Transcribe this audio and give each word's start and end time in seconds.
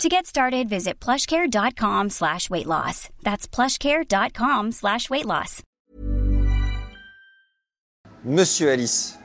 To 0.00 0.08
get 0.08 0.26
started, 0.26 0.68
visit 0.68 0.98
plushcare.com 0.98 2.10
slash 2.10 2.50
weight 2.50 2.66
loss. 2.66 3.08
That's 3.22 3.46
plushcare.com 3.46 4.72
slash 4.72 5.08
weight 5.10 5.26
loss. 5.26 5.62
Monsieur 8.24 8.70
Alice. 8.70 9.18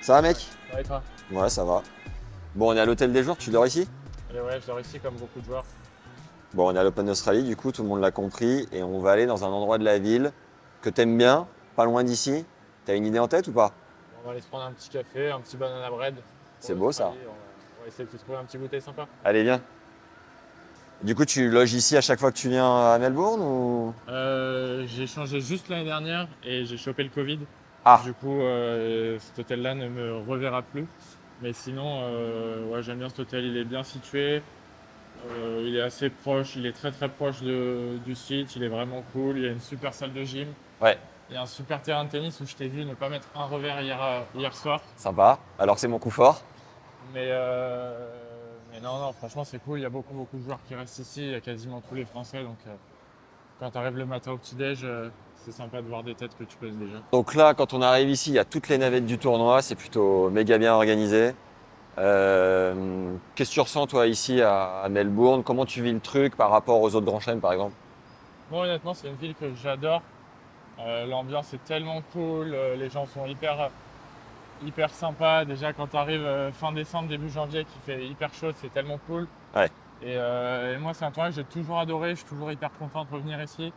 Ça 0.00 0.14
va, 0.14 0.22
mec? 0.22 0.36
Ouais, 0.74 0.82
toi? 0.82 1.02
Ouais, 1.30 1.48
ça 1.50 1.64
va. 1.64 1.82
Bon, 2.54 2.70
on 2.72 2.76
est 2.76 2.80
à 2.80 2.86
l'hôtel 2.86 3.12
des 3.12 3.22
joueurs, 3.22 3.36
tu 3.36 3.50
dors 3.50 3.66
ici? 3.66 3.86
Et 4.34 4.40
ouais, 4.40 4.60
je 4.60 4.66
dors 4.66 4.80
ici 4.80 4.98
comme 4.98 5.14
beaucoup 5.16 5.40
de 5.40 5.44
joueurs. 5.44 5.64
Bon, 6.54 6.68
on 6.70 6.74
est 6.74 6.78
à 6.78 6.82
l'Open 6.82 7.06
d'Australie, 7.06 7.42
du 7.44 7.54
coup, 7.54 7.70
tout 7.70 7.82
le 7.82 7.88
monde 7.88 8.00
l'a 8.00 8.10
compris, 8.10 8.66
et 8.72 8.82
on 8.82 8.98
va 9.00 9.12
aller 9.12 9.26
dans 9.26 9.44
un 9.44 9.48
endroit 9.48 9.78
de 9.78 9.84
la 9.84 9.98
ville 9.98 10.32
que 10.82 10.90
t'aimes 10.90 11.16
bien, 11.16 11.46
pas 11.76 11.84
loin 11.84 12.02
d'ici. 12.02 12.44
T'as 12.84 12.96
une 12.96 13.06
idée 13.06 13.18
en 13.18 13.28
tête 13.28 13.46
ou 13.48 13.52
pas? 13.52 13.72
On 14.22 14.26
va 14.26 14.32
aller 14.32 14.40
se 14.40 14.48
prendre 14.48 14.64
un 14.64 14.72
petit 14.72 14.88
café, 14.88 15.30
un 15.30 15.40
petit 15.40 15.56
banana 15.56 15.90
bread. 15.90 16.16
C'est 16.58 16.74
beau, 16.74 16.92
ça. 16.92 17.08
On 17.08 17.10
va, 17.10 17.16
on 17.80 17.82
va 17.82 17.88
essayer 17.88 18.04
de 18.04 18.10
se 18.10 18.16
trouver 18.18 18.38
un 18.38 18.44
petit 18.44 18.58
goûter 18.58 18.80
sympa. 18.80 19.06
Allez, 19.24 19.42
viens. 19.42 19.60
Du 21.02 21.14
coup, 21.14 21.24
tu 21.24 21.48
loges 21.48 21.72
ici 21.72 21.96
à 21.96 22.02
chaque 22.02 22.20
fois 22.20 22.30
que 22.30 22.36
tu 22.36 22.50
viens 22.50 22.92
à 22.92 22.98
Melbourne 22.98 23.40
ou? 23.40 23.94
Euh, 24.08 24.84
j'ai 24.86 25.06
changé 25.06 25.40
juste 25.40 25.68
l'année 25.70 25.84
dernière 25.86 26.28
et 26.44 26.66
j'ai 26.66 26.76
chopé 26.76 27.02
le 27.02 27.08
Covid. 27.08 27.38
Ah. 27.86 28.02
Du 28.04 28.12
coup, 28.12 28.40
euh, 28.42 29.18
cet 29.18 29.38
hôtel-là 29.38 29.74
ne 29.74 29.88
me 29.88 30.18
reverra 30.18 30.60
plus. 30.60 30.86
Mais 31.40 31.54
sinon, 31.54 32.00
euh, 32.02 32.66
ouais, 32.66 32.82
j'aime 32.82 32.98
bien 32.98 33.08
cet 33.08 33.20
hôtel. 33.20 33.44
Il 33.46 33.56
est 33.56 33.64
bien 33.64 33.82
situé. 33.82 34.42
Il 35.62 35.74
est 35.76 35.80
assez 35.82 36.10
proche. 36.10 36.56
Il 36.56 36.66
est 36.66 36.72
très 36.72 36.92
très 36.92 37.08
proche 37.08 37.40
de- 37.40 37.96
du 38.04 38.14
site. 38.14 38.54
Il 38.56 38.62
est 38.62 38.68
vraiment 38.68 39.02
cool. 39.14 39.38
Il 39.38 39.44
y 39.44 39.48
a 39.48 39.52
une 39.52 39.60
super 39.60 39.94
salle 39.94 40.12
de 40.12 40.22
gym. 40.22 40.48
Ouais. 40.82 40.98
Il 41.30 41.34
y 41.34 41.36
a 41.38 41.42
un 41.42 41.46
super 41.46 41.80
terrain 41.80 42.04
de 42.04 42.10
tennis 42.10 42.38
où 42.40 42.46
je 42.46 42.54
t'ai 42.56 42.68
vu 42.68 42.84
ne 42.84 42.92
pas 42.94 43.08
mettre 43.08 43.28
un 43.34 43.44
revers 43.44 43.80
hier, 43.80 43.98
hier 44.34 44.54
soir. 44.54 44.82
Sympa. 44.96 45.38
Alors 45.58 45.78
c'est 45.78 45.88
mon 45.88 45.98
coup 45.98 46.10
fort. 46.10 46.42
Mais, 47.14 47.28
euh, 47.30 48.06
mais 48.72 48.80
non, 48.80 48.98
non, 49.00 49.12
franchement, 49.12 49.44
c'est 49.44 49.58
cool. 49.58 49.78
Il 49.80 49.82
y 49.82 49.86
a 49.86 49.90
beaucoup, 49.90 50.14
beaucoup 50.14 50.38
de 50.38 50.44
joueurs 50.44 50.60
qui 50.66 50.74
restent 50.74 50.98
ici. 50.98 51.22
Il 51.22 51.30
y 51.32 51.34
a 51.34 51.40
quasiment 51.40 51.82
tous 51.88 51.94
les 51.94 52.04
Français. 52.04 52.42
Donc, 52.42 52.58
euh, 52.66 52.74
quand 53.58 53.70
tu 53.70 53.78
arrives 53.78 53.96
le 53.96 54.06
matin 54.06 54.32
au 54.32 54.36
petit-déj, 54.38 54.80
euh, 54.84 55.08
c'est 55.34 55.52
sympa 55.52 55.82
de 55.82 55.88
voir 55.88 56.02
des 56.02 56.14
têtes 56.14 56.36
que 56.38 56.44
tu 56.44 56.56
connais 56.56 56.72
déjà. 56.72 56.98
Donc 57.12 57.34
là, 57.34 57.54
quand 57.54 57.74
on 57.74 57.82
arrive 57.82 58.08
ici, 58.10 58.30
il 58.30 58.34
y 58.34 58.38
a 58.38 58.44
toutes 58.44 58.68
les 58.68 58.78
navettes 58.78 59.06
du 59.06 59.18
tournoi. 59.18 59.62
C'est 59.62 59.74
plutôt 59.74 60.30
méga 60.30 60.58
bien 60.58 60.74
organisé. 60.74 61.34
Euh, 61.98 63.14
Qu'est-ce 63.34 63.50
que 63.50 63.54
tu 63.54 63.60
ressens, 63.60 63.86
toi, 63.88 64.06
ici 64.06 64.40
à, 64.40 64.82
à 64.82 64.88
Melbourne? 64.88 65.42
Comment 65.42 65.66
tu 65.66 65.82
vis 65.82 65.92
le 65.92 66.00
truc 66.00 66.36
par 66.36 66.50
rapport 66.50 66.80
aux 66.80 66.94
autres 66.94 67.06
grands 67.06 67.20
chaînes, 67.20 67.40
par 67.40 67.52
exemple? 67.52 67.74
Moi, 68.50 68.64
honnêtement, 68.64 68.94
c'est 68.94 69.08
une 69.08 69.16
ville 69.16 69.34
que 69.34 69.52
j'adore. 69.54 70.02
L'ambiance 71.06 71.52
est 71.52 71.62
tellement 71.64 72.00
cool. 72.14 72.56
les 72.78 72.88
gens 72.88 73.04
sont 73.04 73.26
hyper, 73.26 73.70
hyper 74.64 74.90
sympas. 74.90 75.44
Déjà, 75.44 75.72
quand 75.72 75.86
tu 75.88 75.96
arrives 75.96 76.50
fin 76.52 76.72
décembre, 76.72 77.08
début 77.08 77.28
janvier, 77.30 77.64
qu'il 77.64 77.80
fait 77.82 78.06
hyper 78.06 78.32
chaud, 78.34 78.52
c'est 78.56 78.72
tellement 78.72 78.98
cool. 79.06 79.26
Ouais. 79.54 79.66
Et, 80.02 80.16
euh, 80.16 80.74
et 80.74 80.78
moi, 80.78 80.94
c'est 80.94 81.04
un 81.04 81.10
tournoi 81.10 81.30
que 81.30 81.36
j'ai 81.36 81.44
toujours 81.44 81.78
adoré. 81.78 82.10
Je 82.10 82.20
suis 82.20 82.28
toujours 82.28 82.50
hyper 82.52 82.70
content 82.78 83.04
de 83.04 83.10
revenir 83.10 83.40
ici. 83.42 83.72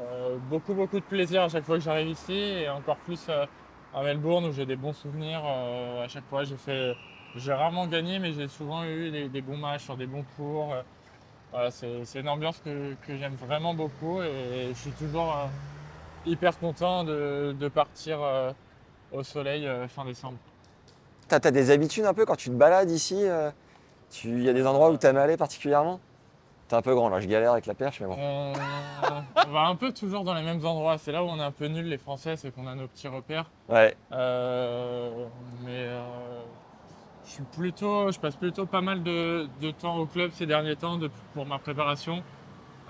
Euh, 0.00 0.36
beaucoup, 0.50 0.74
beaucoup 0.74 1.00
de 1.00 1.04
plaisir 1.04 1.42
à 1.42 1.48
chaque 1.48 1.64
fois 1.64 1.76
que 1.76 1.82
j'arrive 1.82 2.08
ici. 2.08 2.32
Et 2.32 2.68
encore 2.68 2.96
plus 2.96 3.26
euh, 3.28 3.46
à 3.94 4.02
Melbourne 4.02 4.46
où 4.46 4.52
j'ai 4.52 4.66
des 4.66 4.76
bons 4.76 4.92
souvenirs. 4.92 5.42
Euh, 5.44 6.04
à 6.04 6.08
chaque 6.08 6.24
fois, 6.24 6.44
j'ai 6.44 6.56
fait. 6.56 6.96
J'ai 7.34 7.52
rarement 7.52 7.86
gagné, 7.86 8.18
mais 8.18 8.32
j'ai 8.32 8.48
souvent 8.48 8.84
eu 8.84 9.10
des, 9.10 9.28
des 9.28 9.42
bons 9.42 9.58
matchs 9.58 9.84
sur 9.84 9.96
des 9.96 10.06
bons 10.06 10.24
cours. 10.36 10.72
Euh, 10.72 10.82
voilà, 11.52 11.70
c'est 11.70 12.04
c'est 12.04 12.20
une 12.20 12.28
ambiance 12.28 12.60
que, 12.64 12.94
que 13.06 13.16
j'aime 13.16 13.34
vraiment 13.34 13.72
beaucoup 13.72 14.20
et 14.20 14.68
je 14.70 14.74
suis 14.74 14.90
toujours 14.90 15.32
euh, 15.32 15.46
hyper 16.24 16.58
content 16.58 17.04
de, 17.04 17.54
de 17.58 17.68
partir 17.68 18.18
euh, 18.20 18.52
au 19.12 19.22
soleil 19.22 19.66
euh, 19.66 19.88
fin 19.88 20.04
décembre. 20.04 20.38
T'as 21.28 21.36
as 21.42 21.50
des 21.50 21.70
habitudes 21.70 22.04
un 22.04 22.14
peu 22.14 22.24
quand 22.24 22.36
tu 22.36 22.50
te 22.50 22.54
balades 22.54 22.90
ici 22.90 23.16
euh, 23.28 23.50
Il 24.24 24.42
y 24.42 24.48
a 24.48 24.52
des 24.52 24.66
endroits 24.66 24.90
où 24.90 24.96
t'aimes 24.96 25.16
aller 25.16 25.36
particulièrement? 25.36 25.98
T'es 26.68 26.74
un 26.76 26.82
peu 26.82 26.94
grand 26.94 27.08
là, 27.08 27.20
je 27.20 27.26
galère 27.28 27.52
avec 27.52 27.66
la 27.66 27.74
perche, 27.74 28.00
mais 28.00 28.06
bon. 28.08 28.16
On, 28.18 28.52
on 29.46 29.52
va 29.52 29.60
un 29.66 29.76
peu 29.76 29.92
toujours 29.92 30.24
dans 30.24 30.34
les 30.34 30.42
mêmes 30.42 30.64
endroits. 30.66 30.98
C'est 30.98 31.12
là 31.12 31.22
où 31.22 31.26
on 31.28 31.38
est 31.38 31.42
un 31.42 31.52
peu 31.52 31.66
nuls 31.66 31.86
les 31.88 31.98
Français, 31.98 32.36
c'est 32.36 32.52
qu'on 32.52 32.66
a 32.66 32.74
nos 32.74 32.88
petits 32.88 33.06
repères. 33.08 33.50
Ouais, 33.68 33.96
Euh, 34.12 35.26
mais 35.64 35.70
euh, 35.86 36.02
je 37.24 37.30
suis 37.30 37.42
plutôt, 37.44 38.10
je 38.10 38.18
passe 38.18 38.34
plutôt 38.36 38.66
pas 38.66 38.80
mal 38.80 39.02
de, 39.04 39.48
de 39.60 39.70
temps 39.70 39.96
au 39.98 40.06
club 40.06 40.32
ces 40.32 40.46
derniers 40.46 40.74
temps 40.76 40.96
de- 40.96 41.10
pour 41.34 41.46
ma 41.46 41.58
préparation. 41.58 42.22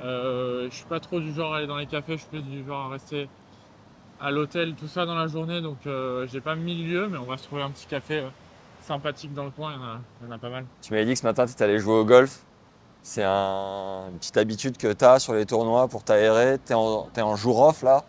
Euh, 0.03 0.69
je 0.71 0.75
suis 0.77 0.85
pas 0.87 1.01
trop 1.01 1.21
du 1.21 1.33
genre 1.35 1.53
à 1.55 1.59
aller 1.59 1.67
dans 1.67 1.77
les 1.79 1.87
cafés, 1.87 2.13
je 2.17 2.23
suis 2.23 2.29
plus 2.31 2.43
du 2.43 2.65
genre 2.67 2.87
à 2.87 2.89
rester 2.91 3.29
à 4.21 4.31
l'hôtel, 4.31 4.75
tout 4.75 4.89
ça 4.89 5.07
dans 5.07 5.15
la 5.15 5.27
journée. 5.27 5.61
Donc 5.61 5.79
euh, 5.87 6.27
j'ai 6.29 6.41
pas 6.41 6.55
mille 6.55 6.89
lieux, 6.91 7.09
mais 7.09 7.19
on 7.19 7.25
va 7.25 7.37
se 7.37 7.45
trouver 7.45 7.63
un 7.63 7.71
petit 7.71 7.87
café 7.87 8.21
euh, 8.21 8.29
sympathique 8.81 9.35
dans 9.35 9.45
le 9.45 9.51
coin. 9.51 9.73
Il 9.73 9.77
y 9.77 9.79
en 9.79 9.85
a, 9.87 9.99
il 10.23 10.27
y 10.29 10.31
en 10.31 10.35
a 10.35 10.39
pas 10.39 10.51
mal. 10.51 10.65
tu 10.83 10.93
m'avais 10.93 11.05
dit 11.05 11.13
que 11.13 11.19
ce 11.19 11.27
matin 11.27 11.47
tu 11.47 11.63
allé 11.63 11.79
jouer 11.79 11.95
au 11.95 12.05
golf. 12.05 12.43
C'est 13.03 13.23
un- 13.25 14.09
une 14.11 14.19
petite 14.19 14.37
habitude 14.37 14.77
que 14.79 14.93
t'as 14.93 15.19
sur 15.21 15.33
les 15.35 15.47
tournois 15.47 15.87
pour 15.89 16.03
t'aérer. 16.03 16.59
T'es 16.59 16.75
en, 16.75 17.03
t'es 17.13 17.23
en 17.23 17.37
jour 17.37 17.61
off 17.61 17.83
là. 17.83 18.05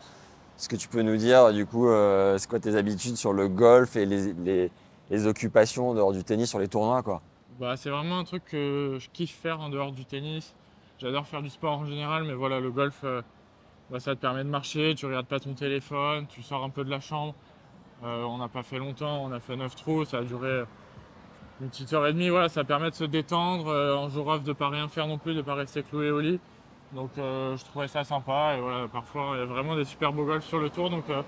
Est-ce 0.58 0.68
que 0.70 0.76
tu 0.76 0.88
peux 0.88 1.04
nous 1.04 1.18
dire 1.18 1.54
du 1.54 1.68
coup, 1.68 1.88
euh, 1.88 2.38
c'est 2.40 2.50
quoi 2.50 2.60
tes 2.60 2.76
habitudes 2.76 3.16
sur 3.16 3.32
le 3.32 3.48
golf 3.48 3.96
et 3.96 4.06
les, 4.08 4.34
les- 4.34 4.72
les 5.10 5.28
occupations 5.28 5.92
en 5.92 5.94
dehors 5.94 6.14
du 6.14 6.24
tennis 6.24 6.50
sur 6.50 6.58
les 6.60 6.68
tournois 6.68 7.04
quoi? 7.04 7.22
Bah, 7.60 7.78
c'est 7.78 7.90
vraiment 7.90 8.18
un 8.20 8.24
truc 8.24 8.44
que 8.46 8.98
je 9.00 9.08
kiffe 9.14 9.36
faire 9.40 9.60
en 9.62 9.70
dehors 9.70 9.92
du 9.92 10.04
tennis. 10.06 10.54
J'adore 11.00 11.28
faire 11.28 11.42
du 11.44 11.50
sport 11.50 11.78
en 11.80 11.86
général, 11.86 12.24
mais 12.24 12.34
voilà, 12.34 12.60
le 12.60 12.72
golf, 12.72 12.96
euh, 13.04 13.22
bah, 13.92 14.00
ça 14.00 14.16
te 14.16 14.22
permet 14.22 14.44
de 14.44 14.50
marcher, 14.50 14.96
tu 14.96 15.06
regardes 15.06 15.28
pas 15.28 15.40
ton 15.40 15.54
téléphone, 15.54 16.26
tu 16.28 16.42
sors 16.44 16.64
un 16.64 16.70
peu 16.70 16.84
de 16.84 16.90
la 16.90 17.00
chambre. 17.00 17.34
Euh, 18.04 18.24
on 18.24 18.38
n'a 18.38 18.48
pas 18.48 18.64
fait 18.64 18.78
longtemps, 18.78 19.24
on 19.26 19.32
a 19.32 19.40
fait 19.40 19.56
9 19.56 19.76
trous, 19.76 20.06
ça 20.06 20.20
a 20.20 20.24
duré 20.24 20.64
une 21.62 21.70
petite 21.70 21.92
heure 21.94 22.06
et 22.06 22.14
demie. 22.14 22.30
Voilà, 22.30 22.50
ça 22.50 22.64
permet 22.64 22.90
de 22.92 22.96
se 22.96 23.06
détendre, 23.06 23.68
euh, 23.70 23.96
en 23.96 24.10
jour 24.10 24.28
off, 24.28 24.44
de 24.44 24.54
pas 24.54 24.70
rien 24.70 24.88
faire 24.88 25.08
non 25.08 25.18
plus, 25.18 25.34
de 25.34 25.42
pas 25.42 25.56
rester 25.56 25.84
cloué 25.84 26.12
au 26.12 26.20
lit. 26.20 26.40
Donc 26.94 27.12
euh, 27.18 27.58
je 27.58 27.66
trouvais 27.66 27.88
ça 27.88 28.04
sympa 28.04 28.56
et 28.58 28.62
voilà, 28.62 28.88
parfois 28.88 29.32
il 29.34 29.40
y 29.40 29.42
a 29.42 29.46
vraiment 29.46 29.76
des 29.76 29.84
super 29.84 30.14
beaux 30.14 30.26
golfs 30.26 30.46
sur 30.46 30.60
le 30.60 30.70
tour. 30.70 30.90
Donc 30.90 31.10
euh, 31.10 31.22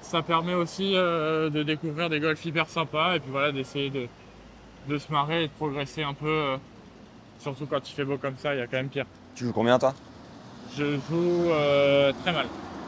ça 0.00 0.22
permet 0.22 0.54
aussi 0.54 0.94
euh, 0.96 1.50
de 1.50 1.62
découvrir 1.62 2.08
des 2.08 2.18
golfs 2.20 2.44
hyper 2.44 2.66
sympas 2.68 3.16
et 3.16 3.20
puis 3.20 3.30
voilà, 3.30 3.52
d'essayer 3.52 3.90
de, 3.90 4.06
de 4.88 4.98
se 4.98 5.12
marrer 5.12 5.44
et 5.44 5.48
de 5.48 5.52
progresser 5.52 6.02
un 6.02 6.14
peu. 6.14 6.26
euh, 6.28 6.56
surtout 7.38 7.66
quand 7.66 7.88
il 7.88 7.92
fait 7.92 8.04
beau 8.04 8.16
comme 8.16 8.36
ça, 8.36 8.54
il 8.54 8.58
y 8.58 8.62
a 8.62 8.66
quand 8.66 8.78
même 8.78 8.88
pire. 8.88 9.06
Tu 9.34 9.44
joues 9.44 9.52
combien 9.52 9.78
toi? 9.78 9.94
Je 10.76 10.96
joue 11.08 11.50
euh, 11.50 12.12
très 12.22 12.32
mal. 12.32 12.46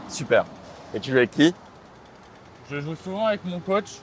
Super. 0.08 0.44
Et 0.94 1.00
tu 1.00 1.10
joues 1.10 1.18
avec 1.18 1.30
qui? 1.30 1.54
Je 2.70 2.80
joue 2.80 2.94
souvent 2.94 3.26
avec 3.26 3.44
mon 3.44 3.58
coach, 3.58 3.98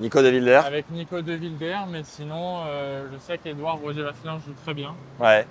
Nico 0.00 0.20
de 0.22 0.28
Wilder 0.28 0.60
avec 0.66 0.90
Nico 0.90 1.20
De 1.22 1.34
Wilder, 1.34 1.78
mais 1.88 2.02
sinon 2.02 2.62
euh, 2.66 3.06
je 3.12 3.18
sais 3.18 3.38
qu'Edouard 3.38 3.78
Roger 3.78 4.02
Vasselin 4.02 4.38
joue 4.44 4.54
très 4.64 4.74
bien. 4.74 4.94
Ouais. 5.20 5.46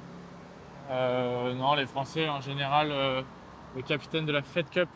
Euh, 0.90 1.54
non, 1.54 1.76
les 1.76 1.86
Français 1.86 2.28
en 2.28 2.42
général, 2.42 2.90
le 3.76 3.82
capitaine 3.84 4.26
de 4.26 4.34
la 4.34 4.42
Fed 4.42 4.70
Cup, 4.70 4.90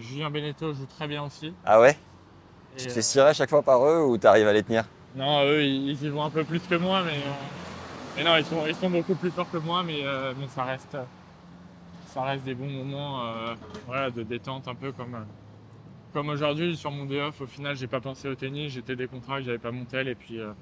Julien 0.00 0.30
Beneteau, 0.30 0.72
joue 0.72 0.86
très 0.86 1.06
bien 1.06 1.22
aussi. 1.22 1.54
Ah 1.64 1.80
ouais? 1.80 1.96
Et, 2.76 2.80
Tu 2.80 2.86
te 2.86 2.92
fais 2.92 3.02
cirer 3.02 3.28
à 3.28 3.32
chaque 3.32 3.50
fois 3.50 3.62
par 3.62 3.84
eux 3.84 4.02
ou 4.04 4.18
t'arrives 4.18 4.48
à 4.48 4.52
les 4.52 4.64
tenir? 4.64 4.84
Non, 5.14 5.44
eux, 5.44 5.62
ils, 5.62 5.90
ils 5.90 6.02
y 6.02 6.08
vont 6.08 6.24
un 6.24 6.30
peu 6.30 6.42
plus 6.42 6.60
que 6.60 6.74
moi, 6.74 7.02
mais, 7.04 7.18
mais 8.16 8.24
non, 8.24 8.36
ils 8.36 8.44
sont, 8.44 8.66
ils 8.66 8.74
sont 8.74 8.90
beaucoup 8.90 9.14
plus 9.14 9.30
forts 9.30 9.50
que 9.50 9.58
moi, 9.58 9.84
mais, 9.84 10.02
mais 10.36 10.48
ça 10.48 10.64
reste, 10.64 10.96
ça 12.12 12.22
reste 12.22 12.44
des 12.44 12.54
bons 12.54 12.68
moments, 12.70 13.24
euh, 13.24 13.54
voilà, 13.86 14.10
de 14.10 14.22
détente 14.22 14.68
un 14.68 14.74
peu 14.74 14.92
comme, 14.92 15.14
euh, 15.14 15.24
comme 16.12 16.28
aujourd'hui 16.28 16.76
sur 16.76 16.90
mon 16.90 17.04
day 17.06 17.20
off. 17.20 17.40
Au 17.40 17.46
final, 17.46 17.76
j'ai 17.76 17.86
pas 17.86 18.00
pensé 18.00 18.28
au 18.28 18.34
tennis, 18.34 18.72
j'étais 18.72 18.96
décontracté, 18.96 19.44
j'avais 19.44 19.58
pas 19.58 19.70
mon 19.70 19.84
tel, 19.84 20.08
et 20.08 20.14
puis, 20.14 20.40
euh, 20.40 20.52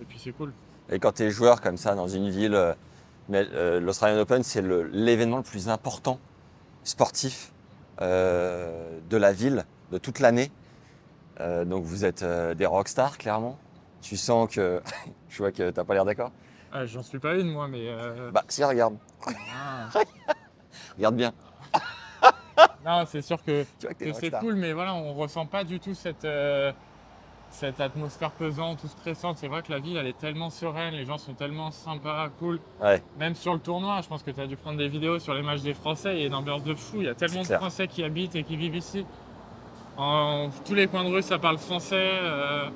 et 0.00 0.04
puis 0.04 0.18
c'est 0.18 0.32
cool. 0.32 0.52
Et 0.90 0.98
quand 0.98 1.12
tu 1.12 1.22
es 1.24 1.30
joueur 1.30 1.60
comme 1.60 1.76
ça 1.76 1.94
dans 1.94 2.08
une 2.08 2.30
ville, 2.30 2.54
euh, 2.54 3.80
l'Australian 3.80 4.20
Open, 4.20 4.42
c'est 4.42 4.62
l'événement 4.62 5.38
le, 5.38 5.42
plus 5.42 5.68
important 5.68 6.18
sportif 6.84 7.52
de 8.00 9.16
la 9.16 9.32
ville, 9.32 9.64
de 9.90 9.98
toute 9.98 10.20
l'année. 10.20 10.52
Donc 11.40 11.82
vous 11.84 12.04
êtes 12.04 12.22
des 12.22 12.66
rockstars, 12.66 13.18
clairement. 13.18 13.58
Tu 14.00 14.16
sens 14.16 14.48
que. 14.54 14.80
Je 15.28 15.38
vois 15.38 15.50
que 15.50 15.70
t'as 15.70 15.82
pas 15.82 15.94
l'air 15.94 16.04
d'accord. 16.04 16.30
Ah, 16.72 16.84
J'en 16.84 17.02
suis 17.02 17.18
pas 17.18 17.34
une, 17.36 17.50
moi, 17.50 17.68
mais. 17.68 17.88
euh, 17.88 18.30
Bah, 18.30 18.44
si, 18.48 18.62
regarde. 18.62 18.96
ah. 19.26 19.88
Regarde 20.96 21.16
bien. 21.16 21.32
Non, 22.84 23.04
c'est 23.06 23.22
sûr 23.22 23.42
que, 23.42 23.64
c'est 24.14 24.30
cool, 24.38 24.54
mais 24.54 24.72
voilà, 24.72 24.94
on 24.94 25.12
ressent 25.14 25.44
pas 25.44 25.64
du 25.64 25.80
tout 25.80 25.92
cette, 25.94 26.24
euh, 26.24 26.72
cette 27.50 27.80
atmosphère 27.80 28.30
pesante 28.30 28.82
ou 28.84 28.88
stressante. 28.88 29.38
C'est 29.38 29.48
vrai 29.48 29.62
que 29.62 29.72
la 29.72 29.78
ville, 29.80 29.96
elle 29.96 30.06
est 30.06 30.16
tellement 30.18 30.50
sereine, 30.50 30.94
les 30.94 31.04
gens 31.04 31.18
sont 31.18 31.34
tellement 31.34 31.70
sympas, 31.72 32.28
cool. 32.38 32.60
Ouais. 32.80 33.02
Même 33.18 33.34
sur 33.34 33.52
le 33.52 33.58
tournoi, 33.58 34.00
je 34.02 34.08
pense 34.08 34.22
que 34.22 34.30
tu 34.30 34.40
as 34.40 34.46
dû 34.46 34.56
prendre 34.56 34.78
des 34.78 34.88
vidéos 34.88 35.18
sur 35.18 35.34
les 35.34 35.42
matchs 35.42 35.62
des 35.62 35.74
Français, 35.74 36.14
il 36.14 36.20
y 36.20 36.24
a 36.24 36.26
une 36.28 36.34
ambiance 36.34 36.62
de 36.62 36.74
fou. 36.74 36.98
Il 36.98 37.04
y 37.04 37.08
a 37.08 37.14
tellement 37.14 37.42
de 37.42 37.46
clair. 37.46 37.58
Français 37.58 37.88
qui 37.88 38.04
habitent 38.04 38.36
et 38.36 38.44
qui 38.44 38.56
vivent 38.56 38.76
ici. 38.76 39.04
En 39.96 40.50
tous 40.64 40.74
les 40.74 40.86
coins 40.86 41.04
de 41.04 41.10
rue, 41.10 41.22
ça 41.22 41.38
parle 41.38 41.58
français. 41.58 41.96
euh, 42.22 42.68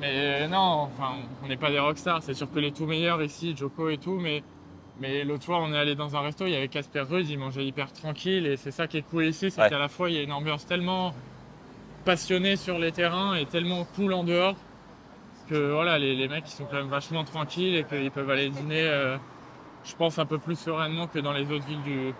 Mais 0.00 0.46
non, 0.46 0.88
enfin, 0.92 1.14
on 1.42 1.48
n'est 1.48 1.56
pas 1.56 1.70
des 1.70 1.78
rockstars. 1.78 2.22
C'est 2.22 2.34
sûr 2.34 2.50
que 2.52 2.58
les 2.58 2.70
tout 2.72 2.86
meilleurs 2.86 3.22
ici, 3.22 3.56
Joko 3.56 3.88
et 3.88 3.98
tout, 3.98 4.18
mais, 4.20 4.42
mais 5.00 5.24
l'autre 5.24 5.44
fois, 5.44 5.60
on 5.60 5.72
est 5.72 5.78
allé 5.78 5.94
dans 5.94 6.16
un 6.16 6.20
resto, 6.20 6.44
il 6.46 6.52
y 6.52 6.56
avait 6.56 6.68
Casper 6.68 7.00
Ruud, 7.08 7.28
il 7.28 7.38
mangeait 7.38 7.64
hyper 7.64 7.92
tranquille. 7.92 8.46
Et 8.46 8.56
c'est 8.56 8.70
ça 8.72 8.86
qui 8.86 8.98
est 8.98 9.02
cool 9.02 9.26
ici, 9.26 9.50
c'est 9.50 9.60
Ouais. 9.60 9.68
qu'à 9.70 9.78
la 9.78 9.88
fois, 9.88 10.10
il 10.10 10.16
y 10.16 10.18
a 10.18 10.22
une 10.22 10.32
ambiance 10.32 10.66
tellement 10.66 11.14
passionnée 12.04 12.56
sur 12.56 12.78
les 12.78 12.92
terrains 12.92 13.34
et 13.34 13.44
tellement 13.46 13.84
cool 13.96 14.12
en 14.12 14.24
dehors 14.24 14.56
que 15.50 15.72
voilà, 15.72 15.98
les, 15.98 16.14
les 16.14 16.28
mecs 16.28 16.44
ils 16.46 16.52
sont 16.52 16.64
quand 16.64 16.76
même 16.76 16.88
vachement 16.88 17.24
tranquilles 17.24 17.76
et 17.76 17.84
qu'ils 17.84 18.10
peuvent 18.10 18.30
aller 18.30 18.50
dîner, 18.50 18.82
euh, 18.86 19.16
je 19.84 19.94
pense, 19.94 20.18
un 20.18 20.26
peu 20.26 20.38
plus 20.38 20.58
sereinement 20.58 21.06
que 21.06 21.18
dans 21.18 21.32
les 21.32 21.50
autres 21.50 21.66
villes 21.66 21.82
du, 21.82 22.12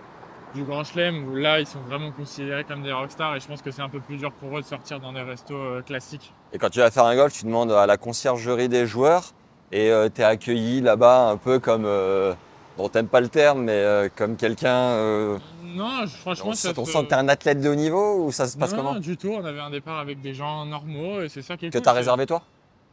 du 0.55 0.63
Grand 0.63 0.83
Chelem 0.83 1.27
où 1.27 1.35
là 1.35 1.59
ils 1.59 1.67
sont 1.67 1.79
vraiment 1.81 2.11
considérés 2.11 2.63
comme 2.63 2.81
des 2.81 2.91
rockstars 2.91 3.35
et 3.35 3.39
je 3.39 3.47
pense 3.47 3.61
que 3.61 3.71
c'est 3.71 3.81
un 3.83 3.89
peu 3.89 3.99
plus 3.99 4.17
dur 4.17 4.31
pour 4.31 4.57
eux 4.57 4.61
de 4.61 4.65
sortir 4.65 4.99
dans 4.99 5.13
des 5.13 5.21
restos 5.21 5.55
euh, 5.55 5.81
classiques. 5.81 6.33
Et 6.53 6.57
quand 6.57 6.69
tu 6.69 6.79
vas 6.79 6.89
faire 6.91 7.05
un 7.05 7.15
golf, 7.15 7.33
tu 7.33 7.45
demandes 7.45 7.71
à 7.71 7.85
la 7.85 7.97
conciergerie 7.97 8.69
des 8.69 8.85
joueurs 8.87 9.25
et 9.71 9.91
tu 10.15 10.21
es 10.21 10.23
accueilli 10.23 10.81
là-bas 10.81 11.29
un 11.29 11.37
peu 11.37 11.59
comme, 11.59 11.85
euh, 11.85 12.33
bon, 12.79 12.89
t'aimes 12.89 13.07
pas 13.07 13.19
le 13.21 13.27
terme, 13.27 13.63
mais 13.63 13.73
euh, 13.73 14.07
comme 14.15 14.35
quelqu'un. 14.37 14.73
euh, 14.73 15.37
Non, 15.63 16.05
je- 16.05 16.15
franchement, 16.17 16.49
on 16.49 16.53
ça 16.53 16.71
on 16.77 16.85
se- 16.85 16.91
sent 16.91 17.03
que 17.03 17.09
t'es 17.09 17.15
un 17.15 17.27
athlète 17.27 17.59
de 17.61 17.69
haut 17.69 17.75
niveau 17.75 18.25
ou 18.25 18.31
ça 18.31 18.47
se 18.47 18.57
passe 18.57 18.71
non, 18.71 18.77
comment? 18.77 18.93
non, 18.93 18.99
du 18.99 19.17
tout. 19.17 19.29
On 19.31 19.43
avait 19.45 19.59
un 19.59 19.69
départ 19.69 19.99
avec 19.99 20.21
des 20.21 20.33
gens 20.33 20.65
normaux 20.65 21.21
et 21.21 21.29
c'est 21.29 21.41
ça 21.41 21.57
qui 21.57 21.65
est 21.65 21.69
Que 21.69 21.77
cool, 21.77 21.83
t'as 21.83 21.91
c'est- 21.91 21.97
réservé 21.97 22.25
toi? 22.25 22.41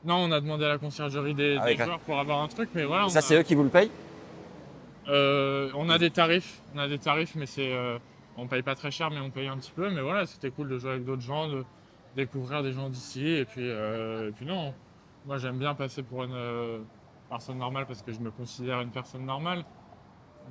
Non, 0.04 0.16
on 0.16 0.32
a 0.32 0.40
demandé 0.40 0.64
à 0.64 0.68
la 0.68 0.78
conciergerie 0.78 1.34
des, 1.34 1.58
Ah 1.60 1.66
des 1.66 1.76
joueurs 1.76 2.00
pour 2.00 2.18
avoir 2.18 2.42
un 2.42 2.48
truc, 2.48 2.68
mais 2.74 2.84
voilà. 2.84 3.04
Et 3.04 3.06
on 3.06 3.08
Ça, 3.10 3.20
a- 3.20 3.22
c'est 3.22 3.38
eux 3.38 3.42
qui 3.42 3.54
vous 3.54 3.62
le 3.62 3.70
payent? 3.70 3.90
Euh, 5.08 5.70
on 5.74 5.88
a 5.88 5.98
des 5.98 6.10
tarifs, 6.10 6.60
on 6.74 6.78
a 6.80 6.88
des 6.88 6.98
tarifs, 6.98 7.34
mais 7.36 7.46
c'est, 7.46 7.72
euh, 7.72 7.98
on 8.36 8.46
paye 8.48 8.62
pas 8.62 8.74
très 8.74 8.90
cher, 8.90 9.10
mais 9.10 9.20
on 9.20 9.30
paye 9.30 9.46
un 9.48 9.56
petit 9.56 9.72
peu. 9.74 9.88
Mais 9.90 10.00
voilà, 10.02 10.26
c'était 10.26 10.50
cool 10.50 10.68
de 10.68 10.78
jouer 10.78 10.90
avec 10.90 11.04
d'autres 11.04 11.22
gens, 11.22 11.48
de 11.48 11.64
découvrir 12.16 12.62
des 12.62 12.72
gens 12.72 12.88
d'ici. 12.88 13.26
Et 13.26 13.44
puis, 13.44 13.62
euh, 13.68 14.28
et 14.28 14.32
puis 14.32 14.44
non, 14.46 14.74
moi 15.24 15.38
j'aime 15.38 15.58
bien 15.58 15.74
passer 15.74 16.02
pour 16.02 16.24
une 16.24 16.34
euh, 16.34 16.78
personne 17.30 17.58
normale 17.58 17.86
parce 17.86 18.02
que 18.02 18.12
je 18.12 18.18
me 18.20 18.30
considère 18.30 18.80
une 18.80 18.90
personne 18.90 19.24
normale. 19.24 19.64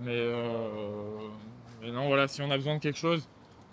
Mais, 0.02 0.12
euh, 0.16 1.30
mais 1.82 1.92
non, 1.92 2.08
voilà, 2.08 2.28
si 2.28 2.42
on 2.42 2.52
a 2.52 2.58
besoin 2.58 2.76
de 2.76 2.82
quelque 2.82 2.98
chose, 2.98 3.28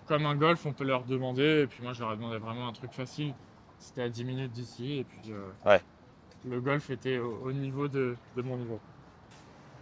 comme 0.07 0.25
un 0.25 0.35
golf, 0.35 0.65
on 0.65 0.73
peut 0.73 0.83
leur 0.85 1.03
demander. 1.03 1.61
Et 1.63 1.67
puis 1.67 1.83
moi, 1.83 1.93
je 1.93 2.01
leur 2.01 2.13
ai 2.13 2.15
demandé 2.15 2.37
vraiment 2.37 2.67
un 2.67 2.73
truc 2.73 2.91
facile. 2.93 3.33
C'était 3.79 4.03
à 4.03 4.09
10 4.09 4.23
minutes 4.23 4.51
d'ici. 4.51 4.99
Et 4.99 5.03
puis, 5.03 5.31
euh, 5.31 5.49
Ouais. 5.65 5.81
le 6.45 6.61
golf 6.61 6.89
était 6.89 7.17
au, 7.19 7.41
au 7.45 7.51
niveau 7.51 7.87
de, 7.87 8.15
de 8.35 8.41
mon 8.41 8.57
niveau. 8.57 8.79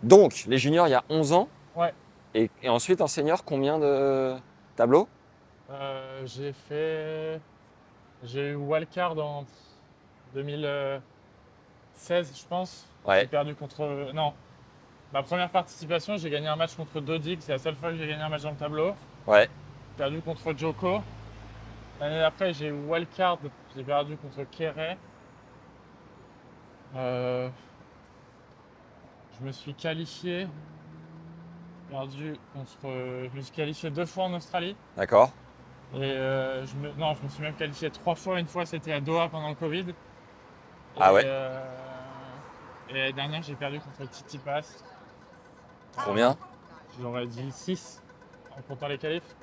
Donc, 0.03 0.45
les 0.47 0.57
juniors, 0.57 0.87
il 0.87 0.91
y 0.91 0.95
a 0.95 1.03
11 1.09 1.33
ans. 1.33 1.47
Ouais. 1.75 1.93
Et, 2.33 2.49
et 2.63 2.69
ensuite, 2.69 3.01
en 3.01 3.07
senior, 3.07 3.43
combien 3.43 3.77
de 3.77 4.35
tableaux? 4.75 5.07
Euh, 5.69 6.25
j'ai 6.25 6.53
fait. 6.53 7.39
J'ai 8.23 8.49
eu 8.51 8.55
wildcard 8.55 9.17
en 9.17 9.45
2016, 10.33 11.01
je 12.41 12.47
pense. 12.47 12.85
J'ai 13.05 13.09
Ouais. 13.11 13.25
perdu 13.27 13.55
contre. 13.55 14.11
Non. 14.13 14.33
Ma 15.13 15.23
première 15.23 15.49
participation, 15.49 16.15
j'ai 16.17 16.29
gagné 16.29 16.47
un 16.47 16.55
match 16.55 16.75
contre 16.75 17.01
Dodig. 17.01 17.39
C'est 17.41 17.51
la 17.51 17.57
seule 17.59 17.75
fois 17.75 17.89
que 17.91 17.97
j'ai 17.97 18.07
gagné 18.07 18.21
un 18.21 18.29
match 18.29 18.43
dans 18.43 18.51
le 18.51 18.55
tableau. 18.57 18.93
Ouais. 19.27 19.49
J'ai 19.91 19.97
perdu 19.97 20.21
contre 20.21 20.57
Joko. 20.57 21.01
L'année 21.99 22.19
d'après, 22.19 22.53
j'ai 22.53 22.67
eu 22.67 22.71
wildcard. 22.71 23.39
J'ai 23.75 23.83
perdu 23.83 24.15
contre 24.17 24.49
Kere. 24.49 24.95
Euh, 26.95 27.49
Je 29.39 29.45
me 29.45 29.51
suis 29.51 29.73
qualifié. 29.73 30.47
Perdu 31.89 32.35
contre. 32.53 32.71
Je 32.83 33.35
me 33.35 33.41
suis 33.41 33.51
qualifié 33.53 33.89
deux 33.89 34.05
fois 34.05 34.25
en 34.25 34.33
Australie. 34.33 34.77
D'accord. 34.95 35.31
Et 35.93 35.97
euh, 36.03 36.65
je 36.65 36.75
me, 36.77 36.89
non, 36.93 37.13
je 37.15 37.23
me 37.23 37.27
suis 37.27 37.43
même 37.43 37.55
qualifié 37.55 37.91
trois 37.91 38.15
fois. 38.15 38.39
Une 38.39 38.47
fois, 38.47 38.65
c'était 38.65 38.93
à 38.93 39.01
Doha 39.01 39.27
pendant 39.27 39.49
le 39.49 39.55
Covid. 39.55 39.89
Et, 39.89 39.93
Ah 41.01 41.13
ouais. 41.13 41.23
euh, 41.25 41.65
et 42.89 42.93
l'année 42.93 43.13
dernière, 43.13 43.41
j'ai 43.43 43.55
perdu 43.55 43.81
contre 43.81 44.09
Titi 44.09 44.37
Pass. 44.37 44.85
Combien 46.05 46.37
J'aurais 46.99 47.27
dit 47.27 47.51
6 47.51 48.01
en 48.57 48.61
comptant 48.61 48.87
les 48.87 48.97
qualifs. 48.97 49.35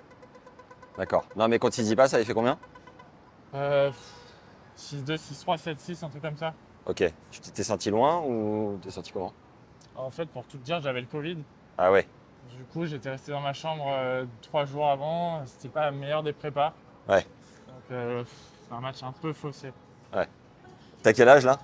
D'accord. 0.97 1.25
Non, 1.37 1.49
mais 1.49 1.59
quand 1.59 1.77
il 1.79 1.85
dit 1.85 1.97
pas, 1.97 2.09
ça 2.09 2.17
avait 2.17 2.25
fait 2.25 2.35
combien 2.35 2.59
Euh, 3.55 3.91
6-2, 4.77 5.17
6-3, 5.17 5.57
7-6, 5.59 6.05
un 6.05 6.09
truc 6.09 6.23
comme 6.23 6.37
ça. 6.37 6.55
Ok. 6.87 7.05
Tu 7.31 7.41
t'es 7.41 7.63
senti 7.63 7.91
loin 7.91 8.21
ou 8.23 8.79
t'es 8.83 8.91
senti 8.91 9.13
comment 9.13 9.33
En 9.97 10.11
fait, 10.11 10.27
pour 10.27 10.45
tout 10.45 10.59
te 10.59 10.65
dire, 10.65 10.81
j'avais 10.81 11.01
le 11.01 11.07
Covid. 11.07 11.39
Ah 11.77 11.93
ouais. 11.93 12.07
Du 12.57 12.65
coup, 12.65 12.87
j'étais 12.87 13.11
resté 13.11 13.31
dans 13.33 13.41
ma 13.41 13.53
chambre 13.53 13.85
euh, 13.89 14.25
trois 14.43 14.65
jours 14.65 14.89
avant. 14.91 15.45
C'était 15.47 15.69
pas 15.69 15.83
la 15.87 15.91
meilleure 15.93 16.23
des 16.23 16.33
prépas. 16.33 16.73
Ouais. 17.09 17.23
Donc, 17.23 17.83
euh, 17.93 18.25
c'est 18.69 18.75
un 18.75 18.81
match 18.81 19.03
un 19.03 19.13
peu 19.13 19.33
faussé. 19.33 19.73
T'as 21.03 21.13
quel 21.13 21.29
âge 21.29 21.45
là 21.45 21.59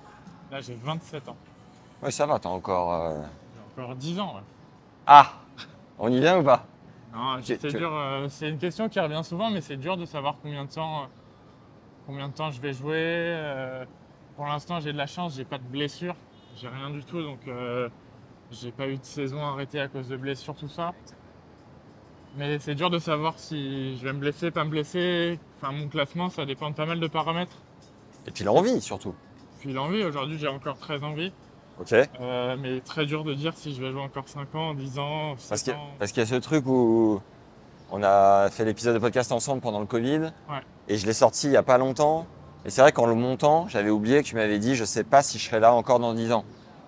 Là, 0.49 0.61
j'ai 0.61 0.75
27 0.75 1.27
ans. 1.27 1.35
Ouais, 2.01 2.11
ça 2.11 2.25
va, 2.25 2.39
t'as 2.39 2.47
encore. 2.49 2.93
euh, 2.93 3.21
J'ai 3.75 3.83
encore 3.83 3.95
10 3.95 4.19
ans. 4.19 4.35
ouais. 4.35 4.41
Ah 5.07 5.33
On 5.99 6.09
y 6.11 6.19
vient 6.19 6.39
ou 6.39 6.43
pas? 6.43 6.65
Non, 7.13 7.37
c'est 7.41 7.57
tu- 7.57 7.73
dur. 7.73 7.93
euh, 7.93 8.27
c'est 8.29 8.49
une 8.49 8.57
question 8.57 8.89
qui 8.89 8.99
revient 8.99 9.21
souvent, 9.23 9.49
mais 9.49 9.61
c'est 9.61 9.77
dur 9.77 9.95
de 9.97 10.05
savoir 10.05 10.35
combien 10.41 10.65
de 10.65 10.71
temps, 10.71 11.03
euh, 11.03 11.05
combien 12.05 12.27
de 12.27 12.33
temps 12.33 12.51
je 12.51 12.59
vais 12.59 12.73
jouer. 12.73 12.93
euh, 12.97 13.85
pour 14.35 14.45
l'instant, 14.45 14.79
j'ai 14.81 14.91
de 14.91 14.97
la 14.97 15.07
chance, 15.07 15.35
j'ai 15.35 15.45
pas 15.45 15.57
de 15.57 15.63
blessure, 15.63 16.15
j'ai 16.57 16.67
rien 16.67 16.89
du 16.89 17.03
tout, 17.05 17.21
donc 17.21 17.39
j'ai 18.51 18.71
pas 18.71 18.87
eu 18.87 18.97
de 18.97 19.03
saison 19.05 19.41
arrêtée 19.45 19.79
à 19.79 19.87
cause 19.87 20.09
de 20.09 20.17
blessures, 20.17 20.55
tout 20.55 20.67
ça. 20.67 20.93
Mais 22.37 22.59
c'est 22.59 22.75
dur 22.75 22.89
de 22.89 22.99
savoir 22.99 23.39
si 23.39 23.97
je 23.97 24.03
vais 24.03 24.11
me 24.11 24.19
blesser, 24.19 24.51
pas 24.51 24.65
me 24.65 24.69
blesser. 24.69 25.39
Enfin, 25.57 25.71
mon 25.71 25.87
classement, 25.87 26.29
ça 26.29 26.45
dépend 26.45 26.69
de 26.69 26.75
pas 26.75 26.85
mal 26.85 26.99
de 26.99 27.07
paramètres. 27.07 27.55
Et 28.27 28.31
puis 28.31 28.43
l'envie 28.43 28.81
surtout. 28.81 29.15
Puis 29.61 29.71
l'envie, 29.71 30.03
aujourd'hui, 30.03 30.37
j'ai 30.37 30.49
encore 30.49 30.77
très 30.77 31.01
envie, 31.03 31.31
Ok 31.79 31.93
euh, 31.93 32.55
mais 32.59 32.79
très 32.79 33.05
dur 33.05 33.23
de 33.25 33.33
dire 33.33 33.53
si 33.55 33.73
je 33.75 33.81
vais 33.81 33.91
jouer 33.91 34.01
encore 34.01 34.27
5 34.27 34.53
ans, 34.55 34.73
10 34.73 34.97
ans, 34.99 35.35
7 35.37 35.49
Parce 35.49 35.61
qu'il 35.63 35.73
y, 35.73 35.75
a- 35.75 35.79
ans. 35.79 35.87
parce 35.99 36.11
qu'il 36.11 36.21
y 36.23 36.25
a 36.25 36.29
ce 36.29 36.35
truc 36.35 36.65
où 36.67 37.21
on 37.91 38.01
a 38.03 38.49
fait 38.49 38.63
l'épisode 38.65 38.93
de 38.93 38.99
podcast 38.99 39.31
ensemble 39.31 39.61
pendant 39.61 39.79
le 39.81 39.85
Covid. 39.85 40.19
Ouais. 40.49 40.61
Et 40.87 40.97
je 40.97 41.05
l'ai 41.05 41.13
sorti 41.13 41.47
il 41.47 41.53
y 41.53 41.57
a 41.57 41.63
pas 41.63 41.77
longtemps. 41.77 42.25
Et 42.65 42.69
c'est 42.69 42.81
vrai 42.81 42.91
qu'en 42.91 43.05
le 43.05 43.13
montant, 43.15 43.67
j'avais 43.67 43.89
oublié 43.89 44.23
que 44.23 44.27
tu 44.27 44.35
m'avais 44.35 44.57
dit 44.57 44.75
je 44.75 44.85
sais 44.85 45.03
pas 45.03 45.21
si 45.21 45.37
je 45.37 45.47
serai 45.47 45.59
là 45.59 45.73
encore 45.73 45.99
dans 45.99 46.13
10 46.13 46.31
ans. 46.31 46.45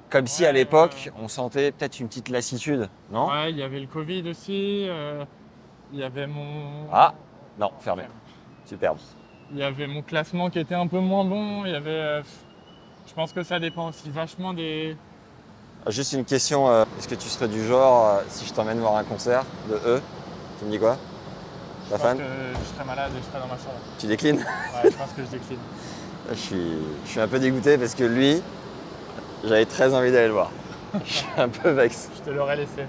Comme 0.09 0.25
si 0.25 0.45
à 0.45 0.53
l'époque, 0.53 1.11
on 1.21 1.27
sentait 1.27 1.73
peut-être 1.73 1.99
une 1.99 2.07
petite 2.07 2.29
lassitude, 2.29 2.87
non? 3.11 3.27
Ouais, 3.29 3.51
il 3.51 3.57
y 3.57 3.63
avait 3.63 3.81
le 3.81 3.87
Covid 3.87 4.27
aussi. 4.29 4.85
euh, 4.87 5.25
il 5.91 5.99
y 5.99 6.03
avait 6.03 6.27
mon. 6.27 6.87
Ah 6.93 7.13
Non, 7.59 7.71
fermé. 7.79 8.03
Superbe. 8.65 8.97
Il 9.51 9.57
y 9.57 9.63
avait 9.63 9.85
mon 9.87 10.01
classement 10.01 10.49
qui 10.49 10.59
était 10.59 10.75
un 10.75 10.87
peu 10.87 10.99
moins 10.99 11.25
bon. 11.25 11.65
Il 11.65 11.71
y 11.71 11.75
avait. 11.75 12.21
Je 13.07 13.13
pense 13.13 13.31
que 13.31 13.43
ça 13.43 13.59
dépend 13.59 13.89
aussi 13.89 14.09
vachement 14.09 14.53
des. 14.53 14.95
Juste 15.87 16.13
une 16.13 16.25
question, 16.25 16.69
euh, 16.69 16.83
est-ce 16.99 17.07
que 17.07 17.15
tu 17.15 17.29
serais 17.29 17.47
du 17.47 17.65
genre, 17.65 18.07
euh, 18.07 18.21
si 18.27 18.45
je 18.45 18.53
t'emmène 18.53 18.79
voir 18.79 18.97
un 18.97 19.03
concert 19.03 19.45
de 19.69 19.75
eux, 19.85 20.01
tu 20.59 20.65
me 20.65 20.71
dis 20.71 20.79
quoi? 20.79 20.97
Je 21.85 21.91
La 21.91 21.97
pense 21.97 22.07
fan 22.07 22.17
que 22.17 22.23
je 22.23 22.75
serais 22.75 22.85
malade 22.85 23.11
et 23.15 23.19
je 23.19 23.23
serais 23.23 23.39
dans 23.39 23.47
ma 23.47 23.57
chambre. 23.57 23.79
Tu 23.97 24.07
déclines? 24.07 24.37
Ouais, 24.37 24.91
je 24.91 24.97
pense 24.97 25.11
que 25.13 25.23
je 25.23 25.29
décline. 25.29 25.59
je 26.29 26.35
suis, 26.35 26.71
je 27.05 27.09
suis 27.09 27.19
un 27.21 27.27
peu 27.27 27.39
dégoûté 27.39 27.77
parce 27.77 27.95
que 27.95 28.03
lui, 28.03 28.41
j'avais 29.45 29.65
très 29.65 29.93
envie 29.93 30.11
d'aller 30.11 30.27
le 30.27 30.33
voir. 30.33 30.51
je 31.05 31.13
suis 31.13 31.25
un 31.37 31.47
peu 31.47 31.69
vexe. 31.69 32.09
Je 32.17 32.23
te 32.23 32.29
l'aurais 32.31 32.57
laissé. 32.57 32.83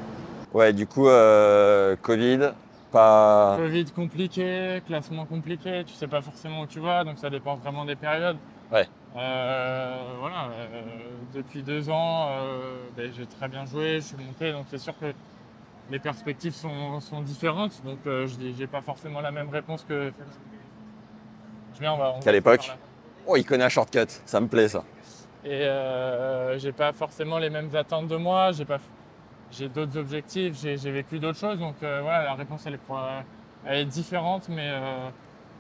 Ouais, 0.53 0.73
du 0.73 0.87
coup, 0.87 1.07
euh, 1.07 1.95
Covid, 2.03 2.51
pas. 2.91 3.55
Covid 3.57 3.85
compliqué, 3.93 4.83
classement 4.87 5.27
compliqué. 5.27 5.85
Tu 5.87 5.95
sais 5.95 6.09
pas 6.09 6.23
forcément 6.23 6.63
où 6.63 6.67
tu 6.67 6.81
vas, 6.81 7.05
donc 7.05 7.19
ça 7.19 7.31
dépend 7.31 7.55
vraiment 7.55 7.85
des 7.85 7.95
périodes. 7.95 8.39
Ouais. 8.73 8.89
Euh, 9.17 10.03
voilà. 10.21 10.51
euh, 10.53 10.83
depuis 11.35 11.63
deux 11.63 11.89
ans, 11.91 12.29
euh, 12.31 12.77
ben, 12.97 13.11
j'ai 13.17 13.27
très 13.27 13.49
bien 13.49 13.65
joué, 13.65 13.97
je 13.97 14.07
suis 14.07 14.17
monté, 14.17 14.53
donc 14.53 14.67
c'est 14.71 14.79
sûr 14.79 14.97
que 14.99 15.13
les 15.91 15.99
perspectives 15.99 16.55
sont, 16.55 17.01
sont 17.01 17.23
différentes. 17.23 17.83
Donc 17.85 17.99
euh, 18.07 18.27
je 18.27 18.39
n'ai 18.39 18.67
pas 18.67 18.83
forcément 18.83 19.21
la 19.21 19.31
même 19.31 19.49
réponse 19.49 19.85
que. 19.89 20.13
Je 21.75 21.81
viens, 21.81 21.95
on 21.95 21.97
va. 21.97 22.15
Qu'à 22.23 22.33
l'époque. 22.33 22.71
Oh, 23.27 23.37
il 23.37 23.45
connaît 23.45 23.65
un 23.65 23.69
shortcut, 23.69 24.07
ça 24.25 24.41
me 24.41 24.49
plaît 24.49 24.69
ça. 24.69 24.85
Et 25.45 25.65
euh, 25.65 26.59
j'ai 26.59 26.73
pas 26.73 26.93
forcément 26.93 27.39
les 27.39 27.51
mêmes 27.51 27.75
attentes 27.75 28.09
de 28.09 28.17
moi. 28.17 28.53
J'ai 28.53 28.65
pas, 28.65 28.79
j'ai 29.51 29.69
d'autres 29.69 29.97
objectifs. 29.97 30.59
J'ai 30.61 30.77
vécu 30.77 31.19
d'autres 31.19 31.39
choses. 31.39 31.59
Donc 31.59 31.77
euh, 31.83 32.01
voilà, 32.03 32.25
la 32.25 32.35
réponse 32.35 32.65
elle 32.67 32.75
est, 32.75 32.81
elle 33.65 33.79
est 33.79 33.85
différente, 33.85 34.49
mais 34.49 34.69
euh, 34.71 35.09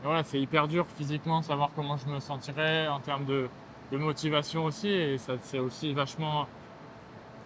voilà, 0.05 0.23
c'est 0.25 0.40
hyper 0.40 0.69
dur 0.69 0.87
physiquement 0.97 1.43
savoir 1.43 1.71
comment 1.75 1.97
je 1.97 2.07
me 2.07 2.21
sentirais 2.21 2.88
en 2.88 3.00
termes 3.00 3.25
de, 3.25 3.49
de 3.93 3.97
motivation 3.99 4.64
aussi. 4.64 4.88
Et 4.88 5.19
ça 5.19 5.35
c'est 5.43 5.59
aussi 5.59 5.93
vachement 5.93 6.47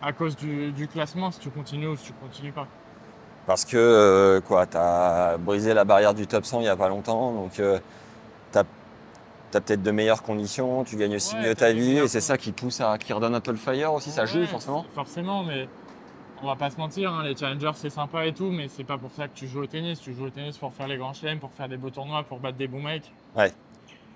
à 0.03 0.13
cause 0.13 0.37
du, 0.37 0.73
du 0.73 0.89
classement 0.89 1.31
si 1.31 1.39
tu 1.41 1.51
continues 1.51 1.89
ou 1.89 1.97
si 1.97 2.07
tu 2.07 2.13
continues 2.15 2.53
pas. 2.53 2.67
Parce 3.47 3.65
que, 3.65 3.77
euh, 3.77 4.41
quoi, 4.41 4.67
t'as 4.67 5.37
brisé 5.37 5.75
la 5.75 5.85
barrière 5.85 6.15
du 6.15 6.27
top 6.29 6.45
100 6.45 6.61
il 6.61 6.67
y 6.67 6.69
a 6.69 6.77
pas 6.77 6.89
longtemps, 6.89 7.33
donc 7.33 7.59
euh, 7.59 7.79
t'as 8.53 8.63
tu 9.51 9.59
as 9.59 9.61
peut-être 9.61 9.83
de 9.83 9.91
meilleures 9.91 10.23
conditions, 10.23 10.83
tu 10.85 10.97
gagnes 10.97 11.17
aussi 11.17 11.35
Ouais, 11.37 11.49
mieux 11.49 11.55
ta 11.55 11.73
vie, 11.73 11.99
et 11.99 12.09
c'est 12.09 12.21
ça 12.21 12.39
qui 12.39 12.53
pousse 12.53 12.81
à, 12.81 12.97
qui 12.99 13.13
redonne 13.13 13.35
un 13.35 13.41
peu 13.41 13.51
le 13.51 13.57
fire 13.59 13.93
aussi, 13.93 14.11
ça 14.11 14.25
joue 14.27 14.39
Ouais, 14.39 14.47
forcément. 14.47 14.87
Forcément, 14.95 15.43
mais 15.43 15.69
on 16.43 16.47
va 16.47 16.57
pas 16.57 16.71
se 16.71 16.77
mentir, 16.77 17.13
hein, 17.13 17.23
les 17.23 17.37
challengers 17.37 17.73
c'est 17.75 17.91
sympa 17.91 18.27
et 18.27 18.33
tout, 18.33 18.51
mais 18.51 18.69
c'est 18.69 18.85
pas 18.85 18.99
pour 18.99 19.13
ça 19.13 19.29
que 19.29 19.35
tu 19.35 19.47
joues 19.47 19.63
au 19.63 19.67
tennis. 19.67 20.01
Tu 20.01 20.13
joues 20.13 20.27
au 20.27 20.31
tennis 20.31 20.59
pour 20.59 20.73
faire 20.75 20.89
les 20.89 20.97
grands 20.97 21.13
chelems, 21.13 21.39
pour 21.39 21.53
faire 21.53 21.69
des 21.69 21.77
beaux 21.77 21.91
tournois, 21.91 22.25
pour 22.25 22.41
battre 22.41 22.59
des 22.59 22.67
bons 22.67 22.83
mecs. 22.83 23.11
Ouais. 23.37 23.53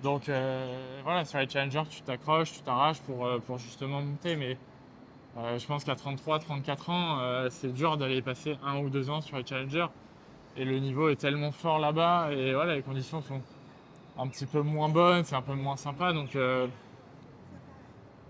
Donc 0.03 0.29
euh, 0.29 0.99
voilà, 1.03 1.25
sur 1.25 1.39
les 1.39 1.47
challengers, 1.47 1.83
tu 1.89 2.01
t'accroches, 2.01 2.51
tu 2.51 2.61
t'arraches 2.61 2.99
pour, 3.01 3.25
euh, 3.25 3.39
pour 3.39 3.57
justement 3.57 4.01
monter, 4.01 4.35
mais 4.35 4.57
euh, 5.37 5.57
je 5.57 5.65
pense 5.65 5.83
qu'à 5.83 5.95
33, 5.95 6.39
34 6.39 6.89
ans, 6.89 7.49
c'est 7.49 7.73
dur 7.73 7.97
d'aller 7.97 8.21
passer 8.21 8.57
un 8.63 8.79
ou 8.79 8.89
deux 8.89 9.09
ans 9.09 9.21
sur 9.21 9.37
les 9.37 9.45
challengers. 9.45 9.87
Et 10.57 10.65
le 10.65 10.79
niveau 10.79 11.09
est 11.09 11.15
tellement 11.15 11.51
fort 11.51 11.79
là-bas, 11.79 12.31
et 12.31 12.53
voilà, 12.53 12.75
les 12.75 12.81
conditions 12.81 13.21
sont 13.21 13.41
un 14.17 14.27
petit 14.27 14.47
peu 14.47 14.61
moins 14.61 14.89
bonnes, 14.89 15.23
c'est 15.23 15.35
un 15.35 15.41
peu 15.41 15.53
moins 15.53 15.77
sympa, 15.77 16.11
donc 16.13 16.35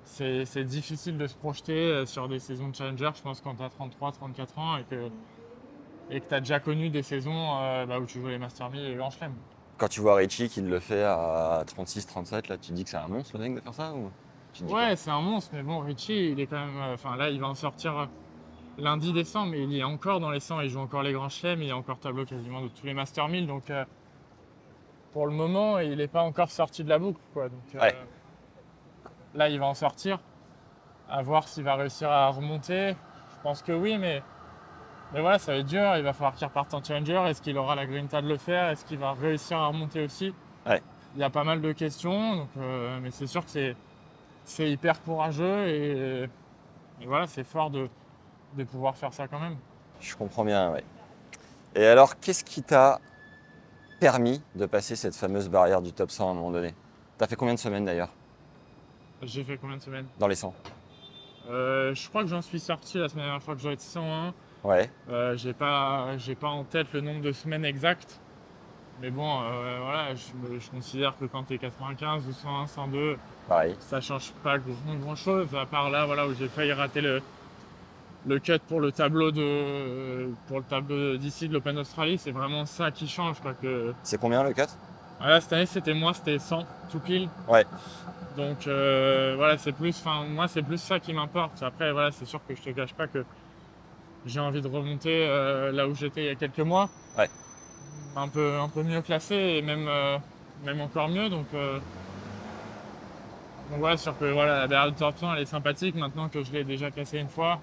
c'est 0.07 0.63
difficile 0.63 1.17
de 1.17 1.27
se 1.27 1.35
projeter 1.35 1.73
euh, 1.73 2.05
sur 2.05 2.27
des 2.27 2.39
saisons 2.39 2.69
de 2.69 2.75
challenger, 2.75 3.09
je 3.15 3.21
pense, 3.21 3.41
quand 3.41 3.55
tu 3.55 3.63
as 3.63 3.69
33, 3.69 4.11
34 4.13 4.59
ans 4.59 4.77
et 4.77 4.83
que 4.83 5.09
et 6.09 6.21
que 6.21 6.29
tu 6.29 6.33
as 6.33 6.39
déjà 6.39 6.59
connu 6.61 6.89
des 6.89 7.03
saisons 7.03 7.57
euh, 7.61 7.85
bah, 7.85 7.99
où 7.99 8.05
tu 8.05 8.21
joues 8.21 8.27
les 8.29 8.37
Master 8.37 8.69
1000 8.69 8.81
et 8.81 8.89
les 8.89 8.95
Grand 8.95 9.09
Chelem. 9.09 9.33
Quand 9.77 9.89
tu 9.89 9.99
vois 9.99 10.15
Richie 10.15 10.47
qui 10.47 10.61
le 10.61 10.79
fait 10.79 11.03
à 11.03 11.61
36, 11.67 12.07
37, 12.07 12.47
là, 12.47 12.57
tu 12.57 12.69
te 12.69 12.73
dis 12.73 12.83
que 12.85 12.89
c'est 12.89 12.95
un 12.97 13.09
monstre 13.09 13.37
le 13.37 13.43
mec 13.43 13.55
de 13.55 13.59
faire 13.59 13.73
ça 13.73 13.93
ou 13.93 14.09
tu 14.53 14.61
te 14.63 14.67
dis 14.67 14.73
Ouais, 14.73 14.95
c'est 14.95 15.11
un 15.11 15.19
monstre, 15.21 15.51
mais 15.53 15.63
bon, 15.63 15.79
Richie, 15.79 16.31
il 16.31 16.39
est 16.39 16.47
quand 16.47 16.65
même. 16.65 16.77
euh, 16.77 16.93
Enfin, 16.93 17.17
là, 17.17 17.29
il 17.29 17.39
va 17.41 17.47
en 17.47 17.55
sortir 17.55 17.97
euh, 17.97 18.05
lundi 18.77 19.11
décembre, 19.11 19.51
mais 19.51 19.63
il 19.63 19.75
est 19.77 19.83
encore 19.83 20.21
dans 20.21 20.31
les 20.31 20.39
100, 20.39 20.61
il 20.61 20.69
joue 20.69 20.79
encore 20.79 21.03
les 21.03 21.11
grands 21.11 21.27
chelems, 21.29 21.61
il 21.61 21.67
est 21.69 21.73
encore 21.73 21.99
tableau 21.99 22.23
quasiment 22.25 22.61
de 22.61 22.69
tous 22.69 22.85
les 22.85 22.93
Master 22.93 23.27
1000, 23.27 23.45
donc 23.45 23.65
pour 25.11 25.25
le 25.27 25.33
moment, 25.33 25.79
il 25.79 25.97
n'est 25.97 26.07
pas 26.07 26.21
encore 26.21 26.51
sorti 26.51 26.83
de 26.83 26.89
la 26.89 26.99
boucle, 26.99 27.19
quoi. 27.33 27.49
Donc, 27.49 27.59
Ouais. 27.81 27.95
Là, 29.35 29.49
il 29.49 29.59
va 29.59 29.65
en 29.65 29.73
sortir, 29.73 30.19
à 31.09 31.21
voir 31.21 31.47
s'il 31.47 31.63
va 31.63 31.75
réussir 31.75 32.09
à 32.09 32.29
remonter. 32.29 32.91
Je 32.91 33.41
pense 33.43 33.61
que 33.61 33.71
oui, 33.71 33.97
mais, 33.97 34.23
mais 35.13 35.21
voilà, 35.21 35.39
ça 35.39 35.53
va 35.53 35.59
être 35.59 35.65
dur, 35.65 35.95
il 35.97 36.03
va 36.03 36.13
falloir 36.13 36.33
qu'il 36.33 36.47
reparte 36.47 36.73
en 36.73 36.83
challenger. 36.83 37.23
Est-ce 37.27 37.41
qu'il 37.41 37.57
aura 37.57 37.75
la 37.75 37.85
grinta 37.85 38.21
de 38.21 38.27
le 38.27 38.37
faire? 38.37 38.69
Est-ce 38.69 38.85
qu'il 38.85 38.97
va 38.97 39.13
réussir 39.13 39.57
à 39.57 39.67
remonter 39.67 40.03
aussi? 40.03 40.33
Ouais. 40.65 40.81
Il 41.15 41.21
y 41.21 41.23
a 41.23 41.29
pas 41.29 41.43
mal 41.43 41.61
de 41.61 41.71
questions, 41.71 42.35
donc, 42.35 42.49
euh, 42.57 42.99
mais 43.01 43.11
c'est 43.11 43.27
sûr 43.27 43.43
que 43.43 43.51
c'est 43.51 43.75
c'est 44.43 44.71
hyper 44.71 45.01
courageux 45.03 45.67
et, 45.67 46.23
et 47.01 47.05
voilà, 47.05 47.27
c'est 47.27 47.43
fort 47.43 47.69
de, 47.69 47.89
de 48.55 48.63
pouvoir 48.63 48.95
faire 48.95 49.13
ça 49.13 49.27
quand 49.27 49.39
même. 49.39 49.57
Je 49.99 50.15
comprends 50.15 50.45
bien, 50.45 50.71
ouais. 50.71 50.85
Et 51.75 51.85
alors, 51.85 52.17
qu'est-ce 52.19 52.45
qui 52.45 52.63
t'a 52.63 53.01
permis 53.99 54.41
de 54.55 54.65
passer 54.65 54.95
cette 54.95 55.15
fameuse 55.15 55.49
barrière 55.49 55.81
du 55.81 55.91
top 55.91 56.11
100 56.11 56.29
à 56.29 56.31
un 56.31 56.33
moment 56.33 56.51
donné? 56.51 56.73
T'as 57.17 57.27
fait 57.27 57.35
combien 57.35 57.55
de 57.55 57.59
semaines 57.59 57.83
d'ailleurs? 57.83 58.13
J'ai 59.23 59.43
fait 59.43 59.57
combien 59.57 59.77
de 59.77 59.81
semaines 59.81 60.05
dans 60.19 60.27
les 60.27 60.35
100 60.35 60.53
Euh, 61.49 61.93
Je 61.95 62.09
crois 62.09 62.23
que 62.23 62.29
j'en 62.29 62.41
suis 62.41 62.59
sorti 62.59 62.97
la 62.97 63.09
semaine 63.09 63.25
dernière 63.25 63.41
fois 63.41 63.55
que 63.55 63.61
j'aurais 63.61 63.73
été 63.75 63.83
101. 63.83 64.33
Ouais, 64.63 64.89
Euh, 65.09 65.35
j'ai 65.37 65.53
pas, 65.53 66.17
j'ai 66.17 66.35
pas 66.35 66.49
en 66.49 66.63
tête 66.63 66.87
le 66.93 67.01
nombre 67.01 67.21
de 67.21 67.31
semaines 67.31 67.65
exact. 67.65 68.19
Mais 68.99 69.11
bon, 69.11 69.41
euh, 69.43 69.77
voilà, 69.81 70.15
je, 70.15 70.69
considère 70.71 71.15
que 71.19 71.25
quand 71.25 71.43
tu 71.43 71.53
es 71.53 71.57
95 71.59 72.27
ou 72.27 72.33
101, 72.33 72.65
102, 72.67 73.17
pareil. 73.47 73.75
ça 73.79 74.01
change 74.01 74.31
pas 74.43 74.57
grand, 74.57 75.15
chose. 75.15 75.47
À 75.55 75.67
part 75.67 75.91
là, 75.91 76.05
voilà, 76.07 76.27
où 76.27 76.33
j'ai 76.33 76.47
failli 76.47 76.73
rater 76.73 77.01
le, 77.01 77.21
le 78.25 78.39
cut 78.39 78.57
pour 78.67 78.79
le 78.81 78.91
tableau 78.91 79.29
de, 79.31 80.29
pour 80.47 80.57
le 80.57 80.63
tableau 80.63 81.15
d'ici 81.17 81.47
de 81.47 81.53
l'Open 81.53 81.77
Australie. 81.77 82.17
C'est 82.17 82.31
vraiment 82.31 82.65
ça 82.65 82.89
qui 82.89 83.07
change, 83.07 83.39
quoi. 83.39 83.53
Que 83.53 83.93
C'est 84.01 84.19
combien 84.19 84.43
le 84.43 84.53
cut? 84.53 84.63
Voilà, 85.19 85.41
cette 85.41 85.53
année 85.53 85.65
c'était 85.67 85.93
moi, 85.93 86.13
c'était 86.15 86.39
100 86.39 86.65
tout 86.91 86.99
pile. 86.99 87.29
Ouais. 87.47 87.65
Donc 88.37 88.67
euh, 88.67 89.33
voilà, 89.35 89.57
c'est 89.57 89.71
plus, 89.71 89.97
enfin 89.99 90.23
moi 90.29 90.47
c'est 90.47 90.61
plus 90.61 90.77
ça 90.77 90.99
qui 90.99 91.11
m'importe. 91.13 91.61
Après 91.63 91.91
voilà, 91.91 92.11
c'est 92.11 92.25
sûr 92.25 92.39
que 92.47 92.55
je 92.55 92.61
te 92.61 92.69
cache 92.69 92.93
pas 92.93 93.07
que 93.07 93.25
j'ai 94.25 94.39
envie 94.39 94.61
de 94.61 94.67
remonter 94.67 95.25
euh, 95.27 95.71
là 95.71 95.87
où 95.87 95.95
j'étais 95.95 96.21
il 96.21 96.25
y 96.27 96.29
a 96.29 96.35
quelques 96.35 96.59
mois. 96.59 96.87
Ouais. 97.17 97.29
Un 98.15 98.27
peu, 98.29 98.57
un 98.59 98.69
peu 98.69 98.83
mieux 98.83 99.01
classé 99.01 99.35
et 99.35 99.61
même, 99.61 99.87
euh, 99.87 100.17
même 100.63 100.79
encore 100.81 101.09
mieux. 101.09 101.29
Donc, 101.29 101.47
donc 103.69 103.79
voilà, 103.79 103.97
sûr 103.97 104.17
que 104.17 104.25
voilà, 104.31 104.59
la 104.59 104.67
barrière 104.67 104.93
de 104.93 104.97
top 104.97 105.17
100 105.17 105.33
elle 105.35 105.41
est 105.41 105.45
sympathique. 105.45 105.95
Maintenant 105.95 106.29
que 106.29 106.43
je 106.43 106.51
l'ai 106.51 106.63
déjà 106.63 106.91
cassée 106.91 107.17
une 107.19 107.29
fois, 107.29 107.59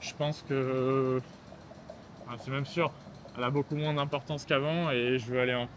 je 0.00 0.12
pense 0.14 0.44
que 0.48 1.20
enfin, 2.26 2.36
c'est 2.44 2.50
même 2.50 2.66
sûr, 2.66 2.90
elle 3.38 3.44
a 3.44 3.50
beaucoup 3.50 3.76
moins 3.76 3.94
d'importance 3.94 4.44
qu'avant 4.44 4.90
et 4.90 5.18
je 5.18 5.26
veux 5.32 5.40
aller 5.40 5.54
en- 5.54 5.68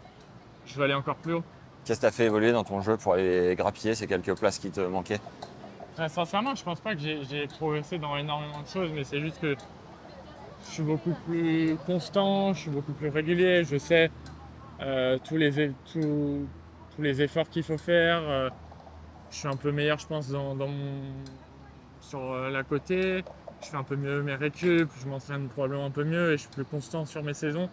je 0.66 0.74
veux 0.76 0.84
aller 0.84 0.94
encore 0.94 1.16
plus 1.16 1.34
haut. 1.34 1.44
Qu'est-ce 1.84 2.00
que 2.00 2.06
t'as 2.06 2.10
fait 2.10 2.26
évoluer 2.26 2.52
dans 2.52 2.64
ton 2.64 2.80
jeu 2.80 2.96
pour 2.96 3.14
aller 3.14 3.54
grappiller 3.56 3.94
ces 3.94 4.06
quelques 4.06 4.34
places 4.36 4.58
qui 4.58 4.70
te 4.70 4.80
manquaient 4.80 5.20
sincèrement, 6.08 6.54
je 6.54 6.64
pense 6.64 6.80
pas 6.80 6.94
que 6.94 7.00
j'ai 7.00 7.46
progressé 7.46 7.98
dans 7.98 8.16
énormément 8.16 8.62
de 8.62 8.68
choses, 8.68 8.90
mais 8.94 9.04
c'est 9.04 9.20
juste 9.20 9.40
que 9.40 9.54
je 10.66 10.70
suis 10.70 10.82
beaucoup 10.82 11.14
plus 11.26 11.76
constant, 11.86 12.52
je 12.52 12.60
suis 12.60 12.70
beaucoup 12.70 12.92
plus 12.92 13.08
régulier, 13.08 13.64
je 13.64 13.76
sais 13.76 14.10
euh, 14.80 15.18
tous, 15.22 15.36
les, 15.36 17.22
efforts 17.22 17.48
qu'il 17.50 17.62
faut 17.62 17.78
faire. 17.78 18.20
euh, 18.22 18.48
je 19.30 19.36
suis 19.36 19.48
un 19.48 19.56
peu 19.56 19.72
meilleur, 19.72 19.98
je 19.98 20.06
pense, 20.06 20.32
sur 22.00 22.20
euh, 22.20 22.50
la 22.50 22.62
côté. 22.62 23.22
Je 23.62 23.66
fais 23.66 23.76
un 23.76 23.82
peu 23.82 23.96
mieux 23.96 24.22
mes 24.22 24.34
récup, 24.34 24.88
je 25.02 25.06
m'entraîne 25.06 25.48
probablement 25.48 25.84
un 25.84 25.90
peu 25.90 26.04
mieux 26.04 26.32
et 26.32 26.36
je 26.38 26.42
suis 26.42 26.50
plus 26.50 26.64
constant 26.64 27.04
sur 27.04 27.22
mes 27.22 27.34
saisons. 27.34 27.68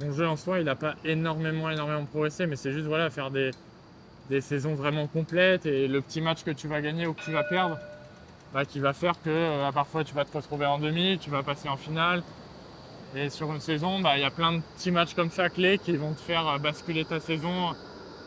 Mon 0.00 0.12
jeu 0.12 0.26
en 0.26 0.36
soi, 0.36 0.58
il 0.58 0.64
n'a 0.64 0.74
pas 0.74 0.94
énormément, 1.04 1.68
progressé, 2.06 2.46
mais 2.46 2.56
c'est 2.56 2.72
juste 2.72 2.88
faire 3.10 3.30
des, 3.30 3.50
saisons 4.40 4.74
vraiment 4.74 5.06
complètes 5.06 5.66
et 5.66 5.86
le 5.86 6.00
petit 6.00 6.20
match 6.20 6.42
que 6.42 6.50
tu 6.50 6.66
vas 6.66 6.80
gagner 6.80 7.06
ou 7.06 7.12
que 7.12 7.22
tu 7.22 7.32
vas 7.32 7.44
perdre, 7.44 7.78
bah, 8.54 8.64
qui 8.64 8.80
va 8.80 8.92
faire 8.94 9.14
que 9.22 9.28
euh, 9.28 9.70
parfois 9.72 10.04
tu 10.04 10.14
vas 10.14 10.24
te 10.24 10.34
retrouver 10.34 10.64
en 10.64 10.78
demi, 10.78 11.18
tu 11.18 11.28
vas 11.28 11.42
passer 11.42 11.68
en 11.68 11.76
finale. 11.76 12.22
Et 13.14 13.28
sur 13.28 13.52
une 13.52 13.60
saison, 13.60 14.00
bah, 14.00 14.16
il 14.16 14.22
y 14.22 14.24
a 14.24 14.30
plein 14.30 14.54
de 14.54 14.60
petits 14.74 14.90
matchs 14.90 15.14
comme 15.14 15.30
ça 15.30 15.50
clés 15.50 15.78
qui 15.78 15.96
vont 15.96 16.14
te 16.14 16.20
faire 16.20 16.48
euh, 16.48 16.58
basculer 16.58 17.04
ta 17.04 17.20
saison. 17.20 17.74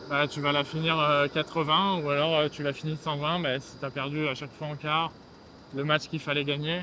Bah, 0.08 0.28
tu 0.28 0.40
vas 0.40 0.52
la 0.52 0.62
finir 0.62 0.98
euh, 1.00 1.26
80 1.26 2.02
ou 2.04 2.10
alors 2.10 2.36
euh, 2.36 2.48
tu 2.48 2.62
la 2.62 2.72
finis 2.72 2.96
120 2.96 3.40
bah, 3.40 3.58
si 3.58 3.76
tu 3.76 3.84
as 3.84 3.90
perdu 3.90 4.28
à 4.28 4.36
chaque 4.36 4.52
fois 4.52 4.68
en 4.68 4.76
quart 4.76 5.10
le 5.74 5.82
match 5.82 6.06
qu'il 6.06 6.20
fallait 6.20 6.44
gagner. 6.44 6.82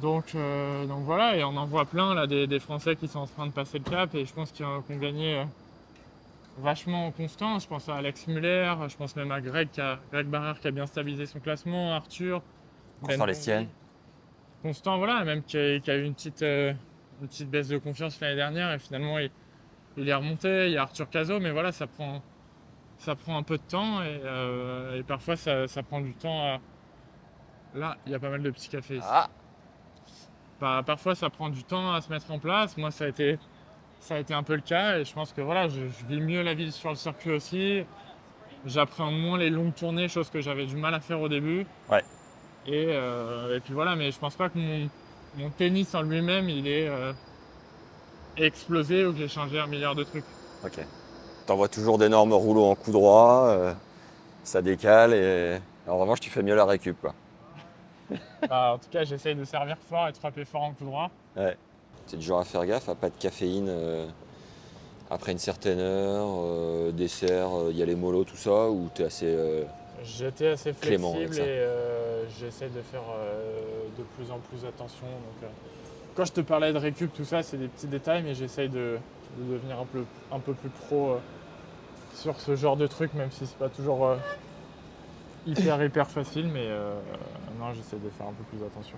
Donc, 0.00 0.34
euh, 0.34 0.86
donc 0.86 1.02
voilà, 1.04 1.36
et 1.36 1.42
on 1.42 1.56
en 1.56 1.66
voit 1.66 1.84
plein 1.84 2.14
là, 2.14 2.26
des, 2.26 2.46
des 2.46 2.60
Français 2.60 2.94
qui 2.94 3.08
sont 3.08 3.20
en 3.20 3.26
train 3.26 3.46
de 3.46 3.52
passer 3.52 3.78
le 3.78 3.84
cap 3.84 4.14
et 4.14 4.24
je 4.24 4.32
pense 4.32 4.52
qu'ils 4.52 4.64
ont, 4.64 4.82
gagné 4.90 5.38
euh, 5.38 5.44
vachement 6.58 7.10
constant. 7.10 7.58
Je 7.58 7.66
pense 7.66 7.88
à 7.88 7.96
Alex 7.96 8.28
Muller, 8.28 8.74
je 8.88 8.96
pense 8.96 9.16
même 9.16 9.32
à 9.32 9.40
Greg, 9.40 9.70
qui 9.70 9.80
a, 9.80 9.98
Greg 10.12 10.26
Barrère 10.26 10.60
qui 10.60 10.68
a 10.68 10.70
bien 10.70 10.86
stabilisé 10.86 11.26
son 11.26 11.40
classement, 11.40 11.94
Arthur. 11.94 12.42
Constant 13.00 13.18
Ben 13.18 13.26
Lestienne. 13.26 13.64
Condy. 13.64 13.72
Constant, 14.62 14.98
voilà, 14.98 15.24
même 15.24 15.42
qui 15.42 15.58
a, 15.58 15.80
qui 15.80 15.90
a 15.90 15.96
eu 15.96 16.04
une 16.04 16.14
petite, 16.14 16.42
euh, 16.42 16.72
une 17.20 17.28
petite 17.28 17.50
baisse 17.50 17.68
de 17.68 17.78
confiance 17.78 18.20
l'année 18.20 18.36
dernière 18.36 18.72
et 18.72 18.78
finalement 18.78 19.18
il, 19.18 19.30
il 19.96 20.08
est 20.08 20.14
remonté. 20.14 20.66
Il 20.66 20.72
y 20.72 20.76
a 20.76 20.82
Arthur 20.82 21.10
Cazot, 21.10 21.40
mais 21.40 21.50
voilà, 21.50 21.72
ça 21.72 21.88
prend, 21.88 22.22
ça 22.98 23.16
prend 23.16 23.36
un 23.36 23.42
peu 23.42 23.56
de 23.56 23.62
temps 23.62 24.00
et, 24.02 24.20
euh, 24.24 25.00
et 25.00 25.02
parfois 25.02 25.34
ça, 25.34 25.66
ça 25.66 25.82
prend 25.82 26.00
du 26.00 26.14
temps 26.14 26.54
à. 26.54 26.60
Là, 27.74 27.98
il 28.06 28.12
y 28.12 28.14
a 28.14 28.18
pas 28.18 28.30
mal 28.30 28.42
de 28.42 28.50
petits 28.50 28.68
cafés 28.68 28.96
ici. 28.96 29.06
Ah, 29.08 29.28
Par- 30.60 30.84
parfois 30.84 31.14
ça 31.14 31.30
prend 31.30 31.48
du 31.50 31.64
temps 31.64 31.92
à 31.92 32.00
se 32.00 32.10
mettre 32.10 32.30
en 32.30 32.38
place. 32.38 32.76
Moi 32.76 32.90
ça 32.90 33.04
a 33.04 33.08
été, 33.08 33.38
ça 34.00 34.14
a 34.16 34.18
été 34.18 34.34
un 34.34 34.42
peu 34.42 34.54
le 34.54 34.60
cas 34.62 34.98
et 34.98 35.04
je 35.04 35.12
pense 35.12 35.32
que 35.32 35.40
voilà, 35.40 35.68
je, 35.68 35.80
je 35.88 36.06
vis 36.06 36.20
mieux 36.20 36.42
la 36.42 36.54
vie 36.54 36.72
sur 36.72 36.90
le 36.90 36.96
circuit 36.96 37.32
aussi. 37.32 37.84
J'appréhende 38.66 39.18
moins 39.18 39.38
les 39.38 39.50
longues 39.50 39.74
tournées, 39.74 40.08
chose 40.08 40.30
que 40.30 40.40
j'avais 40.40 40.66
du 40.66 40.76
mal 40.76 40.92
à 40.94 41.00
faire 41.00 41.20
au 41.20 41.28
début. 41.28 41.64
Ouais. 41.90 42.02
Et, 42.66 42.86
euh, 42.88 43.56
et 43.56 43.60
puis 43.60 43.72
voilà, 43.72 43.94
mais 43.96 44.10
je 44.10 44.18
pense 44.18 44.34
pas 44.34 44.48
que 44.48 44.58
mon, 44.58 44.88
mon 45.36 45.48
tennis 45.50 45.94
en 45.94 46.02
lui-même 46.02 46.48
il 46.48 46.66
est 46.66 46.88
euh, 46.88 47.12
explosé 48.36 49.06
ou 49.06 49.12
que 49.12 49.18
j'ai 49.18 49.28
changé 49.28 49.58
un 49.58 49.66
milliard 49.66 49.94
de 49.94 50.04
trucs. 50.04 50.24
ok. 50.64 50.78
T'envoies 51.46 51.68
toujours 51.68 51.96
d'énormes 51.96 52.34
rouleaux 52.34 52.66
en 52.66 52.74
coup 52.74 52.92
droit, 52.92 53.46
euh, 53.48 53.72
ça 54.44 54.60
décale 54.60 55.14
et 55.14 55.58
en 55.86 55.96
revanche 55.96 56.20
tu 56.20 56.28
fais 56.28 56.42
mieux 56.42 56.54
la 56.54 56.66
récup 56.66 57.00
quoi. 57.00 57.14
Bah, 58.48 58.72
en 58.74 58.78
tout 58.78 58.88
cas, 58.90 59.04
j'essaye 59.04 59.34
de 59.34 59.44
servir 59.44 59.76
fort 59.88 60.08
et 60.08 60.12
de 60.12 60.16
frapper 60.16 60.44
fort 60.44 60.62
en 60.62 60.72
coup 60.72 60.84
droit. 60.84 61.10
T'es 62.06 62.16
du 62.16 62.24
genre 62.24 62.40
à 62.40 62.44
faire 62.44 62.64
gaffe 62.64 62.88
à 62.88 62.94
pas 62.94 63.10
de 63.10 63.16
caféine 63.18 63.66
euh, 63.68 64.06
après 65.10 65.32
une 65.32 65.38
certaine 65.38 65.78
heure, 65.78 66.26
euh, 66.42 66.90
dessert, 66.92 67.48
il 67.70 67.76
y 67.76 67.82
a 67.82 67.86
les 67.86 67.94
mollos, 67.96 68.24
tout 68.24 68.36
ça, 68.36 68.68
ou 68.70 68.88
t'es 68.94 69.04
assez. 69.04 69.26
euh, 69.26 69.64
J'étais 70.04 70.48
assez 70.48 70.72
Clément 70.72 71.10
avec 71.14 71.28
flexible 71.32 71.44
ça. 71.46 71.50
et 71.50 71.58
euh, 71.58 72.28
j'essaie 72.38 72.68
de 72.68 72.80
faire 72.82 73.02
euh, 73.18 73.60
de 73.98 74.02
plus 74.16 74.30
en 74.30 74.38
plus 74.38 74.64
attention. 74.66 75.06
Donc, 75.06 75.42
euh, 75.42 75.46
quand 76.14 76.24
je 76.24 76.32
te 76.32 76.40
parlais 76.40 76.72
de 76.72 76.78
récup, 76.78 77.12
tout 77.14 77.24
ça, 77.24 77.42
c'est 77.42 77.56
des 77.56 77.68
petits 77.68 77.86
détails, 77.88 78.22
mais 78.22 78.34
j'essaye 78.34 78.68
de, 78.68 78.98
de 79.38 79.52
devenir 79.52 79.78
un 79.80 79.84
peu, 79.86 80.04
un 80.32 80.38
peu 80.38 80.52
plus 80.54 80.68
pro 80.70 81.10
euh, 81.10 81.18
sur 82.14 82.38
ce 82.40 82.54
genre 82.56 82.76
de 82.76 82.86
truc, 82.86 83.12
même 83.14 83.30
si 83.32 83.46
c'est 83.46 83.58
pas 83.58 83.68
toujours 83.68 84.06
euh, 84.06 84.16
hyper 85.46 85.82
hyper 85.82 86.08
facile, 86.08 86.48
mais 86.48 86.66
euh, 86.66 87.00
non, 87.58 87.72
j'essaie 87.72 87.96
de 87.96 88.10
faire 88.10 88.26
un 88.26 88.32
peu 88.32 88.44
plus 88.44 88.64
attention. 88.64 88.96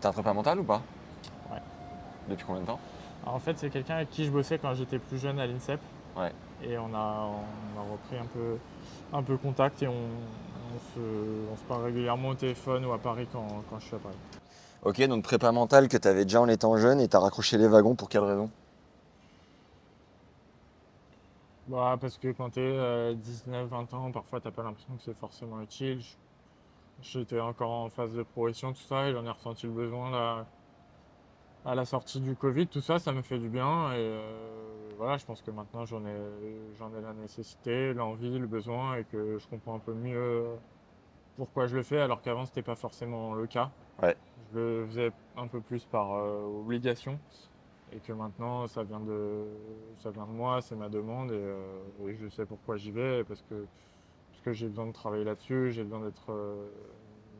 T'as 0.00 0.08
un 0.10 0.12
prépa 0.12 0.32
mental 0.32 0.60
ou 0.60 0.64
pas? 0.64 0.82
Ouais. 1.50 1.58
Depuis 2.28 2.44
combien 2.44 2.62
de 2.62 2.66
temps? 2.66 2.80
Alors, 3.22 3.36
en 3.36 3.40
fait, 3.40 3.58
c'est 3.58 3.70
quelqu'un 3.70 3.96
avec 3.96 4.10
qui 4.10 4.24
je 4.24 4.30
bossais 4.30 4.58
quand 4.58 4.74
j'étais 4.74 4.98
plus 4.98 5.18
jeune 5.18 5.38
à 5.38 5.46
l'INSEP. 5.46 5.80
Ouais. 6.16 6.32
Et 6.62 6.76
on 6.78 6.94
a, 6.94 7.28
on 7.28 7.80
a 7.80 7.92
repris 7.92 8.18
un 8.18 8.26
peu, 8.26 8.56
un 9.12 9.22
peu 9.22 9.36
contact 9.36 9.82
et 9.82 9.88
on, 9.88 9.92
on 9.92 10.94
se, 10.94 11.00
on 11.52 11.56
se 11.56 11.62
parle 11.62 11.84
régulièrement 11.84 12.28
au 12.28 12.34
téléphone 12.34 12.84
ou 12.84 12.92
à 12.92 12.98
Paris 12.98 13.26
quand, 13.32 13.46
quand 13.68 13.78
je 13.80 13.86
suis 13.86 13.96
à 13.96 13.98
Paris. 13.98 14.16
Ok, 14.84 15.00
donc 15.06 15.22
prépa 15.22 15.52
mentale 15.52 15.88
que 15.88 15.96
tu 15.96 16.08
avais 16.08 16.24
déjà 16.24 16.40
en 16.40 16.48
étant 16.48 16.76
jeune 16.76 17.00
et 17.00 17.08
tu 17.08 17.16
as 17.16 17.20
raccroché 17.20 17.56
les 17.58 17.68
wagons 17.68 17.94
pour 17.94 18.08
quelle 18.08 18.24
raison? 18.24 18.50
Bah, 21.72 21.96
parce 21.98 22.18
que 22.18 22.28
quand 22.32 22.50
tu 22.50 22.60
es 22.60 23.14
19-20 23.14 23.94
ans, 23.94 24.12
parfois 24.12 24.42
t'as 24.42 24.50
pas 24.50 24.62
l'impression 24.62 24.94
que 24.94 25.02
c'est 25.02 25.16
forcément 25.16 25.58
utile. 25.62 26.02
J'étais 27.00 27.40
encore 27.40 27.70
en 27.70 27.88
phase 27.88 28.12
de 28.12 28.22
progression, 28.22 28.74
tout 28.74 28.82
ça, 28.82 29.08
et 29.08 29.12
j'en 29.12 29.24
ai 29.24 29.30
ressenti 29.30 29.64
le 29.64 29.72
besoin 29.72 30.10
là, 30.10 30.46
à 31.64 31.74
la 31.74 31.86
sortie 31.86 32.20
du 32.20 32.36
Covid, 32.36 32.66
tout 32.66 32.82
ça, 32.82 32.98
ça 32.98 33.12
me 33.12 33.22
fait 33.22 33.38
du 33.38 33.48
bien. 33.48 33.90
Et 33.92 33.96
euh, 33.96 34.90
voilà, 34.98 35.16
je 35.16 35.24
pense 35.24 35.40
que 35.40 35.50
maintenant 35.50 35.86
j'en 35.86 36.04
ai, 36.04 36.14
j'en 36.78 36.90
ai 36.94 37.00
la 37.00 37.14
nécessité, 37.14 37.94
l'envie, 37.94 38.38
le 38.38 38.46
besoin, 38.46 38.96
et 38.96 39.04
que 39.04 39.38
je 39.38 39.48
comprends 39.48 39.76
un 39.76 39.78
peu 39.78 39.94
mieux 39.94 40.44
pourquoi 41.38 41.68
je 41.68 41.74
le 41.74 41.82
fais, 41.82 42.00
alors 42.02 42.20
qu'avant 42.20 42.44
c'était 42.44 42.60
pas 42.60 42.76
forcément 42.76 43.32
le 43.32 43.46
cas. 43.46 43.70
Ouais. 44.02 44.14
Je 44.52 44.58
le 44.58 44.86
faisais 44.88 45.12
un 45.38 45.46
peu 45.46 45.62
plus 45.62 45.86
par 45.86 46.12
euh, 46.12 46.44
obligation 46.44 47.18
et 47.94 47.98
que 48.00 48.12
maintenant 48.12 48.66
ça 48.66 48.82
vient 48.82 49.00
de 49.00 49.44
ça 49.96 50.10
vient 50.10 50.26
de 50.26 50.32
moi, 50.32 50.60
c'est 50.62 50.76
ma 50.76 50.88
demande 50.88 51.30
et, 51.30 51.34
euh, 51.36 52.08
et 52.08 52.16
je 52.16 52.28
sais 52.28 52.46
pourquoi 52.46 52.76
j'y 52.76 52.90
vais 52.90 53.24
parce 53.24 53.42
que 53.42 53.66
parce 54.30 54.42
que 54.44 54.52
j'ai 54.52 54.68
besoin 54.68 54.86
de 54.86 54.92
travailler 54.92 55.24
là-dessus, 55.24 55.72
j'ai 55.72 55.84
besoin 55.84 56.00
d'être 56.00 56.32
euh, 56.32 56.68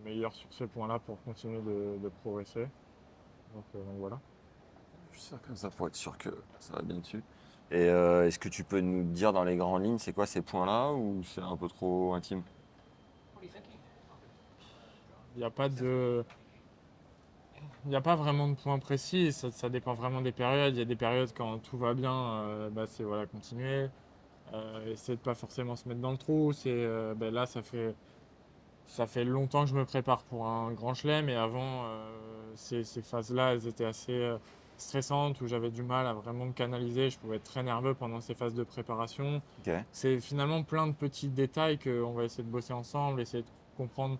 meilleur 0.04 0.32
sur 0.32 0.52
ces 0.52 0.66
points-là 0.66 0.98
pour 0.98 1.22
continuer 1.22 1.60
de, 1.60 1.98
de 2.02 2.08
progresser. 2.22 2.68
Donc, 3.54 3.64
euh, 3.74 3.84
donc 3.84 3.96
voilà. 3.98 4.20
Je 5.12 5.18
suis 5.18 5.28
sûr 5.28 5.42
comme 5.42 5.56
ça 5.56 5.70
pour 5.70 5.88
être 5.88 5.96
sûr 5.96 6.16
que 6.18 6.30
ça 6.58 6.74
va 6.74 6.82
bien 6.82 6.98
dessus. 6.98 7.22
Et 7.70 7.88
euh, 7.88 8.26
est-ce 8.26 8.38
que 8.38 8.48
tu 8.48 8.64
peux 8.64 8.80
nous 8.80 9.02
dire 9.04 9.32
dans 9.32 9.44
les 9.44 9.56
grandes 9.56 9.84
lignes, 9.84 9.98
c'est 9.98 10.12
quoi 10.12 10.26
ces 10.26 10.42
points-là 10.42 10.92
ou 10.92 11.22
c'est 11.24 11.40
un 11.40 11.56
peu 11.56 11.68
trop 11.68 12.12
intime? 12.12 12.42
Il 15.34 15.38
n'y 15.38 15.44
a 15.44 15.50
pas 15.50 15.70
de 15.70 16.22
il 17.84 17.90
n'y 17.90 17.96
a 17.96 18.00
pas 18.00 18.16
vraiment 18.16 18.48
de 18.48 18.54
point 18.54 18.78
précis, 18.78 19.32
ça, 19.32 19.50
ça 19.50 19.68
dépend 19.68 19.94
vraiment 19.94 20.20
des 20.20 20.32
périodes. 20.32 20.74
Il 20.74 20.78
y 20.78 20.82
a 20.82 20.86
des 20.86 20.96
périodes 20.96 21.32
quand 21.36 21.58
tout 21.58 21.76
va 21.76 21.94
bien, 21.94 22.12
euh, 22.14 22.70
bah, 22.70 22.84
c'est 22.86 23.02
voilà, 23.02 23.26
continuer. 23.26 23.88
Euh, 24.54 24.92
essayer 24.92 25.16
de 25.16 25.22
pas 25.22 25.34
forcément 25.34 25.76
se 25.76 25.88
mettre 25.88 26.00
dans 26.00 26.12
le 26.12 26.18
trou. 26.18 26.52
C'est 26.52 26.70
euh, 26.70 27.14
ben 27.14 27.32
là, 27.32 27.46
ça 27.46 27.62
fait 27.62 27.94
ça 28.86 29.06
fait 29.06 29.24
longtemps 29.24 29.64
que 29.64 29.70
je 29.70 29.74
me 29.74 29.84
prépare 29.84 30.22
pour 30.24 30.46
un 30.46 30.72
grand 30.72 30.94
chelem 30.94 31.28
et 31.28 31.34
avant 31.34 31.86
ces, 32.54 32.84
ces 32.84 33.00
phases-là, 33.00 33.54
elles 33.54 33.66
étaient 33.66 33.86
assez 33.86 34.36
stressantes 34.76 35.40
où 35.40 35.46
j'avais 35.46 35.70
du 35.70 35.82
mal 35.82 36.06
à 36.06 36.12
vraiment 36.12 36.44
me 36.44 36.52
canaliser. 36.52 37.08
Je 37.08 37.18
pouvais 37.18 37.36
être 37.36 37.44
très 37.44 37.62
nerveux 37.62 37.94
pendant 37.94 38.20
ces 38.20 38.34
phases 38.34 38.54
de 38.54 38.64
préparation. 38.64 39.40
C'est 39.92 40.20
finalement 40.20 40.62
plein 40.62 40.86
de 40.88 40.92
petits 40.92 41.28
détails 41.28 41.78
qu'on 41.78 42.12
va 42.12 42.24
essayer 42.24 42.44
de 42.44 42.50
bosser 42.50 42.74
ensemble, 42.74 43.20
essayer 43.22 43.44
de 43.44 43.48
comprendre 43.78 44.18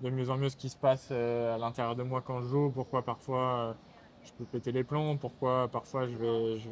de 0.00 0.10
mieux 0.10 0.30
en 0.30 0.36
mieux 0.36 0.48
ce 0.48 0.56
qui 0.56 0.68
se 0.68 0.76
passe 0.76 1.08
euh, 1.10 1.54
à 1.54 1.58
l'intérieur 1.58 1.96
de 1.96 2.02
moi 2.02 2.22
quand 2.22 2.40
je 2.42 2.48
joue, 2.48 2.70
pourquoi 2.70 3.02
parfois 3.02 3.56
euh, 3.58 3.72
je 4.24 4.32
peux 4.32 4.44
péter 4.44 4.72
les 4.72 4.84
plombs, 4.84 5.16
pourquoi 5.16 5.68
parfois 5.68 6.06
je 6.06 6.16
vais, 6.16 6.58
je, 6.58 6.68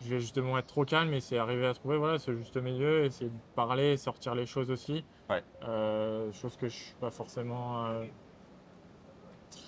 je 0.00 0.08
vais 0.10 0.20
justement 0.20 0.58
être 0.58 0.66
trop 0.66 0.84
calme 0.84 1.12
et 1.14 1.20
c'est 1.20 1.38
arriver 1.38 1.66
à 1.66 1.74
trouver 1.74 1.96
voilà, 1.96 2.18
ce 2.18 2.34
juste 2.34 2.56
milieu, 2.56 3.04
essayer 3.04 3.30
de 3.30 3.36
parler, 3.54 3.96
sortir 3.96 4.34
les 4.34 4.46
choses 4.46 4.70
aussi. 4.70 5.04
Ouais. 5.30 5.42
Euh, 5.62 6.32
chose 6.32 6.56
que 6.56 6.68
je 6.68 6.76
suis 6.76 6.94
pas 7.00 7.10
forcément 7.10 7.86
euh, 7.86 8.04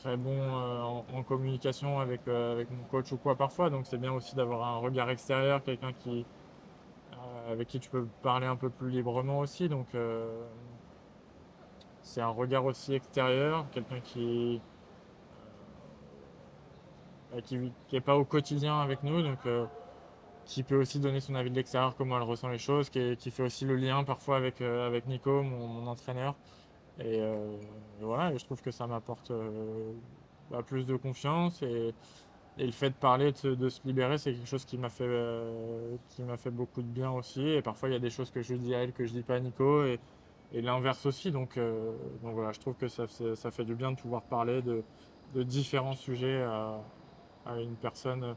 très 0.02 0.16
bon 0.16 0.32
euh, 0.32 0.82
en, 0.82 1.04
en 1.14 1.22
communication 1.22 2.00
avec, 2.00 2.26
avec 2.28 2.70
mon 2.70 2.84
coach 2.90 3.12
ou 3.12 3.16
quoi 3.16 3.36
parfois, 3.36 3.70
donc 3.70 3.86
c'est 3.86 3.98
bien 3.98 4.12
aussi 4.12 4.34
d'avoir 4.34 4.66
un 4.66 4.78
regard 4.78 5.10
extérieur, 5.10 5.62
quelqu'un 5.62 5.92
qui 5.92 6.24
avec 7.50 7.68
qui 7.68 7.80
tu 7.80 7.88
peux 7.88 8.06
parler 8.22 8.46
un 8.46 8.56
peu 8.56 8.68
plus 8.70 8.90
librement 8.90 9.38
aussi. 9.40 9.68
Donc, 9.68 9.86
c'est 12.08 12.22
un 12.22 12.28
regard 12.28 12.64
aussi 12.64 12.94
extérieur, 12.94 13.66
quelqu'un 13.70 14.00
qui 14.00 14.60
euh, 17.34 17.40
qui 17.42 17.72
n'est 17.92 18.00
pas 18.00 18.16
au 18.16 18.24
quotidien 18.24 18.80
avec 18.80 19.02
nous, 19.02 19.22
donc 19.22 19.38
euh, 19.44 19.66
qui 20.46 20.62
peut 20.62 20.80
aussi 20.80 20.98
donner 21.00 21.20
son 21.20 21.34
avis 21.34 21.50
de 21.50 21.56
l'extérieur, 21.56 21.94
comment 21.96 22.16
elle 22.16 22.22
ressent 22.22 22.48
les 22.48 22.58
choses, 22.58 22.88
qui, 22.88 23.30
fait 23.30 23.42
aussi 23.42 23.66
le 23.66 23.76
lien 23.76 24.04
parfois 24.04 24.36
avec, 24.38 24.62
euh, 24.62 24.86
avec 24.86 25.06
Nico, 25.06 25.42
mon, 25.42 25.66
mon 25.66 25.86
entraîneur. 25.86 26.34
Et, 27.00 27.22
voilà, 28.00 28.32
et 28.32 28.38
je 28.38 28.44
trouve 28.44 28.60
que 28.60 28.72
ça 28.72 28.88
m'apporte 28.88 29.30
bah, 30.50 30.62
plus 30.66 30.84
de 30.84 30.96
confiance 30.96 31.62
et, 31.62 31.94
et 32.58 32.66
le 32.66 32.72
fait 32.72 32.90
de 32.90 32.94
parler, 32.96 33.30
de 33.30 33.68
se, 33.68 33.80
libérer, 33.84 34.18
c'est 34.18 34.32
quelque 34.32 34.48
chose 34.48 34.64
qui 34.64 34.78
m'a 34.78 34.88
fait, 34.88 35.06
fait 36.38 36.50
beaucoup 36.50 36.82
de 36.82 36.88
bien 36.88 37.12
aussi. 37.12 37.46
Et 37.46 37.62
parfois, 37.62 37.88
il 37.88 37.92
y 37.92 37.96
a 37.96 38.00
des 38.00 38.10
choses 38.10 38.32
que 38.32 38.42
je 38.42 38.54
dis 38.54 38.74
à 38.74 38.82
elle 38.82 38.92
que 38.92 39.06
je 39.06 39.12
dis 39.12 39.22
pas 39.22 39.36
à 39.36 39.40
Nico 39.40 39.84
et, 39.84 40.00
et 40.52 40.60
l'inverse 40.62 41.04
aussi. 41.06 41.30
Donc, 41.30 41.56
euh, 41.56 41.92
donc 42.22 42.34
voilà, 42.34 42.52
je 42.52 42.60
trouve 42.60 42.74
que 42.74 42.88
ça, 42.88 43.06
fait- 43.06 43.36
ça 43.36 43.50
fait 43.50 43.64
du 43.64 43.74
bien 43.74 43.92
de 43.92 43.96
pouvoir 44.00 44.22
parler 44.22 44.62
de, 44.62 44.82
de 45.34 45.42
différents 45.42 45.94
sujets 45.94 46.42
à, 46.42 46.80
à 47.46 47.56
une 47.60 47.76
personne 47.76 48.34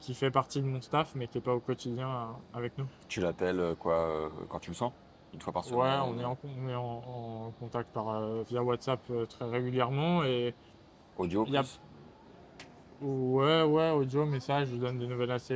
qui 0.00 0.14
fait 0.14 0.30
partie 0.30 0.60
de 0.60 0.66
mon 0.66 0.80
staff, 0.82 1.14
mais 1.14 1.26
qui 1.28 1.38
n'est 1.38 1.42
pas 1.44 1.54
au 1.54 1.60
quotidien 1.60 2.08
euh, 2.08 2.24
avec 2.58 2.76
nous. 2.78 2.86
Tu 3.08 3.20
l'appelles 3.20 3.60
euh, 3.60 3.74
quoi 3.74 4.30
quand 4.48 4.58
tu 4.58 4.70
le 4.70 4.76
sens 4.76 4.92
Une 5.32 5.40
fois 5.40 5.52
par 5.52 5.64
semaine 5.64 5.80
Ouais, 5.80 5.96
on 6.02 6.18
est 6.20 6.24
en, 6.24 6.36
on 6.44 6.68
est 6.68 6.74
en, 6.74 7.02
en 7.46 7.50
contact 7.58 7.90
par, 7.92 8.08
euh, 8.10 8.42
via 8.48 8.62
WhatsApp 8.62 9.00
très 9.28 9.48
régulièrement 9.48 10.22
et 10.24 10.54
Audio 11.16 11.44
il 11.46 11.52
y 11.52 11.56
a- 11.56 11.62
plus 11.62 11.78
ouais, 13.00 13.62
ouais, 13.62 13.90
audio, 13.90 14.24
message, 14.26 14.68
je 14.68 14.72
lui 14.72 14.78
donne 14.80 14.98
des 14.98 15.06
nouvelles 15.06 15.30
assez. 15.30 15.54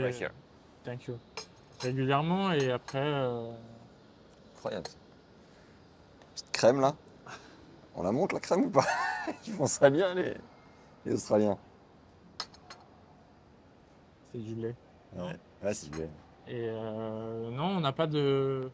Thank 0.85 1.07
you. 1.09 1.18
Régulièrement 1.83 2.53
et 2.53 2.71
après, 2.71 3.03
euh, 3.05 3.51
Incroyable. 4.55 4.88
Crème 6.59 6.81
là. 6.81 6.92
On 7.94 8.03
la 8.03 8.11
monte 8.11 8.33
la 8.33 8.40
crème 8.40 8.64
ou 8.64 8.71
pas? 8.71 8.85
Ils 9.47 9.53
font 9.53 9.66
ça 9.66 9.88
bien 9.90 10.12
les, 10.14 10.35
les 11.07 11.14
Australiens. 11.14 11.57
c'est 14.33 14.38
du 14.38 14.55
lait. 14.57 14.75
Ouais, 15.16 15.37
ouais 15.62 15.75
c'est 15.75 15.90
bien. 15.90 16.09
Et 16.49 16.66
euh, 16.68 17.51
non, 17.51 17.77
on 17.77 17.81
n'a 17.81 17.92
pas 17.92 18.09
de. 18.09 18.71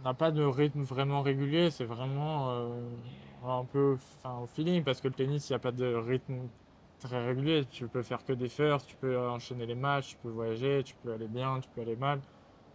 On 0.00 0.04
n'a 0.04 0.14
pas 0.14 0.30
de 0.30 0.42
rythme 0.42 0.82
vraiment 0.82 1.22
régulier, 1.22 1.70
c'est 1.70 1.84
vraiment 1.84 2.50
euh, 2.50 2.88
un 3.46 3.64
peu 3.64 3.96
enfin, 4.18 4.38
au 4.38 4.46
feeling, 4.46 4.82
parce 4.82 5.00
que 5.00 5.08
le 5.08 5.14
tennis, 5.14 5.48
il 5.48 5.52
n'y 5.52 5.56
a 5.56 5.60
pas 5.60 5.72
de 5.72 5.94
rythme 5.94 6.40
très 7.00 7.24
régulier. 7.26 7.66
Tu 7.70 7.86
peux 7.86 8.02
faire 8.02 8.24
que 8.24 8.32
des 8.32 8.48
firsts, 8.48 8.86
tu 8.86 8.96
peux 8.96 9.18
enchaîner 9.28 9.66
les 9.66 9.74
matchs, 9.74 10.10
tu 10.10 10.16
peux 10.22 10.30
voyager, 10.30 10.82
tu 10.84 10.94
peux 11.02 11.12
aller 11.12 11.28
bien, 11.28 11.60
tu 11.60 11.68
peux 11.74 11.82
aller 11.82 11.96
mal. 11.96 12.20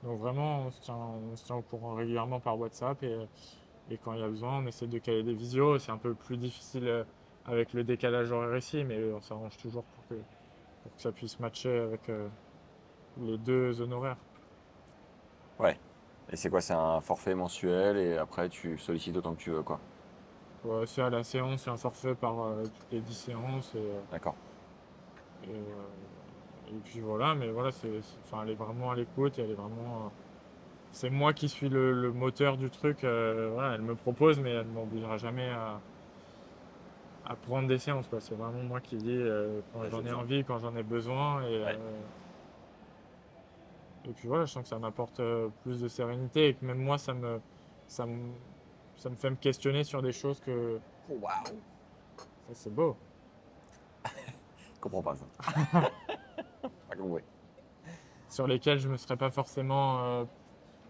Donc 0.03 0.19
vraiment, 0.19 0.65
on 0.67 0.71
se 0.71 0.81
tient, 0.81 0.95
on 0.95 1.35
se 1.35 1.45
tient 1.45 1.55
au 1.57 1.61
courant 1.61 1.95
régulièrement 1.95 2.39
par 2.39 2.57
WhatsApp 2.59 3.01
et, 3.03 3.17
et 3.91 3.97
quand 3.97 4.13
il 4.13 4.19
y 4.19 4.23
a 4.23 4.27
besoin, 4.27 4.59
on 4.63 4.67
essaie 4.67 4.87
de 4.87 4.97
caler 4.99 5.23
des 5.23 5.33
visios. 5.33 5.79
C'est 5.79 5.91
un 5.91 5.97
peu 5.97 6.13
plus 6.13 6.37
difficile 6.37 6.87
euh, 6.87 7.03
avec 7.45 7.73
le 7.73 7.83
décalage 7.83 8.31
horaire 8.31 8.57
ici, 8.57 8.83
mais 8.83 9.11
on 9.11 9.21
s'arrange 9.21 9.57
toujours 9.57 9.83
pour 9.83 10.07
que, 10.07 10.21
pour 10.83 10.95
que 10.95 11.01
ça 11.01 11.11
puisse 11.11 11.39
matcher 11.39 11.77
avec 11.79 12.09
euh, 12.09 12.27
les 13.21 13.37
deux 13.37 13.73
zones 13.73 13.93
horaires. 13.93 14.17
Et 16.31 16.35
c'est 16.35 16.49
quoi? 16.49 16.61
C'est 16.61 16.73
un 16.73 17.01
forfait 17.01 17.33
mensuel 17.33 17.97
et 17.97 18.17
après 18.17 18.49
tu 18.49 18.77
sollicites 18.77 19.17
autant 19.17 19.33
que 19.33 19.39
tu 19.41 19.49
veux 19.49 19.63
quoi. 19.63 19.79
Ouais, 20.63 20.85
c'est 20.85 21.01
à 21.01 21.09
la 21.09 21.23
séance, 21.23 21.63
c'est 21.63 21.69
un 21.69 21.77
forfait 21.77 22.15
par 22.15 22.39
euh, 22.41 22.63
toutes 22.63 22.91
les 22.91 22.99
10 22.99 23.13
séances. 23.13 23.73
Et, 23.75 23.79
euh, 23.79 23.99
D'accord. 24.11 24.35
et, 25.45 25.51
euh, 25.51 25.63
et 26.69 26.79
puis 26.85 26.99
voilà, 26.99 27.35
mais 27.35 27.49
voilà, 27.49 27.71
c'est, 27.71 27.89
enfin, 28.25 28.43
elle 28.43 28.51
est 28.51 28.55
vraiment 28.55 28.91
à 28.91 28.95
l'écoute 28.95 29.37
et 29.39 29.41
elle 29.41 29.51
est 29.51 29.55
vraiment. 29.55 30.05
euh, 30.05 30.09
c'est 30.91 31.09
moi 31.09 31.33
qui 31.33 31.49
suis 31.49 31.69
le, 31.69 31.93
le 31.93 32.11
moteur 32.11 32.57
du 32.57 32.69
truc. 32.69 33.03
euh, 33.03 33.49
voilà, 33.53 33.75
elle 33.75 33.81
me 33.81 33.95
propose, 33.95 34.39
mais 34.39 34.51
elle 34.51 34.67
ne 34.67 34.71
m'obligera 34.73 35.17
jamais 35.17 35.49
à, 35.49 35.79
à 37.27 37.35
prendre 37.35 37.67
des 37.67 37.77
séances. 37.77 38.07
quoi. 38.07 38.19
C'est 38.21 38.35
vraiment 38.35 38.63
moi 38.63 38.79
qui 38.81 38.97
dis 38.97 39.15
euh, 39.15 39.61
quand 39.73 39.81
Ouais, 39.81 39.89
j'en 39.91 40.05
ai 40.05 40.11
envie, 40.13 40.43
quand 40.43 40.57
j'en 40.59 40.75
ai 40.75 40.83
besoin. 40.83 41.43
Et, 41.43 41.59
Ouais. 41.59 41.75
euh, 41.77 41.99
et 44.05 44.13
puis 44.13 44.27
voilà, 44.27 44.45
je 44.45 44.51
sens 44.51 44.63
que 44.63 44.69
ça 44.69 44.79
m'apporte 44.79 45.21
plus 45.63 45.81
de 45.81 45.87
sérénité 45.87 46.49
et 46.49 46.53
que 46.55 46.65
même 46.65 46.79
moi, 46.79 46.97
ça 46.97 47.13
me, 47.13 47.39
ça 47.87 48.05
me, 48.05 48.31
ça 48.97 49.09
me 49.09 49.15
fait 49.15 49.29
me 49.29 49.35
questionner 49.35 49.83
sur 49.83 50.01
des 50.01 50.11
choses 50.11 50.39
que. 50.39 50.79
Waouh 51.09 51.21
Ça, 51.45 52.53
c'est 52.53 52.73
beau. 52.73 52.95
Je 54.05 54.79
comprends 54.81 55.03
pas 55.03 55.15
ça. 55.15 55.91
sur 58.29 58.47
lesquels 58.47 58.79
je 58.79 58.87
me 58.89 58.97
serais 58.97 59.17
pas 59.17 59.31
forcément 59.31 59.99
euh, 60.03 60.25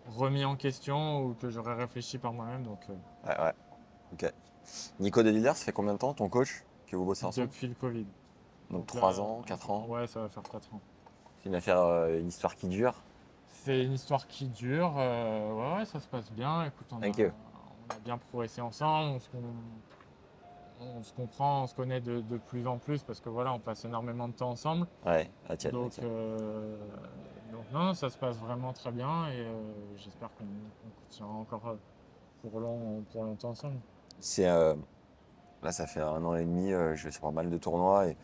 remis 0.08 0.44
en 0.46 0.56
question 0.56 1.24
ou 1.24 1.34
que 1.34 1.50
j'aurais 1.50 1.76
réfléchi 1.76 2.18
par 2.18 2.34
moi-même. 2.34 2.64
Donc 2.64 2.80
euh, 2.90 2.94
Ouais, 3.28 3.40
ouais. 3.40 3.54
Ok. 4.14 4.34
Nico 5.00 5.24
De 5.24 5.30
Villers, 5.30 5.54
ça 5.56 5.66
fait 5.66 5.72
combien 5.72 5.94
de 5.94 6.00
temps 6.00 6.14
ton 6.14 6.30
coach 6.30 6.64
que 6.88 6.96
vous 6.96 7.06
bossez 7.06 7.26
ensemble? 7.26 7.48
Depuis 7.48 7.68
le 7.68 7.76
Covid. 7.76 8.06
Donc 8.70 8.86
3 8.88 9.20
Euh, 9.20 9.24
ans, 9.24 9.42
4 9.46 9.72
ans? 9.72 9.86
Ouais, 9.88 10.06
ça 10.08 10.22
va 10.22 10.30
faire 10.30 10.44
4 10.44 10.74
ans. 10.74 10.82
C'est 11.42 11.50
une 11.50 11.56
affaire, 11.56 11.80
euh, 11.80 12.20
une 12.20 12.28
histoire 12.28 12.56
qui 12.56 12.68
dure? 12.68 12.94
C'est 13.64 13.84
une 13.84 13.94
histoire 13.94 14.28
qui 14.28 14.48
dure. 14.48 14.96
ouais, 14.96 15.76
ouais, 15.78 15.86
ça 15.86 16.00
se 16.00 16.08
passe 16.08 16.32
bien. 16.32 16.66
Écoute, 16.66 16.88
on, 16.92 17.02
a, 17.02 17.08
on 17.08 18.04
bien 18.04 18.18
progressé 18.18 18.62
ensemble. 18.62 19.12
On 19.34 19.40
on 20.80 21.04
se 21.04 21.14
comprend, 21.14 21.64
on 21.64 21.68
se 21.68 21.76
connaît 21.76 22.02
de, 22.02 22.22
de 22.22 22.38
plus 22.38 22.66
en 22.68 22.78
plus 22.78 23.04
parce 23.04 23.20
que 23.20 23.30
voilà, 23.30 23.54
on 23.54 23.60
passe 23.60 23.86
énormément 23.86 24.28
de 24.28 24.34
temps 24.34 24.50
ensemble. 24.52 24.88
Ouais, 25.06 25.30
à 25.48 25.58
Tienne. 25.58 25.74
Donc, 25.74 25.94
ok. 25.98 26.04
euh, 26.04 26.78
donc 27.52 27.66
non, 27.72 27.94
ça 27.94 28.10
se 28.10 28.18
passe 28.18 28.38
vraiment 28.38 28.74
très 28.74 28.92
bien 28.92 29.28
et 29.30 29.40
euh, 29.40 29.54
j'espère 29.98 30.30
qu'on 30.38 30.46
on 30.46 31.02
continuera 31.06 31.34
encore 31.34 31.68
euh, 31.68 31.76
pour, 32.42 32.60
long- 32.60 33.04
pour 33.12 33.24
longtemps 33.24 33.50
ensemble. 33.50 33.80
C'est 34.20 34.48
euh, 34.48 34.76
là, 35.64 35.72
ça 35.72 35.88
fait 35.88 36.02
un 36.02 36.24
an 36.24 36.36
et 36.36 36.46
demi, 36.46 36.72
je 36.72 37.04
vais 37.04 37.12
sur 37.12 37.22
pas 37.22 37.32
mal 37.32 37.50
de 37.50 37.58
tournois 37.58 38.08
et 38.08 38.18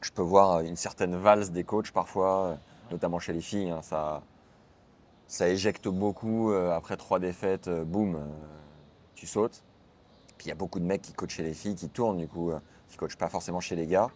je 0.00 0.10
peux 0.10 0.22
voir 0.22 0.60
une 0.60 0.76
certaine 0.76 1.16
valse 1.16 1.50
des 1.50 1.64
coachs 1.64 1.90
parfois, 1.90 2.58
notamment 2.90 3.18
chez 3.18 3.32
les 3.32 3.40
filles. 3.40 3.70
hein, 3.70 3.82
ça, 3.82 4.22
ça 5.26 5.48
éjecte 5.48 5.88
beaucoup 5.88 6.52
après 6.52 6.96
trois 6.96 7.18
défaites, 7.18 7.68
boum, 7.68 8.18
tu 9.14 9.26
sautes. 9.26 9.62
Puis 10.38 10.46
il 10.46 10.48
y 10.48 10.52
a 10.52 10.56
beaucoup 10.56 10.80
de 10.80 10.84
mecs 10.84 11.02
qui 11.02 11.12
coachent 11.12 11.34
chez 11.34 11.42
les 11.42 11.54
filles, 11.54 11.74
qui 11.74 11.88
tournent 11.88 12.18
du 12.18 12.28
coup, 12.28 12.50
euh, 12.50 12.60
qui 12.88 12.96
coachent 12.96 13.16
pas 13.16 13.28
forcément 13.28 13.60
chez 13.60 13.76
les 13.76 13.86
gars. 13.86 14.10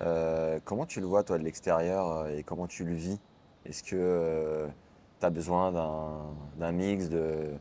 Euh, 0.00 0.58
comment 0.64 0.86
tu 0.86 1.00
le 1.00 1.06
vois 1.06 1.22
toi 1.22 1.38
de 1.38 1.44
l'extérieur 1.44 2.10
euh, 2.10 2.36
et 2.36 2.42
comment 2.42 2.66
tu 2.66 2.84
le 2.84 2.94
vis? 2.94 3.20
Est-ce 3.64 3.82
que 3.82 4.68
tu 5.20 5.26
as 5.26 5.30
besoin 5.30 5.72
d'un- 5.72 6.72
mix 6.72 7.08
de 7.08 7.52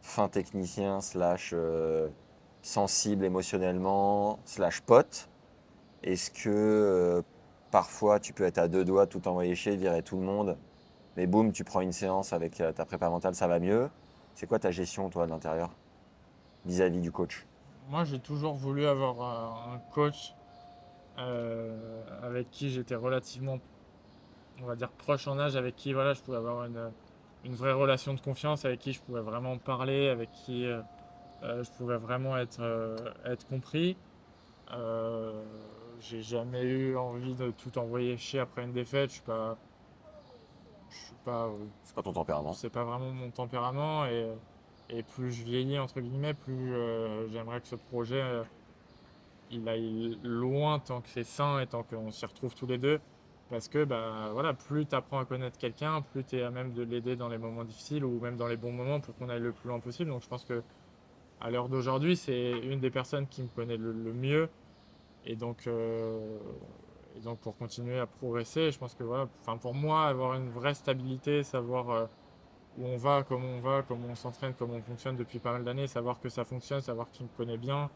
fin 0.00 0.28
technicien 0.28 1.00
slash 1.00 1.50
euh, 1.52 2.08
sensible 2.62 3.24
émotionnellement 3.24 4.38
slash 4.44 4.80
pote? 4.80 5.28
Est-ce 6.02 6.30
que 6.30 6.48
euh, 6.48 7.22
parfois 7.70 8.18
tu 8.18 8.32
peux 8.32 8.44
être 8.44 8.58
à 8.58 8.68
deux 8.68 8.84
doigts 8.84 9.06
tout 9.06 9.28
envoyer 9.28 9.54
chier, 9.54 9.76
virer 9.76 10.02
tout 10.02 10.16
le 10.16 10.24
monde, 10.24 10.56
mais 11.16 11.26
boum, 11.26 11.52
tu 11.52 11.62
prends 11.62 11.80
une 11.80 11.92
séance 11.92 12.32
avec 12.32 12.60
euh, 12.60 12.72
ta 12.72 12.84
prépa 12.84 13.08
mentale, 13.08 13.34
ça 13.34 13.46
va 13.46 13.60
mieux? 13.60 13.88
C'est 14.34 14.46
quoi 14.46 14.58
ta 14.58 14.70
gestion 14.70 15.10
toi 15.10 15.26
de 15.26 15.30
l'intérieur? 15.30 15.70
Vis-à-vis 16.66 17.00
du 17.00 17.12
coach 17.12 17.46
Moi, 17.88 18.04
j'ai 18.04 18.18
toujours 18.18 18.54
voulu 18.54 18.86
avoir 18.86 19.20
euh, 19.20 19.74
un 19.74 19.78
coach 19.92 20.34
euh, 21.18 22.02
avec 22.22 22.50
qui 22.50 22.70
j'étais 22.70 22.94
relativement, 22.94 23.58
on 24.62 24.66
va 24.66 24.76
dire, 24.76 24.90
proche 24.90 25.28
en 25.28 25.38
âge, 25.38 25.56
avec 25.56 25.76
qui 25.76 25.92
voilà, 25.92 26.14
je 26.14 26.22
pouvais 26.22 26.38
avoir 26.38 26.64
une, 26.64 26.90
une 27.44 27.54
vraie 27.54 27.72
relation 27.72 28.14
de 28.14 28.20
confiance, 28.20 28.64
avec 28.64 28.80
qui 28.80 28.92
je 28.92 29.00
pouvais 29.02 29.20
vraiment 29.20 29.58
parler, 29.58 30.08
avec 30.08 30.30
qui 30.32 30.64
euh, 30.66 30.82
je 31.42 31.70
pouvais 31.72 31.96
vraiment 31.98 32.36
être, 32.38 32.60
euh, 32.60 32.96
être 33.24 33.46
compris. 33.46 33.96
J'ai 36.00 36.22
jamais 36.22 36.62
eu 36.62 36.96
envie 36.96 37.34
de 37.34 37.52
tout 37.52 37.78
envoyer 37.78 38.16
chier 38.16 38.40
après 38.40 38.64
une 38.64 38.72
défaite. 38.72 39.10
Je 39.10 39.14
suis 39.14 39.22
pas, 39.22 39.56
je 40.88 40.96
suis 40.96 41.14
pas, 41.24 41.48
C'est 41.84 41.94
pas 41.94 42.02
ton 42.02 42.12
tempérament 42.12 42.52
c'est 42.54 42.70
pas 42.70 42.82
vraiment 42.82 43.12
mon 43.12 43.30
tempérament 43.30 44.06
et, 44.06 44.28
et 44.92 45.02
plus 45.02 45.32
je 45.32 45.42
vieillis 45.42 45.78
entre 45.78 46.00
guillemets, 46.00 46.34
plus 46.34 46.74
euh, 46.74 47.28
j'aimerais 47.30 47.60
que 47.60 47.66
ce 47.66 47.76
projet 47.76 48.20
euh, 48.20 48.42
il 49.50 49.68
aille 49.68 50.18
loin 50.22 50.78
tant 50.78 51.00
que 51.00 51.08
c'est 51.08 51.24
sain 51.24 51.60
et 51.60 51.66
tant 51.66 51.82
qu'on 51.82 52.10
s'y 52.10 52.24
retrouve 52.26 52.54
tous 52.54 52.66
les 52.66 52.78
deux. 52.78 53.00
Parce 53.50 53.68
que 53.68 53.84
bah, 53.84 54.30
voilà, 54.32 54.54
plus 54.54 54.86
tu 54.86 54.94
apprends 54.94 55.18
à 55.18 55.24
connaître 55.26 55.58
quelqu'un, 55.58 56.00
plus 56.00 56.24
tu 56.24 56.38
es 56.38 56.42
à 56.42 56.50
même 56.50 56.72
de 56.72 56.82
l'aider 56.82 57.16
dans 57.16 57.28
les 57.28 57.36
moments 57.36 57.64
difficiles 57.64 58.04
ou 58.04 58.18
même 58.20 58.36
dans 58.36 58.46
les 58.46 58.56
bons 58.56 58.72
moments 58.72 59.00
pour 59.00 59.14
qu'on 59.16 59.28
aille 59.28 59.40
le 59.40 59.52
plus 59.52 59.68
loin 59.68 59.78
possible. 59.78 60.10
Donc 60.10 60.22
je 60.22 60.28
pense 60.28 60.44
que 60.44 60.62
à 61.40 61.50
l'heure 61.50 61.68
d'aujourd'hui, 61.68 62.16
c'est 62.16 62.50
une 62.50 62.80
des 62.80 62.90
personnes 62.90 63.26
qui 63.26 63.42
me 63.42 63.48
connaît 63.48 63.76
le, 63.76 63.92
mieux. 63.92 64.48
Et 65.26 65.36
donc, 65.36 65.66
euh, 65.66 66.38
et 67.16 67.20
donc 67.20 67.40
pour 67.40 67.56
continuer 67.58 67.98
à 67.98 68.06
progresser, 68.06 68.70
je 68.70 68.78
pense 68.78 68.94
que 68.94 69.04
voilà, 69.04 69.28
pour 69.60 69.74
moi, 69.74 70.04
avoir 70.04 70.34
une 70.34 70.48
vraie 70.48 70.74
stabilité, 70.74 71.42
savoir 71.42 72.08
où 72.78 72.86
on 72.86 72.96
va, 72.96 73.24
comment 73.24 73.48
on 73.48 73.60
va, 73.60 73.82
comment 73.82 74.08
on 74.08 74.14
s'entraîne, 74.14 74.54
comment 74.54 74.74
on 74.74 74.82
fonctionne 74.82 75.16
depuis 75.16 75.38
pas 75.40 75.52
mal 75.52 75.64
d'années, 75.64 75.86
savoir 75.86 76.20
que 76.20 76.28
ça 76.28 76.44
fonctionne, 76.44 76.80
savoir 76.80 77.10
qu'il 77.10 77.26
me 77.26 77.30
connaît 77.30 77.58
bien, 77.58 77.90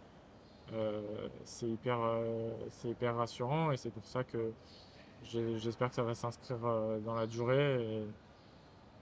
euh, 0.72 1.28
c'est 1.44 1.68
hyper, 1.68 1.98
euh, 2.02 2.50
c'est 2.70 2.90
hyper 2.90 3.16
rassurant 3.16 3.72
et 3.72 3.76
c'est 3.76 3.90
pour 3.92 4.06
ça 4.06 4.24
que 4.24 4.52
j'espère 5.22 5.90
que 5.90 5.96
ça 5.96 6.02
va 6.04 6.14
s'inscrire 6.14 6.58
euh, 6.64 7.00
dans 7.00 7.14
la 7.14 7.26
durée. 7.26 8.04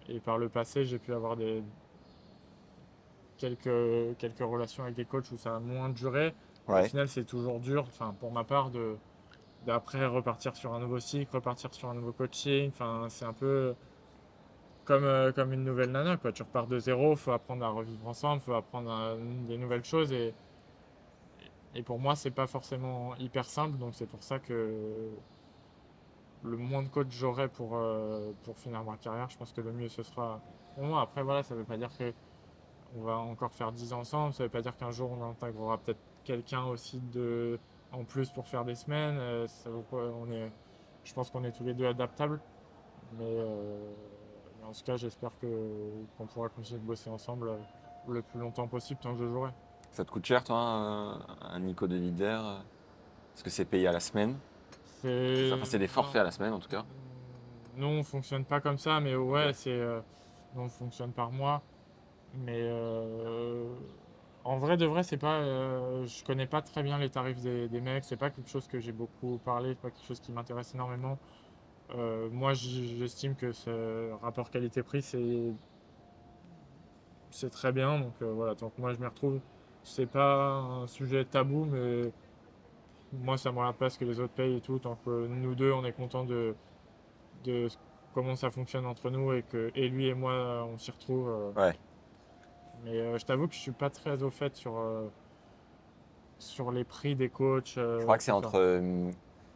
Et, 0.09 0.17
et 0.17 0.21
par 0.21 0.39
le 0.39 0.49
passé, 0.49 0.85
j'ai 0.85 0.99
pu 0.99 1.13
avoir 1.13 1.37
des 1.37 1.63
quelques, 3.37 4.17
quelques 4.19 4.39
relations 4.41 4.83
avec 4.85 4.95
des 4.95 5.05
coachs 5.05 5.31
où 5.33 5.37
ça 5.39 5.57
a 5.57 5.61
moins 5.61 5.89
duré. 5.91 6.35
Au 6.73 6.73
Ouais. 6.73 6.83
final, 6.83 7.09
c'est 7.09 7.25
toujours 7.25 7.61
dur, 7.61 7.85
enfin, 7.89 8.15
pour 8.19 8.33
ma 8.33 8.45
part, 8.45 8.71
de 8.71 8.97
d'après 9.67 10.07
repartir 10.07 10.57
sur 10.57 10.75
un 10.75 10.81
nouveau 10.81 11.01
cycle, 11.01 11.35
repartir 11.37 11.75
sur 11.75 11.89
un 11.91 11.95
nouveau 11.95 12.13
coaching. 12.13 12.71
Enfin, 12.71 13.07
c'est 13.11 13.27
un 13.27 13.33
peu 13.35 13.75
comme, 14.85 15.05
euh, 15.05 15.33
comme 15.33 15.53
une 15.53 15.65
nouvelle 15.65 15.91
nana, 15.93 16.17
quoi. 16.17 16.33
Tu 16.33 16.43
repars 16.43 16.67
de 16.67 16.79
zéro, 16.79 17.17
faut 17.17 17.33
apprendre 17.33 17.65
à 17.65 17.69
revivre 17.71 18.07
ensemble, 18.09 18.43
faut 18.43 18.55
apprendre 18.55 18.91
à- 18.91 19.17
des 19.47 19.59
nouvelles 19.59 19.85
choses. 19.85 20.13
Et, 20.13 20.35
et 21.75 21.83
pour 21.83 21.99
moi, 21.99 22.15
c'est 22.17 22.31
pas 22.31 22.47
forcément 22.47 23.15
hyper 23.17 23.45
simple, 23.47 23.79
donc 23.79 23.95
c'est 23.95 24.07
pour 24.07 24.23
ça 24.23 24.39
que 24.39 25.11
le 26.43 26.57
moins 26.57 26.83
de 26.83 26.89
coach 26.89 27.07
j'aurai 27.11 27.49
pour, 27.49 27.77
euh, 27.77 28.33
pour 28.43 28.59
finir 28.59 28.85
ma 28.85 28.97
carrière, 28.97 29.31
je 29.31 29.37
pense 29.39 29.53
que 29.53 29.61
le 29.61 29.73
mieux 29.73 29.89
ce 29.89 30.03
sera 30.03 30.41
pour 30.75 30.85
moi. 30.85 31.01
Après, 31.03 31.23
voilà, 31.23 31.43
ça 31.43 31.55
veut 31.55 31.65
pas 31.65 31.77
dire 31.77 31.91
que 31.97 32.13
on 32.97 33.03
va 33.03 33.19
encore 33.19 33.53
faire 33.55 33.73
10 33.73 33.93
ans 33.93 34.01
ensemble, 34.01 34.35
ça 34.35 34.45
veut 34.45 34.51
pas 34.51 34.63
dire 34.63 34.77
qu'un 34.77 34.91
jour 34.93 35.11
on 35.13 35.23
intégrera 35.31 35.79
peut-être 35.79 36.01
quelqu'un 36.25 36.65
aussi 36.67 37.01
de 37.01 37.61
en 37.93 38.05
plus 38.05 38.31
pour 38.31 38.49
faire 38.49 38.65
des 38.65 38.75
semaines. 38.77 39.19
euh, 39.19 39.47
je 41.05 41.13
pense 41.15 41.31
qu'on 41.31 41.45
est 41.45 41.53
tous 41.53 41.65
les 41.65 41.75
deux 41.75 41.87
adaptables, 41.87 42.41
mais, 43.19 43.37
euh, 44.65 44.69
en 44.69 44.73
tout 44.73 44.85
cas, 44.85 44.97
j'espère 44.97 45.31
qu'on 45.41 46.27
pourra 46.27 46.49
continuer 46.49 46.81
de 46.81 46.87
bosser 46.87 47.11
ensemble 47.11 47.49
euh, 47.49 47.57
le 48.09 48.23
plus 48.23 48.41
longtemps 48.41 48.69
possible 48.69 49.01
tant 49.03 49.13
que 49.15 49.21
je 49.21 49.29
jouerai. 49.29 49.51
Ça 49.93 50.05
te 50.05 50.11
coûte 50.11 50.27
cher 50.27 50.43
toi 50.43 50.59
un, 50.59 51.21
un 51.43 51.61
Nico 51.61 51.87
de 51.87 51.97
leader 51.97 52.45
euh 52.45 52.57
Est-ce 53.35 53.45
que 53.45 53.51
c'est 53.51 53.65
payé 53.65 53.87
à 53.87 53.93
la 53.93 54.01
semaine? 54.01 54.37
C'est 55.03 55.53
Enfin, 55.53 55.79
des 55.79 55.89
forfaits 55.89 56.21
à 56.21 56.25
la 56.25 56.31
semaine 56.31 56.53
en 56.53 56.59
tout 56.59 56.69
cas. 56.69 56.85
Nous, 57.77 57.87
on 57.87 58.03
fonctionne 58.03 58.45
pas 58.45 58.61
comme 58.61 58.79
ça, 58.79 59.01
mais 59.01 59.15
ouais, 59.15 59.53
c'est. 59.53 59.71
euh, 59.71 60.01
on 60.57 60.69
fonctionne 60.69 61.13
par 61.13 61.31
mois. 61.31 61.63
Mais 62.35 62.61
euh, 62.63 63.69
en 64.45 64.59
vrai, 64.59 64.77
de 64.77 64.87
vrai, 64.87 65.03
c'est 65.03 65.17
pas. 65.17 65.41
euh, 65.41 66.07
je 66.07 66.25
connais 66.25 66.47
pas 66.47 66.63
très 66.63 66.83
bien 66.83 66.99
les 66.99 67.11
tarifs 67.11 67.41
des, 67.41 67.69
des 67.69 67.81
mecs. 67.81 68.05
C'est 68.05 68.17
pas 68.17 68.31
quelque 68.31 68.49
chose 68.51 68.67
que 68.67 68.81
j'ai 68.81 68.93
beaucoup 68.93 69.39
parlé. 69.45 69.71
C'est 69.71 69.81
pas 69.81 69.91
quelque 69.91 70.07
chose 70.07 70.21
qui 70.21 70.33
m'intéresse 70.33 70.75
énormément. 70.75 71.19
Euh, 71.95 72.29
moi, 72.31 72.55
j'estime 72.55 73.35
que 73.35 73.53
ce 73.53 74.13
rapport 74.23 74.51
qualité-prix, 74.51 75.03
c'est. 75.03 75.53
C'est 77.31 77.51
très 77.51 77.73
bien. 77.73 77.99
Donc 77.99 78.13
euh, 78.23 78.33
voilà, 78.33 78.55
tant 78.55 78.71
que 78.71 78.81
moi 78.81 78.93
je 78.93 79.01
m'y 79.01 79.07
retrouve, 79.07 79.41
c'est 79.83 80.07
pas 80.07 80.53
un 80.55 80.87
sujet 80.87 81.25
tabou, 81.25 81.65
mais 81.65 82.13
moi 83.13 83.37
ça 83.37 83.51
me 83.51 83.59
regarde 83.59 83.75
pas 83.77 83.91
ce 83.91 83.99
que 83.99 84.05
les 84.05 84.21
autres 84.21 84.35
payent 84.35 84.59
et 84.59 84.61
tout. 84.61 84.79
Tant 84.79 84.97
que 85.05 85.27
nous 85.27 85.57
deux, 85.57 85.73
on 85.73 85.85
est 85.85 85.91
content 85.93 86.25
de, 86.25 86.55
comment 88.15 88.37
ça 88.37 88.53
fonctionne 88.53 88.87
entre 88.87 89.11
nous 89.11 89.33
et 89.33 89.43
que 89.43 89.73
et 89.75 89.89
lui 89.89 90.07
et 90.07 90.15
moi 90.15 90.65
on 90.73 90.79
s'y 90.79 90.93
retrouve. 90.93 91.29
euh. 91.29 91.51
Ouais. 91.61 91.77
Mais 92.85 92.99
euh, 93.01 93.19
je 93.19 93.25
t'avoue 93.27 93.49
que 93.49 93.55
je 93.55 93.59
suis 93.59 93.73
pas 93.73 93.91
très 93.91 94.23
au 94.23 94.31
fait 94.31 94.55
sur, 94.55 94.79
euh, 94.79 95.09
sur 96.39 96.71
les 96.71 96.85
prix 96.85 97.17
des 97.17 97.31
coachs. 97.31 97.75
euh, 97.79 97.99
Je 97.99 98.05
crois 98.05 98.17
que 98.17 98.23
c'est 98.23 98.31
entre. 98.31 98.81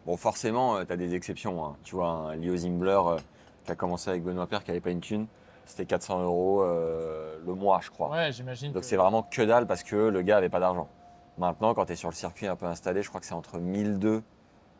Euh, 0.08 0.10
Bon, 0.12 0.16
forcément, 0.16 0.84
tu 0.84 0.92
as 0.92 0.96
des 0.96 1.14
exceptions. 1.14 1.64
hein. 1.64 1.76
Tu 1.84 1.94
vois, 1.94 2.08
un 2.08 2.36
Leo 2.36 2.56
Zimbler 2.56 2.98
euh, 3.06 3.16
qui 3.64 3.72
a 3.72 3.74
commencé 3.74 4.10
avec 4.10 4.22
Benoît 4.22 4.46
Père 4.46 4.64
qui 4.64 4.70
n'avait 4.70 4.80
pas 4.80 4.90
une 4.90 5.00
thune, 5.00 5.26
c'était 5.66 5.84
400 5.86 6.22
euros 6.22 6.62
euh, 6.62 7.38
le 7.46 7.54
mois, 7.54 7.80
je 7.82 7.90
crois. 7.90 8.10
Ouais, 8.10 8.32
j'imagine. 8.32 8.72
Donc 8.72 8.82
que- 8.82 8.88
c'est 8.88 8.96
vraiment 8.96 9.22
que 9.22 9.42
dalle 9.42 9.66
parce 9.66 9.82
que 9.82 9.96
le 9.96 10.22
gars 10.22 10.38
avait 10.38 10.48
pas 10.48 10.60
d'argent. 10.60 10.88
Maintenant, 11.36 11.74
quand 11.74 11.84
tu 11.86 11.92
es 11.92 11.96
sur 11.96 12.08
le 12.08 12.14
circuit 12.14 12.46
un 12.46 12.56
peu 12.56 12.66
installé, 12.66 13.02
je 13.02 13.08
crois 13.08 13.20
que 13.20 13.26
c'est 13.26 13.34
entre 13.34 13.58
1002 13.58 14.22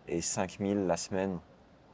et 0.08 0.20
5000 0.20 0.86
la 0.86 0.96
semaine. 0.96 1.38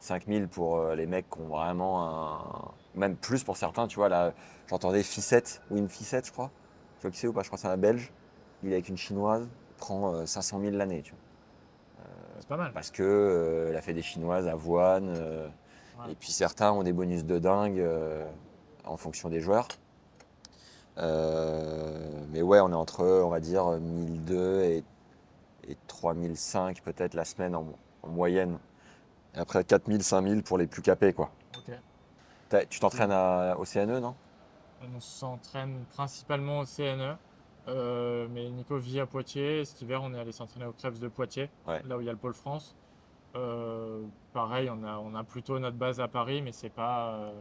5000 0.01 0.49
pour 0.49 0.77
euh, 0.77 0.95
les 0.95 1.07
mecs 1.07 1.29
qui 1.31 1.41
ont 1.41 1.49
vraiment 1.49 2.07
un. 2.07 2.71
Même 2.95 3.17
plus 3.17 3.43
pour 3.43 3.57
certains, 3.57 3.87
tu 3.89 3.97
vois. 3.97 4.09
Là, 4.09 4.33
j'entendais 4.69 5.03
Ficette, 5.03 5.61
ou 5.71 5.77
une 5.79 5.89
Ficette, 5.89 6.27
je 6.27 6.33
crois. 6.33 6.51
Tu 6.99 7.03
vois 7.03 7.11
qui 7.11 7.19
c'est 7.19 7.27
ou 7.27 7.33
pas 7.33 7.43
Je 7.43 7.49
crois 7.49 7.57
que 7.57 7.63
c'est 7.63 7.69
un 7.69 7.77
belge. 7.77 8.13
Il 8.63 8.71
est 8.71 8.75
avec 8.75 8.89
une 8.89 8.97
chinoise, 8.97 9.49
il 9.71 9.77
prend 9.79 10.15
euh, 10.15 10.27
500 10.27 10.61
000 10.61 10.77
l'année, 10.77 11.03
tu 11.03 11.11
vois. 11.13 11.21
C'est 12.39 12.49
pas 12.49 12.57
mal. 12.57 12.73
Parce 12.73 12.91
que 12.91 13.03
euh, 13.03 13.69
elle 13.71 13.77
a 13.77 13.81
fait 13.83 13.95
des 13.95 14.03
chinoises, 14.03 14.49
avoine. 14.49 15.09
euh, 15.17 15.49
Ouais. 16.05 16.11
Et 16.11 16.15
puis 16.17 16.33
certains 16.33 16.73
ont 16.73 16.83
des 16.83 16.93
bonus 16.93 17.25
de 17.25 17.39
dingue 17.39 17.79
euh, 17.79 18.25
en 18.85 18.97
fonction 18.97 19.29
des 19.29 19.41
joueurs. 19.41 19.69
Euh, 20.99 22.11
mais 22.31 22.43
ouais, 22.43 22.61
on 22.61 22.71
est 22.71 22.75
entre, 22.75 23.05
on 23.05 23.29
va 23.29 23.39
dire, 23.41 23.65
1002 23.79 24.61
et, 24.63 24.85
et 25.69 25.77
3005 25.87 26.83
peut-être 26.83 27.15
la 27.15 27.25
semaine 27.25 27.55
en, 27.55 27.67
en 28.03 28.09
moyenne. 28.09 28.59
Et 29.35 29.39
après 29.39 29.65
4000, 29.65 30.03
5000 30.03 30.43
pour 30.43 30.59
les 30.59 30.67
plus 30.67 30.83
capés, 30.83 31.13
quoi. 31.13 31.31
Tu 32.69 32.79
t'entraînes 32.79 33.13
au 33.59 33.65
CNE, 33.65 33.99
non? 34.01 34.15
On 34.83 35.01
s'entraîne 35.01 35.85
principalement 35.95 36.61
au 36.61 36.65
CNE. 36.65 37.17
Euh, 37.69 38.27
mais 38.31 38.49
Nico 38.51 38.77
vit 38.79 39.01
à 39.01 39.07
Poitiers. 39.07 39.65
Cet 39.65 39.81
hiver, 39.83 40.03
on 40.03 40.13
est 40.15 40.19
allé 40.19 40.33
s'entraîner 40.33 40.67
au 40.67 40.73
Krebs 40.73 40.99
de 40.99 41.09
Poitiers, 41.09 41.51
Ouais. 41.67 41.83
là 41.87 41.97
où 41.97 42.01
il 42.01 42.07
y 42.07 42.09
a 42.09 42.13
le 42.13 42.19
pôle 42.19 42.35
France. 42.35 42.77
Euh, 43.37 44.03
pareil, 44.33 44.71
on 44.71 44.85
a, 44.85 44.99
on 44.99 45.15
a 45.15 45.25
plutôt 45.25 45.59
notre 45.59 45.77
base 45.77 46.01
à 46.01 46.07
Paris, 46.09 46.41
mais 46.43 46.53
c'est 46.53 46.69
pas, 46.69 47.15
euh, 47.15 47.33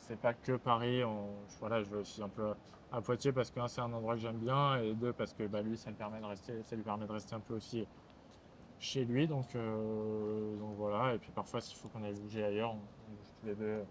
c'est 0.00 0.18
pas 0.18 0.34
que 0.34 0.52
Paris. 0.56 1.04
On, 1.04 1.28
voilà, 1.60 1.82
je 1.82 1.88
vais 1.90 1.98
aussi 1.98 2.22
un 2.22 2.28
peu 2.28 2.54
à 2.92 3.00
Poitiers 3.00 3.32
parce 3.32 3.50
que 3.50 3.60
un, 3.60 3.68
c'est 3.68 3.80
un 3.80 3.92
endroit 3.92 4.14
que 4.14 4.20
j'aime 4.20 4.38
bien 4.38 4.76
et 4.82 4.94
deux 4.94 5.12
parce 5.12 5.32
que 5.32 5.46
bah, 5.46 5.62
lui, 5.62 5.76
ça, 5.76 5.90
le 5.90 5.96
permet 5.96 6.20
de 6.20 6.24
rester, 6.26 6.62
ça 6.64 6.74
lui 6.76 6.82
permet 6.82 7.06
de 7.06 7.12
rester 7.12 7.34
un 7.34 7.40
peu 7.40 7.54
aussi 7.54 7.86
chez 8.80 9.04
lui. 9.04 9.28
Donc, 9.28 9.52
donc 9.54 10.74
voilà. 10.76 11.14
Et 11.14 11.18
puis 11.18 11.30
parfois, 11.30 11.60
s'il 11.60 11.76
faut 11.76 11.88
qu'on 11.88 12.02
aille 12.02 12.14
bouger 12.14 12.42
ailleurs, 12.44 12.70
on, 12.70 12.78
on 12.78 13.14
bouge 13.16 13.28
tous 13.40 13.46
les 13.46 13.54
deux 13.54 13.84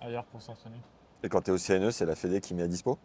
ailleurs 0.00 0.24
pour 0.26 0.40
s'entraîner. 0.40 0.76
Et 1.22 1.28
quand 1.28 1.40
tu 1.42 1.50
es 1.50 1.54
au 1.54 1.58
CNE, 1.58 1.90
c'est 1.90 2.06
la 2.06 2.14
Fédé 2.14 2.40
qui 2.40 2.54
met 2.54 2.62
à 2.62 2.68
dispo? 2.68 2.98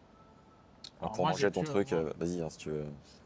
Alors 1.00 1.14
Pour 1.14 1.26
moi, 1.26 1.32
manger 1.32 1.52
ton 1.52 1.62
plus- 1.62 1.70
truc, 1.70 1.94
euh, 1.94 2.12
vas-y, 2.18 2.42
hein, 2.42 2.50
si 2.50 2.58
tu 2.58 2.70
veux. 2.72 2.86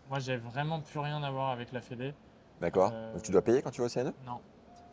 Moi, 0.10 0.20
j'ai 0.20 0.38
vraiment 0.38 0.80
plus 0.82 1.00
rien 1.00 1.22
à 1.24 1.32
voir 1.32 1.50
avec 1.50 1.72
la 1.72 1.82
Fédé. 1.82 2.14
D'accord 2.62 2.92
Euh, 2.94 3.14
Donc 3.14 3.24
tu 3.24 3.32
dois 3.32 3.42
payer 3.42 3.62
quand 3.62 3.72
tu 3.72 3.82
vas 3.82 3.86
au 3.88 3.90
CNE 3.90 4.14
Non, 4.26 4.40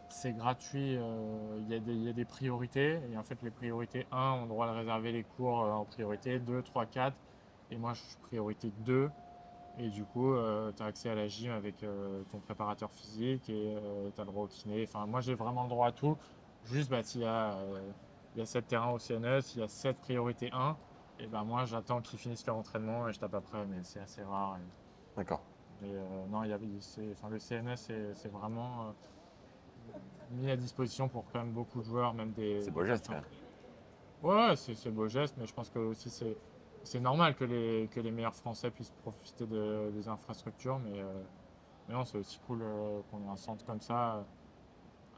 c'est 0.08 0.32
gratuit. 0.32 0.96
euh, 0.96 1.58
Il 1.58 1.68
y, 1.68 1.74
a 1.74 1.78
des- 1.78 1.92
il 1.92 2.02
y 2.04 2.08
a 2.08 2.12
des 2.12 2.24
priorités. 2.24 3.00
Et 3.12 3.16
en 3.18 3.22
fait, 3.22 3.40
les 3.42 3.50
priorités 3.50 4.06
1 4.12 4.32
ont 4.42 4.46
droit 4.46 4.66
à 4.68 4.72
réserver 4.72 5.12
les 5.12 5.24
cours 5.24 5.58
en 5.58 5.84
priorité 5.84 6.38
2, 6.38 6.62
3, 6.62 6.86
4. 6.86 7.14
Et 7.70 7.76
moi, 7.76 7.92
je 7.94 8.00
suis 8.00 8.16
priorité 8.22 8.72
2. 8.78 9.10
Et 9.78 9.88
du 9.88 10.04
coup, 10.04 10.34
tu 10.76 10.82
as 10.82 10.86
accès 10.86 11.10
à 11.10 11.14
la 11.14 11.28
gym 11.28 11.52
avec 11.52 11.82
euh, 11.82 12.22
ton 12.32 12.38
préparateur 12.38 12.90
physique 12.90 13.48
et 13.50 13.76
tu 14.14 14.20
as 14.20 14.24
le 14.24 14.30
droit 14.30 14.44
au 14.44 14.48
kiné. 14.48 14.84
Enfin, 14.88 15.06
moi, 15.06 15.20
j'ai 15.20 15.34
vraiment 15.34 15.62
le 15.64 15.68
droit 15.68 15.88
à 15.88 15.92
tout. 15.92 16.16
Juste, 16.64 16.90
bah, 16.90 17.02
s'il 17.02 17.20
y, 17.22 17.24
a, 17.26 17.54
il 18.34 18.38
y 18.40 18.42
a 18.42 18.46
7 18.46 18.66
terrains 18.66 18.90
au 18.90 18.98
CNE, 18.98 19.40
s'il 19.42 19.60
y 19.60 19.64
a 19.64 19.68
7 19.68 19.96
priorités 19.98 20.50
1, 20.52 20.76
et 21.20 21.26
ben 21.26 21.44
moi, 21.44 21.64
j'attends 21.64 22.00
qu'ils 22.00 22.18
finissent 22.18 22.46
leur 22.46 22.56
entraînement 22.56 23.08
et 23.08 23.12
je 23.12 23.18
tape 23.18 23.34
après. 23.34 23.64
Mais 23.66 23.82
c'est 23.84 24.00
assez 24.00 24.22
rare. 24.22 24.58
Et- 24.58 24.60
D'accord. 25.16 25.42
euh, 25.82 26.26
non, 26.26 26.44
il 26.44 26.50
y 26.50 27.12
enfin, 27.12 27.28
le 27.28 27.38
CNS, 27.38 27.76
c'est 28.14 28.28
vraiment 28.28 28.88
euh, 28.88 28.92
mis 30.30 30.50
à 30.50 30.56
disposition 30.56 31.08
pour 31.08 31.24
quand 31.32 31.38
même 31.40 31.52
beaucoup 31.52 31.80
de 31.80 31.84
joueurs, 31.84 32.14
même 32.14 32.32
des. 32.32 32.60
C'est 32.62 32.70
beau 32.70 32.84
geste, 32.84 33.10
Ouais, 34.22 34.54
c'est 34.56 34.74
c'est 34.74 34.90
beau 34.90 35.08
geste, 35.08 35.36
mais 35.38 35.46
je 35.46 35.54
pense 35.54 35.70
que 35.70 35.78
aussi 35.78 36.10
c'est 36.10 36.36
c'est 36.82 37.00
normal 37.00 37.34
que 37.34 37.44
les, 37.44 37.88
que 37.88 38.00
les 38.00 38.10
meilleurs 38.10 38.34
Français 38.34 38.70
puissent 38.70 38.90
profiter 39.02 39.46
de- 39.46 39.90
des 39.92 40.08
infrastructures, 40.08 40.78
mais, 40.78 40.98
euh, 40.98 41.22
mais 41.88 41.94
non, 41.94 42.04
c'est 42.06 42.18
aussi 42.18 42.38
cool 42.40 42.60
euh, 42.62 43.02
qu'on 43.10 43.22
ait 43.24 43.28
un 43.28 43.36
centre 43.36 43.64
comme 43.66 43.80
ça 43.80 44.16
euh, 44.16 44.22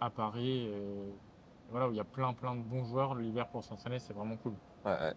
à 0.01 0.11
Paris, 0.11 0.67
et, 0.67 1.11
et 1.11 1.71
voilà, 1.71 1.89
où 1.89 1.93
il 1.93 1.97
y 1.97 2.01
a 2.01 2.05
plein 2.05 2.33
plein 2.35 2.57
de 2.57 2.63
bons 2.63 2.85
joueurs 2.85 3.15
l'hiver 3.15 3.49
pour 3.49 3.65
s'entraîner, 3.65 3.99
c'est 3.99 4.13
vraiment 4.13 4.37
cool. 4.37 4.55
Ouais, 4.85 4.93
ouais. 4.93 5.15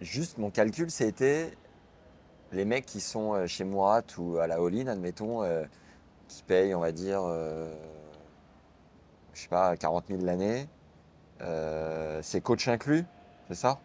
Juste 0.00 0.38
mon 0.38 0.50
calcul, 0.50 0.90
c'était 0.90 1.56
les 2.52 2.64
mecs 2.64 2.86
qui 2.86 3.00
sont 3.00 3.34
euh, 3.34 3.46
chez 3.46 3.64
Murat 3.64 4.02
ou 4.18 4.38
à 4.38 4.46
la 4.46 4.56
All-In, 4.56 4.86
admettons, 4.86 5.42
euh, 5.42 5.64
qui 6.28 6.42
payent, 6.42 6.74
on 6.74 6.80
va 6.80 6.92
dire, 6.92 7.20
euh, 7.24 7.74
je 9.32 9.42
sais 9.42 9.48
pas, 9.48 9.76
40 9.76 10.06
000 10.08 10.22
l'année. 10.24 10.68
Euh, 11.40 12.20
c'est 12.22 12.40
coach 12.40 12.68
inclus, 12.68 13.04
c'est 13.48 13.54
ça? 13.54 13.80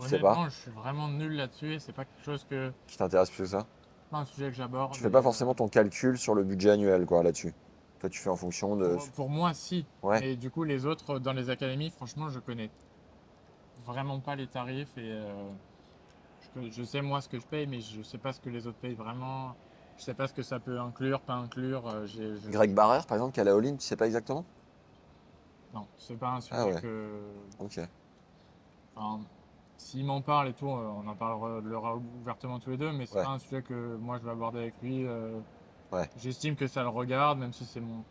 Je 0.00 0.08
sais 0.08 0.18
pas. 0.18 0.46
Je 0.48 0.54
suis 0.54 0.70
vraiment 0.70 1.08
nul 1.08 1.36
là-dessus, 1.36 1.74
et 1.74 1.78
c'est 1.78 1.92
pas 1.92 2.04
quelque 2.04 2.24
chose 2.24 2.46
que. 2.48 2.72
qui 2.86 2.96
t'intéresse 2.96 3.30
plus 3.30 3.44
que 3.44 3.48
ça? 3.48 3.66
Pas 4.10 4.18
un 4.18 4.24
sujet 4.24 4.48
que 4.48 4.56
j'aborde. 4.56 4.92
Tu 4.92 5.00
fais 5.00 5.10
pas 5.10 5.22
forcément 5.22 5.54
ton 5.54 5.68
calcul 5.68 6.18
sur 6.18 6.34
le 6.34 6.42
budget 6.42 6.70
annuel, 6.70 7.06
quoi, 7.06 7.22
là-dessus. 7.22 7.54
Toi, 8.00 8.10
tu 8.10 8.18
fais 8.18 8.30
en 8.30 8.36
fonction 8.36 8.76
de. 8.76 8.96
Pour, 8.96 9.08
pour 9.10 9.28
moi, 9.28 9.54
si. 9.54 9.86
Ouais. 10.02 10.26
Et 10.26 10.36
du 10.36 10.50
coup, 10.50 10.64
les 10.64 10.84
autres 10.84 11.18
dans 11.18 11.32
les 11.32 11.48
académies, 11.48 11.90
franchement, 11.90 12.28
je 12.28 12.40
connais 12.40 12.70
vraiment 13.86 14.20
pas 14.20 14.36
les 14.36 14.46
tarifs 14.46 14.96
et 14.96 15.12
euh, 15.12 15.32
je, 16.56 16.70
je 16.70 16.82
sais 16.82 17.02
moi 17.02 17.20
ce 17.20 17.28
que 17.28 17.38
je 17.38 17.46
paye, 17.46 17.66
mais 17.66 17.80
je 17.80 18.02
sais 18.02 18.18
pas 18.18 18.32
ce 18.32 18.40
que 18.40 18.50
les 18.50 18.66
autres 18.66 18.78
payent 18.78 18.94
vraiment. 18.94 19.54
Je 19.98 20.02
sais 20.02 20.14
pas 20.14 20.26
ce 20.26 20.32
que 20.32 20.42
ça 20.42 20.58
peut 20.58 20.80
inclure, 20.80 21.20
pas 21.20 21.34
inclure. 21.34 21.86
euh, 21.88 22.06
je- 22.06 22.50
Greg 22.50 22.74
Barrère, 22.74 23.06
par 23.06 23.16
exemple, 23.16 23.32
qui 23.34 23.40
à 23.40 23.44
la 23.44 23.54
All-In, 23.54 23.76
tu 23.76 23.84
sais 23.86 23.96
pas 23.96 24.06
exactement? 24.06 24.44
Non, 25.72 25.86
c'est 25.98 26.16
pas 26.16 26.30
un 26.30 26.40
sujet 26.40 26.60
Ah 26.60 26.66
ouais. 26.66 26.80
que. 26.80 27.20
Ok. 27.60 27.80
enfin, 28.96 29.20
S'il 29.76 30.04
m'en 30.04 30.20
parle 30.20 30.48
et 30.48 30.52
tout, 30.52 30.68
euh, 30.68 30.88
on 31.04 31.06
en 31.08 31.14
parlera 31.14 31.96
ouvertement 32.22 32.58
tous 32.60 32.70
les 32.70 32.76
deux, 32.76 32.92
mais 32.92 33.06
c'est 33.06 33.16
Ouais. 33.16 33.22
pas 33.24 33.30
un 33.30 33.38
sujet 33.38 33.62
que 33.62 33.96
moi 33.96 34.18
je 34.18 34.24
vais 34.24 34.30
aborder 34.30 34.58
avec 34.60 34.74
lui. 34.82 35.04
Ouais. 35.92 36.08
J'estime 36.16 36.56
que 36.56 36.66
ça 36.66 36.82
le 36.82 36.88
regarde, 36.88 37.38
même 37.38 37.52
si 37.52 37.64
c'est 37.64 37.80
mon 37.80 38.04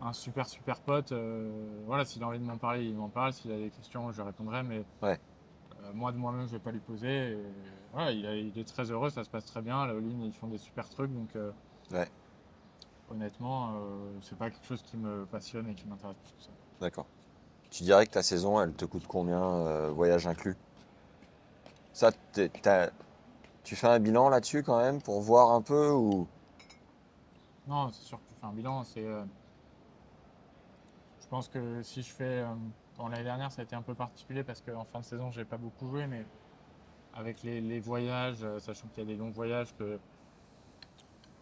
un 0.00 0.12
super 0.12 0.46
super 0.48 0.80
pote. 0.80 1.12
euh, 1.12 1.82
voilà, 1.86 2.04
s'il 2.04 2.22
a 2.22 2.26
envie 2.28 2.38
de 2.38 2.44
m'en 2.44 2.58
parler, 2.58 2.84
il 2.84 2.94
m'en 2.94 3.08
parle. 3.08 3.32
S'il 3.32 3.52
a 3.52 3.56
des 3.58 3.70
questions, 3.70 4.10
je 4.12 4.22
répondrai. 4.22 4.62
Mais 4.62 4.82
Ouais. 5.02 5.18
euh, 5.82 5.92
moi 5.94 6.12
de 6.12 6.16
moi-même, 6.18 6.46
je 6.46 6.52
vais 6.52 6.58
pas 6.58 6.72
lui 6.72 6.80
poser. 6.80 7.08
et 7.32 7.38
voilà, 7.92 8.10
il, 8.12 8.26
a- 8.26 8.36
il 8.36 8.58
est 8.58 8.64
très 8.68 8.90
heureux, 8.90 9.10
ça 9.10 9.24
se 9.24 9.30
passe 9.30 9.46
très 9.46 9.62
bien. 9.62 9.86
La 9.86 9.92
All-in, 9.92 10.20
ils 10.22 10.32
font 10.32 10.48
des 10.48 10.58
super 10.58 10.88
trucs, 10.88 11.12
donc 11.12 11.28
euh, 11.36 11.52
Ouais. 11.92 12.08
honnêtement, 13.10 13.72
c'est 14.22 14.36
pas 14.36 14.50
quelque 14.50 14.66
chose 14.66 14.82
qui 14.82 14.96
me 14.96 15.24
passionne 15.26 15.68
et 15.68 15.74
qui 15.74 15.86
m'intéresse 15.86 16.16
plus 16.16 16.32
que 16.38 16.42
ça. 16.42 16.52
D'accord. 16.80 17.06
Tu 17.70 17.82
dirais 17.84 18.06
que 18.06 18.12
ta 18.12 18.22
saison, 18.22 18.60
elle 18.60 18.72
te 18.72 18.84
coûte 18.84 19.06
combien, 19.08 19.88
voyage 19.90 20.26
inclus? 20.26 20.56
Ça, 21.92 22.10
tu 23.64 23.76
fais 23.76 23.86
un 23.86 23.98
bilan 24.00 24.28
là-dessus 24.28 24.62
quand 24.62 24.78
même 24.78 25.00
pour 25.00 25.20
voir 25.20 25.52
un 25.52 25.62
peu 25.62 25.90
ou? 25.90 26.26
Non, 27.66 27.90
c'est 27.92 28.04
sûr 28.04 28.18
que 28.18 28.28
tu 28.28 28.34
fais 28.40 28.46
un 28.46 28.52
bilan. 28.52 28.84
C'est, 28.84 29.04
euh, 29.06 29.24
je 31.24 31.28
pense 31.28 31.48
que 31.48 31.82
si 31.82 32.02
je 32.02 32.12
fais. 32.12 32.42
euh, 32.42 32.54
bon, 32.98 33.08
l'année 33.08 33.24
dernière, 33.24 33.50
ça 33.50 33.62
a 33.62 33.64
été 33.64 33.74
un 33.74 33.82
peu 33.82 33.94
particulier 33.94 34.44
parce 34.44 34.60
qu'en 34.60 34.84
fin 34.84 35.00
de 35.00 35.04
saison, 35.04 35.30
j'ai 35.30 35.44
pas 35.44 35.56
beaucoup 35.56 35.88
joué, 35.88 36.06
mais 36.06 36.24
avec 37.14 37.42
les, 37.42 37.60
les 37.60 37.80
voyages, 37.80 38.42
euh, 38.42 38.58
sachant 38.58 38.88
qu'il 38.88 39.04
y 39.04 39.06
a 39.06 39.10
des 39.10 39.16
longs 39.16 39.30
voyages, 39.30 39.74
que 39.78 39.98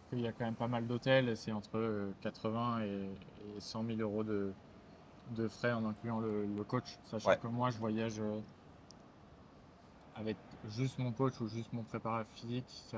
qu'il 0.09 0.21
y 0.21 0.27
a 0.27 0.31
quand 0.31 0.45
même 0.45 0.55
pas 0.55 0.67
mal 0.67 0.87
d'hôtels, 0.87 1.35
c'est 1.35 1.51
entre 1.51 1.77
euh, 1.77 2.11
80 2.21 2.81
et, 2.83 3.09
et 3.57 3.59
100 3.59 3.83
000 3.83 3.99
euros 3.99 4.23
de, 4.23 4.53
de 5.35 5.47
frais 5.47 5.73
en 5.73 5.85
incluant 5.85 6.19
le, 6.19 6.45
le 6.45 6.63
coach. 6.63 6.97
Sachant 7.09 7.31
Ouais. 7.31 7.39
que 7.41 7.47
moi, 7.47 7.69
je 7.71 7.77
voyage 7.77 8.19
euh, 8.19 8.39
avec 10.15 10.37
juste 10.69 10.97
mon 10.99 11.11
coach 11.11 11.39
ou 11.41 11.47
juste 11.47 11.73
mon 11.73 11.83
préparateur 11.83 12.31
physique. 12.35 12.65
C'est 12.89 12.97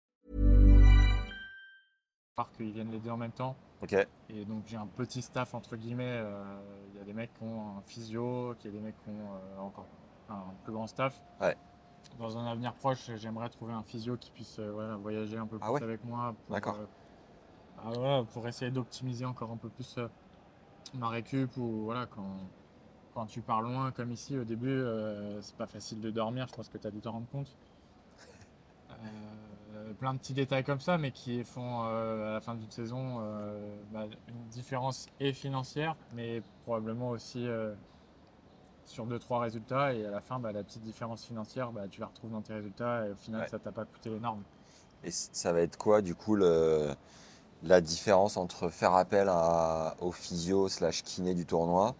Part 2.41 2.51
qu'ils 2.53 2.71
viennent 2.71 2.91
l'aider 2.91 3.09
en 3.11 3.17
même 3.17 3.31
temps. 3.31 3.55
Ok. 3.81 3.93
Et 4.29 4.45
donc 4.45 4.63
j'ai 4.67 4.77
un 4.77 4.87
petit 4.87 5.21
staff 5.21 5.53
entre 5.53 5.75
guillemets. 5.75 6.03
euh, 6.23 6.59
Il 6.93 6.97
y 6.99 7.01
a 7.01 7.05
des 7.05 7.13
mecs 7.13 7.33
qui 7.37 7.43
ont 7.43 7.77
un 7.77 7.81
physio, 7.81 8.55
il 8.59 8.65
y 8.65 8.67
a 8.69 8.71
des 8.71 8.79
mecs 8.79 8.95
qui 9.03 9.09
ont 9.09 9.33
euh, 9.35 9.59
encore 9.61 9.85
un 10.29 10.41
plus 10.63 10.73
grand 10.73 10.87
staff. 10.87 11.19
Ouais. 11.39 11.55
Dans 12.17 12.37
un 12.37 12.45
avenir 12.47 12.73
proche, 12.73 13.11
j'aimerais 13.17 13.49
trouver 13.49 13.73
un 13.73 13.83
physio 13.83 14.17
qui 14.17 14.31
puisse 14.31 14.57
euh, 14.59 14.71
voilà, 14.71 14.95
voyager 14.95 15.37
un 15.37 15.45
peu 15.45 15.57
plus 15.59 15.67
Ah 15.67 15.71
ouais 15.71 15.83
avec 15.83 16.03
moi. 16.03 16.33
pour, 16.47 16.55
D'accord. 16.55 16.77
ah, 17.83 18.23
pour 18.33 18.47
essayer 18.47 18.71
d'optimiser 18.71 19.25
encore 19.25 19.51
un 19.51 19.57
peu 19.57 19.69
plus 19.69 19.97
euh, 19.97 20.07
ma 20.95 21.09
récup 21.09 21.55
ou 21.57 21.83
voilà 21.83 22.07
quand, 22.07 22.37
quand 23.13 23.25
tu 23.27 23.41
pars 23.41 23.61
loin 23.61 23.91
comme 23.91 24.11
ici 24.11 24.37
au 24.37 24.43
début, 24.43 24.69
euh, 24.69 25.41
c'est 25.41 25.55
pas 25.55 25.67
facile 25.67 25.99
de 26.01 26.09
dormir. 26.09 26.47
Je 26.47 26.55
pense 26.55 26.69
que 26.69 26.77
tu 26.79 26.87
as 26.87 26.91
dû 26.91 27.01
t'en 27.01 27.11
rendre 27.11 27.27
compte. 27.31 27.55
Euh, 28.89 28.93
plein 29.93 30.13
de 30.13 30.19
petits 30.19 30.33
détails 30.33 30.63
comme 30.63 30.79
ça, 30.79 30.97
mais 30.97 31.11
qui 31.11 31.43
font 31.43 31.83
euh, 31.85 32.29
à 32.31 32.33
la 32.33 32.41
fin 32.41 32.55
d'une 32.55 32.69
saison 32.71 33.19
euh, 33.21 33.75
bah, 33.91 34.05
une 34.27 34.47
différence 34.49 35.07
et 35.19 35.33
financière, 35.33 35.95
mais 36.13 36.41
probablement 36.63 37.09
aussi 37.09 37.47
euh, 37.47 37.73
sur 38.85 39.05
deux 39.05 39.19
trois 39.19 39.39
résultats. 39.39 39.93
Et 39.93 40.05
à 40.05 40.11
la 40.11 40.21
fin, 40.21 40.39
bah, 40.39 40.51
la 40.51 40.63
petite 40.63 40.83
différence 40.83 41.25
financière, 41.25 41.71
bah, 41.71 41.83
tu 41.89 41.99
la 42.01 42.07
retrouves 42.07 42.31
dans 42.31 42.41
tes 42.41 42.53
résultats. 42.53 43.07
Et 43.07 43.11
au 43.11 43.15
final, 43.15 43.41
Ouais. 43.41 43.47
ça 43.47 43.59
t'a 43.59 43.71
pas 43.71 43.85
coûté 43.85 44.11
énorme. 44.11 44.43
Et 45.03 45.11
ça 45.11 45.51
va 45.51 45.61
être 45.61 45.77
quoi, 45.77 46.01
du 46.01 46.13
coup, 46.15 46.35
le, 46.35 46.93
la 47.63 47.81
différence 47.81 48.37
entre 48.37 48.69
faire 48.69 48.93
appel 48.93 49.27
à, 49.29 49.95
au 49.99 50.11
physio 50.11 50.67
slash 50.69 51.03
kiné 51.03 51.33
du 51.33 51.45
tournoi 51.45 51.95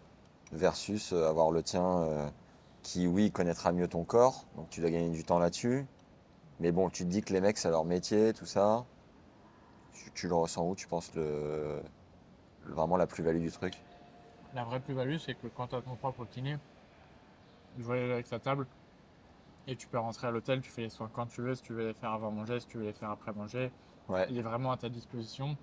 versus 0.51 1.13
euh, 1.13 1.27
avoir 1.29 1.51
le 1.51 1.63
tien 1.63 1.83
euh, 1.83 2.27
qui, 2.83 3.07
oui, 3.07 3.31
connaîtra 3.31 3.71
mieux 3.71 3.87
ton 3.87 4.03
corps, 4.03 4.45
donc 4.55 4.69
tu 4.69 4.81
dois 4.81 4.89
gagner 4.89 5.09
du 5.09 5.23
temps 5.23 5.39
là-dessus. 5.39 5.85
Mais 6.61 6.71
bon, 6.71 6.89
tu 6.89 7.03
te 7.03 7.09
dis 7.09 7.19
que 7.21 7.33
les 7.33 7.41
mecs, 7.41 7.57
c'est 7.57 7.69
leur 7.69 7.83
métier, 7.83 8.31
tout 8.31 8.45
ça. 8.45 8.87
Tu, 9.93 10.11
tu 10.11 10.27
le 10.27 10.35
ressens 10.35 10.67
où, 10.67 10.75
tu 10.75 10.85
penses, 10.87 11.13
le, 11.15 11.81
le- 12.61 12.73
vraiment 12.73 12.97
la 12.97 13.07
plus-value 13.07 13.41
du 13.41 13.51
truc? 13.51 13.85
La 14.53 14.63
vraie 14.63 14.79
plus-value, 14.79 15.17
c'est 15.17 15.35
que 15.35 15.47
quand 15.47 15.67
tu 15.67 15.75
as 15.75 15.81
ton 15.81 15.97
propre 15.97 16.25
kiné, 16.25 16.57
tu 17.75 17.81
voyages 17.81 18.11
avec 18.11 18.27
sa 18.27 18.39
table 18.39 18.67
et 19.67 19.75
tu 19.77 19.87
peux 19.87 19.99
rentrer 19.99 20.27
à 20.27 20.31
l'hôtel, 20.31 20.61
tu 20.61 20.71
fais 20.71 20.83
les 20.83 20.89
soins 20.89 21.09
quand 21.09 21.27
tu 21.27 21.41
veux, 21.41 21.55
si 21.55 21.63
tu 21.63 21.73
veux 21.73 21.87
les 21.87 21.93
faire 21.95 22.11
avant 22.11 22.31
manger, 22.31 22.59
si 22.59 22.67
tu 22.67 22.77
veux 22.77 22.85
les 22.85 22.93
faire 22.93 23.09
après 23.11 23.33
manger. 23.33 23.73
Ouais. 24.07 24.29
Il 24.29 24.37
est 24.37 24.43
vraiment 24.43 24.71
à 24.71 24.77
ta 24.77 24.89
disposition. 24.89 25.57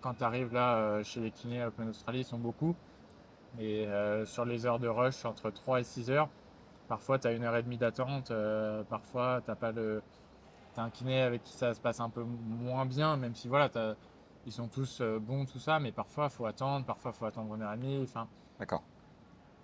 Quand 0.00 0.14
tu 0.16 0.24
arrives 0.24 0.52
là 0.52 0.76
euh, 0.78 1.02
chez 1.02 1.20
les 1.20 1.32
kinés 1.32 1.60
à 1.62 1.68
Open 1.68 1.88
Australie, 1.88 2.20
ils 2.20 2.24
sont 2.24 2.38
beaucoup. 2.38 2.78
Et 3.58 3.86
euh, 3.88 4.26
sur 4.26 4.44
les 4.44 4.66
heures 4.66 4.80
de 4.80 4.88
rush, 4.88 5.24
entre 5.26 5.50
3 5.50 5.80
et 5.80 5.84
6 5.84 6.10
heures, 6.10 6.30
parfois 6.88 7.18
tu 7.18 7.26
as 7.26 7.32
une 7.32 7.44
heure 7.44 7.56
et 7.56 7.62
demie 7.62 7.78
d'attente, 7.78 8.30
euh, 8.30 8.82
parfois 8.84 9.40
tu 9.46 9.54
pas 9.54 9.72
le. 9.72 10.02
T'as 10.74 10.82
un 10.82 10.90
kiné 10.90 11.22
avec 11.22 11.44
qui 11.44 11.52
ça 11.52 11.72
se 11.72 11.80
passe 11.80 12.00
un 12.00 12.10
peu 12.10 12.24
moins 12.24 12.84
bien, 12.84 13.16
même 13.16 13.34
si 13.36 13.46
voilà, 13.46 13.70
as, 13.76 13.94
ils 14.44 14.52
sont 14.52 14.66
tous 14.66 15.00
euh, 15.00 15.18
bons, 15.20 15.46
tout 15.46 15.60
ça, 15.60 15.78
mais 15.78 15.92
parfois, 15.92 16.24
il 16.24 16.30
faut 16.30 16.46
attendre, 16.46 16.84
parfois, 16.84 17.12
il 17.14 17.18
faut 17.18 17.26
attendre 17.26 17.54
une 17.54 17.62
heure 17.62 17.72
et 17.72 17.76
demie. 17.76 18.00
Enfin, 18.02 18.26
D'accord. 18.58 18.82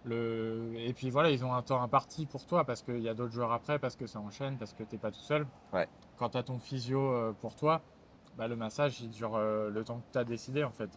le... 0.04 0.72
Et 0.76 0.92
puis 0.92 1.10
voilà, 1.10 1.30
ils 1.30 1.44
ont 1.44 1.52
un 1.52 1.62
temps 1.62 1.82
imparti 1.82 2.26
pour 2.26 2.46
toi 2.46 2.64
parce 2.64 2.82
qu'il 2.82 3.00
y 3.00 3.08
a 3.08 3.14
d'autres 3.14 3.32
joueurs 3.32 3.52
après, 3.52 3.80
parce 3.80 3.96
que 3.96 4.06
ça 4.06 4.20
enchaîne, 4.20 4.56
parce 4.56 4.72
que 4.72 4.84
tu 4.84 4.94
n'es 4.94 4.98
pas 4.98 5.10
tout 5.10 5.20
seul. 5.20 5.46
Ouais. 5.72 5.88
Quand 6.16 6.30
tu 6.30 6.38
as 6.38 6.44
ton 6.44 6.58
physio 6.58 7.00
euh, 7.12 7.32
pour 7.40 7.56
toi, 7.56 7.80
bah, 8.38 8.46
le 8.46 8.54
massage, 8.54 9.00
il 9.00 9.10
dure 9.10 9.36
le 9.36 9.82
temps 9.84 9.98
que 9.98 10.12
tu 10.12 10.18
as 10.18 10.24
décidé 10.24 10.62
en 10.62 10.70
fait. 10.70 10.90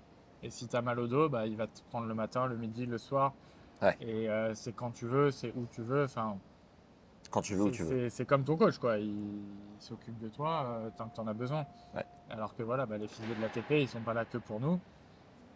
Et 0.44 0.50
si 0.50 0.68
tu 0.68 0.76
as 0.76 0.82
mal 0.82 1.00
au 1.00 1.08
dos, 1.08 1.30
bah, 1.30 1.48
il 1.48 1.56
va 1.56 1.68
te 1.68 1.82
prendre 1.90 2.06
le 2.06 2.14
matin, 2.14 2.46
le 2.46 2.58
midi, 2.58 2.86
le 2.86 2.98
soir. 2.98 3.34
Ouais. 3.84 3.98
Et 4.00 4.30
euh, 4.30 4.54
c'est 4.56 4.74
quand 4.74 4.92
tu 4.92 5.06
veux, 5.06 5.30
c'est 5.32 5.52
où 5.56 5.66
tu 5.74 5.82
veux. 5.82 6.06
Enfin, 6.06 6.38
Quand 7.30 7.42
tu 7.42 7.56
veux, 7.56 7.64
où 7.64 7.70
tu 7.72 7.84
veux. 7.84 8.10
c'est- 8.10 8.26
comme 8.26 8.44
ton 8.44 8.56
coach, 8.56 8.78
quoi. 8.78 8.98
Il, 8.98 9.08
il 9.10 9.82
s'occupe 9.82 10.18
de 10.20 10.30
toi 10.30 10.64
euh, 10.66 10.90
tant 10.98 11.08
que 11.10 11.16
tu 11.16 11.20
en 11.22 11.28
as 11.28 11.34
besoin. 11.34 11.66
Ouais. 11.94 12.06
Alors 12.30 12.56
que 12.56 12.64
voilà, 12.64 12.86
bah, 12.86 12.98
les 12.98 13.08
physios 13.08 13.36
de 13.36 13.42
l'ATP, 13.42 13.72
ils 13.82 13.88
sont 13.90 14.00
pas 14.02 14.14
là 14.14 14.26
que 14.26 14.38
pour 14.38 14.60
nous. 14.60 14.80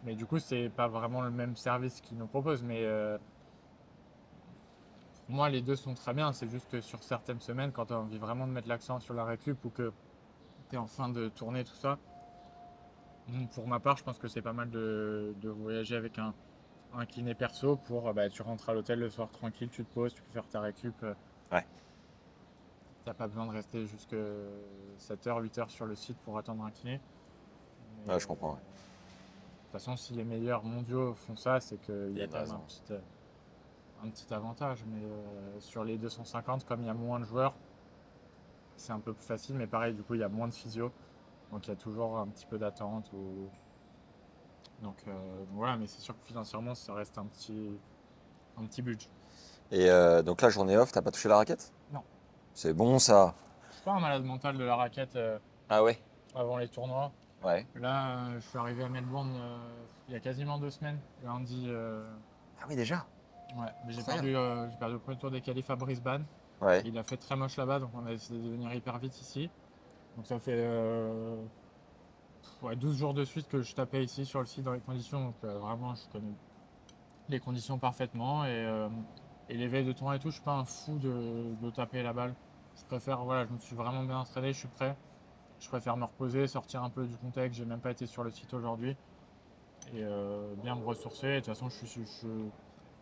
Mais 0.04 0.14
du 0.14 0.26
coup, 0.26 0.38
c'est 0.38 0.68
pas 0.68 0.88
vraiment 0.88 1.22
le 1.22 1.30
même 1.30 1.56
service 1.56 2.00
qu'ils 2.00 2.18
nous 2.18 2.26
proposent. 2.26 2.62
Mais 2.62 2.84
euh, 2.84 3.16
pour 5.26 5.34
moi, 5.34 5.48
les 5.48 5.62
deux 5.62 5.76
sont 5.76 5.94
très 5.94 6.12
bien. 6.14 6.32
C'est 6.32 6.48
juste 6.48 6.70
que 6.70 6.80
sur 6.80 7.02
certaines 7.02 7.40
semaines, 7.40 7.72
quand 7.72 7.86
tu 7.86 7.94
as 7.94 7.98
envie 7.98 8.18
vraiment 8.18 8.46
de 8.46 8.52
mettre 8.52 8.68
l'accent 8.68 9.00
sur 9.00 9.14
la 9.14 9.24
récup 9.24 9.64
ou 9.64 9.70
que 9.70 9.92
tu 10.68 10.76
es 10.76 10.78
en 10.78 10.86
fin 10.86 11.08
de 11.08 11.28
tournée, 11.30 11.64
tout 11.64 11.74
ça, 11.74 11.98
pour 13.54 13.66
ma 13.66 13.80
part, 13.80 13.96
je 13.96 14.04
pense 14.04 14.18
que 14.18 14.28
c'est 14.28 14.42
pas 14.42 14.52
mal 14.52 14.70
de, 14.70 15.34
de 15.42 15.48
voyager 15.48 15.96
avec 15.96 16.18
un, 16.18 16.34
un 16.94 17.06
kiné 17.06 17.34
perso 17.34 17.76
pour 17.76 18.08
euh, 18.08 18.12
bah, 18.12 18.28
tu 18.28 18.42
rentres 18.42 18.68
à 18.68 18.74
l'hôtel 18.74 18.98
le 19.00 19.10
soir 19.10 19.30
tranquille, 19.30 19.68
tu 19.70 19.84
te 19.84 19.92
poses, 19.94 20.14
tu 20.14 20.22
peux 20.22 20.32
faire 20.32 20.48
ta 20.48 20.60
récup. 20.60 20.94
euh, 21.02 21.14
Ouais. 21.52 21.66
T'as 23.04 23.14
pas 23.14 23.26
besoin 23.26 23.46
de 23.46 23.52
rester 23.52 23.86
jusque 23.86 24.14
7h, 24.98 25.42
8h 25.42 25.68
sur 25.70 25.86
le 25.86 25.94
site 25.94 26.18
pour 26.18 26.36
attendre 26.38 26.64
un 26.64 26.70
kiné. 26.70 27.00
Mais, 28.06 28.12
Ouais, 28.14 28.20
je 28.20 28.26
comprends, 28.26 28.50
ouais. 28.52 28.56
De 28.58 29.62
toute 29.64 29.72
façon, 29.72 29.96
si 29.96 30.14
les 30.14 30.24
meilleurs 30.24 30.62
mondiaux 30.64 31.14
font 31.14 31.36
ça, 31.36 31.60
c'est 31.60 31.78
qu'il 31.78 32.16
y 32.16 32.22
a 32.22 32.26
quand 32.26 32.40
même 32.40 32.50
un 32.52 32.58
petit, 32.60 32.82
euh, 32.90 32.98
un 34.04 34.08
petit 34.10 34.32
avantage. 34.32 34.84
Mais 34.86 35.04
euh, 35.04 35.60
sur 35.60 35.84
les 35.84 35.98
250, 35.98 36.64
comme 36.64 36.80
il 36.82 36.86
y 36.86 36.90
a 36.90 36.94
moins 36.94 37.20
de 37.20 37.24
joueurs, 37.24 37.54
c'est 38.76 38.92
un 38.92 39.00
peu 39.00 39.12
plus 39.12 39.24
facile. 39.26 39.56
Mais 39.56 39.66
pareil, 39.66 39.94
du 39.94 40.02
coup, 40.02 40.14
il 40.14 40.20
y 40.20 40.24
a 40.24 40.28
moins 40.28 40.48
de 40.48 40.54
physio. 40.54 40.90
Donc 41.50 41.66
il 41.66 41.70
y 41.70 41.72
a 41.72 41.76
toujours 41.76 42.18
un 42.18 42.26
petit 42.28 42.46
peu 42.46 42.58
d'attente. 42.58 43.10
Ou... 43.12 43.48
Donc 44.82 44.96
euh, 45.08 45.12
voilà, 45.52 45.76
mais 45.76 45.86
c'est 45.86 46.00
sûr 46.00 46.14
que 46.18 46.24
financièrement, 46.26 46.74
ça 46.74 46.94
reste 46.94 47.18
un 47.18 47.24
petit, 47.26 47.78
un 48.56 48.64
petit 48.64 48.82
budget. 48.82 49.08
Et 49.70 49.90
euh, 49.90 50.22
donc 50.22 50.40
là, 50.40 50.48
journée 50.50 50.76
off, 50.76 50.92
t'as 50.92 51.02
pas 51.02 51.10
touché 51.10 51.28
la 51.28 51.36
raquette? 51.36 51.72
Non. 51.92 52.02
C'est 52.54 52.72
bon 52.72 52.98
ça. 52.98 53.34
Je 53.70 53.74
suis 53.74 53.84
pas 53.84 53.92
un 53.92 54.00
malade 54.00 54.24
mental 54.24 54.56
de 54.56 54.64
la 54.64 54.76
raquette 54.76 55.16
euh, 55.16 55.38
Ah 55.68 55.82
ouais? 55.82 55.98
avant 56.34 56.56
les 56.56 56.68
tournois. 56.68 57.12
Ouais. 57.44 57.66
Là, 57.76 58.16
euh, 58.30 58.40
je 58.40 58.48
suis 58.48 58.58
arrivé 58.58 58.82
à 58.84 58.88
Melbourne 58.88 59.32
euh, 59.38 59.58
il 60.08 60.14
y 60.14 60.16
a 60.16 60.20
quasiment 60.20 60.58
deux 60.58 60.70
semaines, 60.70 60.98
lundi. 61.24 61.66
euh, 61.68 62.04
Ah 62.60 62.64
oui, 62.68 62.76
déjà? 62.76 63.06
Ouais, 63.56 63.66
mais 63.86 63.92
j'ai 63.92 64.00
Incroyable. 64.00 64.26
perdu, 64.32 64.36
euh, 64.36 64.70
j'ai 64.70 64.76
perdu 64.76 64.94
le 64.94 65.00
premier 65.00 65.18
tour 65.18 65.30
des 65.30 65.40
qualifs 65.40 65.70
à 65.70 65.76
Brisbane. 65.76 66.24
Ouais. 66.60 66.82
Il 66.84 66.98
a 66.98 67.02
fait 67.04 67.16
très 67.16 67.36
moche 67.36 67.56
là-bas, 67.56 67.78
donc 67.78 67.90
on 67.94 68.04
a 68.06 68.10
décidé 68.10 68.38
de 68.38 68.48
venir 68.50 68.72
hyper 68.74 68.98
vite 68.98 69.20
ici. 69.20 69.48
Donc 70.16 70.26
ça 70.26 70.38
fait 70.38 70.52
euh, 70.56 71.36
ouais, 72.62 72.76
12 72.76 72.96
jours 72.96 73.14
de 73.14 73.24
suite 73.24 73.48
que 73.48 73.62
je 73.62 73.74
tapais 73.74 74.04
ici 74.04 74.24
sur 74.24 74.40
le 74.40 74.46
site 74.46 74.64
dans 74.64 74.72
les 74.72 74.80
conditions. 74.80 75.24
Donc 75.26 75.34
euh, 75.44 75.58
vraiment, 75.58 75.94
je 75.94 76.02
connais 76.12 76.32
les 77.28 77.40
conditions 77.40 77.78
parfaitement. 77.78 78.44
Et, 78.44 78.48
euh, 78.50 78.88
et 79.48 79.56
les 79.56 79.68
veilles 79.68 79.84
de 79.86 79.92
tournoi 79.92 80.16
et 80.16 80.18
tout, 80.18 80.28
je 80.28 80.34
suis 80.34 80.44
pas 80.44 80.54
un 80.54 80.64
fou 80.64 80.98
de, 80.98 81.54
de 81.60 81.70
taper 81.70 82.02
la 82.02 82.12
balle. 82.12 82.34
Je 82.76 82.84
préfère, 82.84 83.24
voilà, 83.24 83.46
je 83.46 83.52
me 83.52 83.58
suis 83.58 83.74
vraiment 83.74 84.04
bien 84.04 84.18
entraîné, 84.18 84.52
je 84.52 84.58
suis 84.58 84.68
prêt. 84.68 84.96
Je 85.60 85.68
préfère 85.68 85.96
me 85.96 86.04
reposer, 86.04 86.46
sortir 86.46 86.82
un 86.84 86.90
peu 86.90 87.06
du 87.06 87.16
contexte. 87.16 87.58
J'ai 87.58 87.64
même 87.64 87.80
pas 87.80 87.90
été 87.90 88.06
sur 88.06 88.22
le 88.22 88.30
site 88.30 88.52
aujourd'hui. 88.54 88.96
Et 89.94 90.04
euh, 90.04 90.54
bien 90.62 90.76
me 90.76 90.84
ressourcer. 90.84 91.26
Et 91.26 91.34
de 91.34 91.36
toute 91.38 91.46
façon, 91.46 91.68
je, 91.68 91.86
suis, 91.86 92.04
je, 92.04 92.28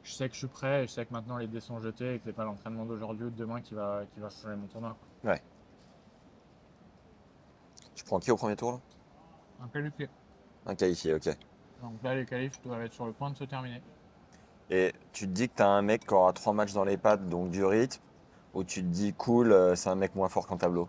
je 0.03 0.13
sais 0.13 0.29
que 0.29 0.35
je 0.35 0.39
suis 0.39 0.47
prêt 0.47 0.85
et 0.85 0.87
je 0.87 0.93
sais 0.93 1.05
que 1.05 1.13
maintenant 1.13 1.37
les 1.37 1.49
dés 1.49 1.61
sont 1.61 1.79
jetés 1.81 2.15
et 2.15 2.19
que 2.19 2.25
c'est 2.25 2.33
pas 2.33 2.45
l'entraînement 2.45 2.87
d'aujourd'hui 2.87 3.27
ou 3.27 3.31
de 3.31 3.37
demain 3.37 3.61
qui 3.61 3.75
va, 3.75 4.03
qui 4.15 4.21
va 4.21 4.31
changer 4.31 4.57
mon 4.57 4.67
tournoi. 4.69 4.97
Tu 7.95 8.05
prends 8.05 8.19
qui 8.21 8.31
au 8.31 8.37
premier 8.37 8.57
tour 8.57 8.73
là? 8.73 8.81
Un 9.63 9.69
qualifié. 9.69 10.09
Un 10.67 10.75
qualifié, 10.75 11.15
ok. 11.15 11.29
Donc 11.83 12.03
là, 12.03 12.15
les 12.15 12.27
qualifs 12.27 12.61
doivent 12.63 12.83
être 12.83 12.93
sur 12.93 13.07
le 13.07 13.13
point 13.13 13.31
de 13.31 13.37
se 13.37 13.45
terminer. 13.45 13.83
Et 14.71 14.93
tu 15.13 15.27
te 15.27 15.33
dis 15.33 15.49
que 15.49 15.55
t'as 15.57 15.69
un 15.69 15.83
mec 15.83 16.07
qui 16.07 16.15
aura 16.15 16.33
trois 16.33 16.53
matchs 16.53 16.73
dans 16.73 16.85
les 16.85 16.97
pattes, 16.97 17.29
donc 17.29 17.51
du 17.51 17.65
rythme, 17.65 18.03
ou 18.55 18.65
tu 18.65 18.81
te 18.83 18.87
dis 18.87 19.13
cool, 19.13 19.53
euh, 19.53 19.75
c'est 19.75 19.91
un 19.91 19.95
mec 19.95 20.15
moins 20.15 20.29
fort 20.29 20.47
qu'en 20.47 20.57
tableau? 20.57 20.89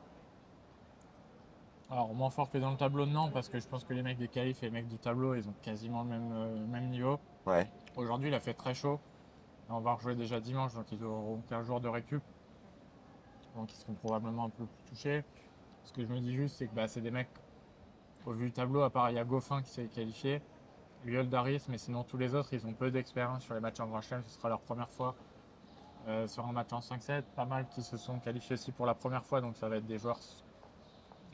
Alors, 1.89 2.13
moins 2.13 2.29
fort 2.29 2.49
que 2.49 2.57
dans 2.57 2.71
le 2.71 2.77
tableau, 2.77 3.05
non, 3.05 3.29
parce 3.31 3.47
que 3.47 3.59
je 3.59 3.67
pense 3.67 3.83
que 3.83 3.93
les 3.93 4.03
mecs 4.03 4.17
des 4.17 4.27
qualifs 4.27 4.61
et 4.63 4.65
les 4.65 4.71
mecs 4.71 4.87
du 4.87 4.97
tableau, 4.97 5.35
ils 5.35 5.47
ont 5.47 5.53
quasiment 5.61 6.03
le 6.03 6.09
même, 6.09 6.31
euh, 6.33 6.67
même 6.67 6.89
niveau. 6.89 7.19
Ouais. 7.45 7.69
Aujourd'hui, 7.95 8.29
il 8.29 8.33
a 8.33 8.39
fait 8.39 8.53
très 8.53 8.73
chaud. 8.73 8.99
On 9.69 9.79
va 9.79 9.93
rejouer 9.93 10.15
déjà 10.15 10.39
dimanche, 10.39 10.73
donc 10.73 10.91
ils 10.91 11.03
auront 11.03 11.41
15 11.49 11.65
jours 11.65 11.81
de 11.81 11.89
récup. 11.89 12.23
Donc 13.55 13.71
ils 13.71 13.75
seront 13.75 13.93
probablement 13.93 14.45
un 14.45 14.49
peu 14.49 14.65
plus 14.65 14.95
touchés. 14.95 15.23
Ce 15.83 15.91
que 15.91 16.03
je 16.03 16.07
me 16.07 16.19
dis 16.19 16.33
juste, 16.33 16.57
c'est 16.57 16.67
que 16.67 16.75
bah, 16.75 16.87
c'est 16.87 17.01
des 17.01 17.11
mecs, 17.11 17.29
au 18.27 18.33
vu 18.33 18.47
du 18.47 18.51
tableau, 18.51 18.81
à 18.81 18.89
part 18.89 19.09
il 19.09 19.15
y 19.15 19.19
a 19.19 19.23
Goffin 19.23 19.61
qui 19.61 19.69
s'est 19.69 19.85
qualifié, 19.85 20.41
Lyold 21.05 21.29
Daris, 21.29 21.63
mais 21.69 21.77
sinon 21.77 22.03
tous 22.03 22.17
les 22.17 22.35
autres, 22.35 22.49
ils 22.53 22.65
ont 22.67 22.73
peu 22.73 22.91
d'expérience 22.91 23.43
sur 23.43 23.53
les 23.53 23.61
matchs 23.61 23.79
en 23.79 23.87
Grand 23.87 24.01
Chelem, 24.01 24.21
ce 24.27 24.35
sera 24.35 24.49
leur 24.49 24.59
première 24.59 24.89
fois. 24.89 25.15
Euh, 26.07 26.25
sur 26.27 26.45
un 26.45 26.53
match 26.53 26.71
en 26.71 26.79
5-7, 26.79 27.23
pas 27.35 27.43
mal 27.43 27.67
qui 27.67 27.81
se 27.81 27.97
sont 27.97 28.19
qualifiés 28.19 28.53
aussi 28.53 28.71
pour 28.71 28.85
la 28.85 28.93
première 28.93 29.25
fois, 29.25 29.41
donc 29.41 29.57
ça 29.57 29.67
va 29.67 29.77
être 29.77 29.85
des 29.85 29.97
joueurs 29.97 30.19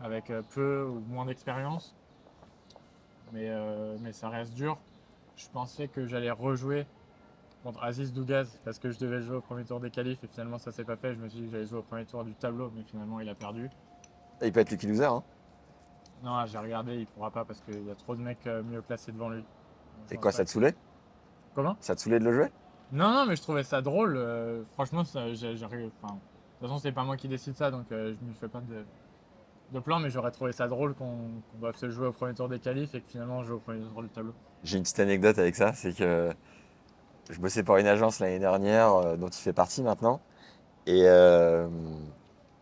avec 0.01 0.32
euh, 0.32 0.41
peu 0.53 0.84
ou 0.84 0.99
moins 0.99 1.25
d'expérience. 1.25 1.95
Mais, 3.32 3.49
euh, 3.49 3.97
mais 4.01 4.13
ça 4.13 4.29
reste 4.29 4.53
dur. 4.53 4.77
Je 5.36 5.47
pensais 5.49 5.88
que 5.88 6.08
j'allais 6.08 6.32
rejouer 6.32 6.88
contre 7.63 7.84
Aziz 7.84 8.13
Dougaz 8.13 8.60
parce 8.65 8.79
que 8.79 8.91
je 8.91 8.99
devais 8.99 9.21
jouer 9.21 9.38
au 9.38 9.41
premier 9.41 9.63
tour 9.63 9.79
des 9.79 9.91
qualifs 9.91 10.23
et 10.23 10.27
finalement 10.27 10.58
ça 10.58 10.71
s'est 10.71 10.84
pas 10.84 10.95
fait. 10.95 11.13
Je 11.13 11.19
me 11.19 11.29
suis 11.29 11.39
dit 11.39 11.45
que 11.45 11.51
j'allais 11.51 11.65
jouer 11.65 11.79
au 11.79 11.84
premier 11.84 12.06
tour 12.06 12.23
du 12.23 12.34
tableau, 12.34 12.71
mais 12.75 12.84
finalement 12.84 13.19
il 13.19 13.29
a 13.29 13.36
perdu. 13.36 13.69
Et 14.41 14.47
il 14.47 14.51
peut 14.51 14.60
être 14.60 14.71
lucky 14.71 14.88
loser, 14.88 15.06
hein 15.06 15.23
Non, 16.23 16.45
j'ai 16.45 16.57
regardé, 16.57 16.95
il 16.95 17.05
pourra 17.05 17.31
pas 17.31 17.43
parce 17.43 17.59
qu'il 17.62 17.86
y 17.86 17.91
a 17.91 17.95
trop 17.95 18.15
de 18.15 18.21
mecs 18.21 18.47
euh, 18.47 18.63
mieux 18.63 18.81
classés 18.81 19.12
devant 19.12 19.29
lui. 19.29 19.43
Et 20.12 20.17
quoi, 20.17 20.31
ça 20.31 20.45
te 20.45 20.49
saoulait? 20.49 20.73
Comment? 21.53 21.75
Ça 21.81 21.95
te 21.95 22.01
saoulait 22.01 22.19
de 22.19 22.25
le 22.25 22.33
jouer? 22.33 22.51
Non, 22.91 23.12
non, 23.12 23.25
mais 23.25 23.36
je 23.36 23.41
trouvais 23.41 23.63
ça 23.63 23.81
drôle. 23.81 24.15
euh, 24.15 24.63
franchement, 24.73 25.03
ça, 25.03 25.33
j'ai, 25.33 25.57
j'ai- 25.57 25.65
enfin, 25.65 25.75
de 25.81 25.88
toute 25.89 26.62
façon, 26.62 26.77
c'est 26.77 26.91
pas 26.91 27.03
moi 27.03 27.17
qui 27.17 27.27
décide 27.27 27.55
ça, 27.55 27.71
donc 27.71 27.91
euh, 27.91 28.13
je 28.19 28.25
me 28.25 28.33
fais 28.33 28.47
pas 28.47 28.62
de, 28.62 28.83
de 29.73 29.79
plan, 29.79 29.99
mais 29.99 30.09
j'aurais 30.09 30.31
trouvé 30.31 30.51
ça 30.51 30.67
drôle 30.67 30.93
qu'on, 30.93 31.17
qu'on 31.51 31.57
doive 31.59 31.75
se 31.75 31.89
jouer 31.89 32.07
au 32.07 32.13
premier 32.13 32.33
tour 32.33 32.47
des 32.47 32.59
qualifs 32.59 32.95
et 32.95 33.01
que 33.01 33.09
finalement 33.09 33.39
on 33.39 33.43
joue 33.43 33.55
au 33.55 33.59
premier 33.59 33.81
tour 33.86 34.01
du 34.01 34.09
tableau. 34.09 34.33
J'ai 34.63 34.77
une 34.77 34.83
petite 34.83 34.99
anecdote 34.99 35.38
avec 35.39 35.55
ça, 35.55 35.73
c'est 35.73 35.93
que 35.93 36.31
je 37.29 37.39
bossais 37.39 37.63
pour 37.63 37.77
une 37.77 37.88
agence 37.88 38.19
l'année 38.19 38.39
dernière 38.39 38.93
euh, 38.95 39.15
dont 39.17 39.27
il 39.29 39.41
fait 39.41 39.53
partie 39.53 39.81
maintenant. 39.81 40.21
Et 40.86 41.03
euh, 41.07 41.67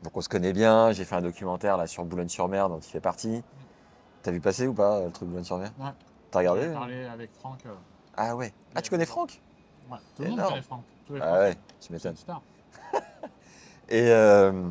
donc 0.04 0.16
on 0.18 0.22
se 0.22 0.30
connaît 0.30 0.54
bien, 0.54 0.92
j'ai 0.92 1.06
fait 1.06 1.16
un 1.16 1.22
documentaire 1.22 1.78
là 1.78 1.88
sur 1.88 2.04
Boulogne-sur-Mer 2.06 2.70
dont 2.70 2.80
il 2.80 2.90
fait 2.90 3.00
partie. 3.02 3.44
T'as 4.24 4.32
vu 4.32 4.40
passer 4.40 4.68
ou 4.68 4.74
pas 4.74 5.02
le 5.02 5.12
truc 5.12 5.30
Boulogne-sur-Mer? 5.30 5.72
Ouais. 5.80 5.90
T'as 6.32 6.40
regardé? 6.40 6.62
J'ai 6.64 6.74
parlé 6.74 7.06
avec 7.06 7.32
Franck. 7.34 7.66
euh, 7.66 7.74
Ah 8.16 8.36
ouais. 8.36 8.54
Ah 8.76 8.82
tu 8.82 8.90
connais 8.90 9.06
Franck? 9.06 9.42
Ouais, 9.90 9.98
tout 10.16 10.24
le 10.24 10.30
monde 10.30 10.42
connaît 10.42 10.62
Franck. 10.62 10.84
Tous 11.06 11.14
les 11.16 11.22
Ah 11.22 11.26
Français. 11.28 11.50
ouais, 11.50 11.58
tu 11.80 11.94
m'étonnes. 11.94 12.16
Et, 13.90 14.10
euh, 14.10 14.70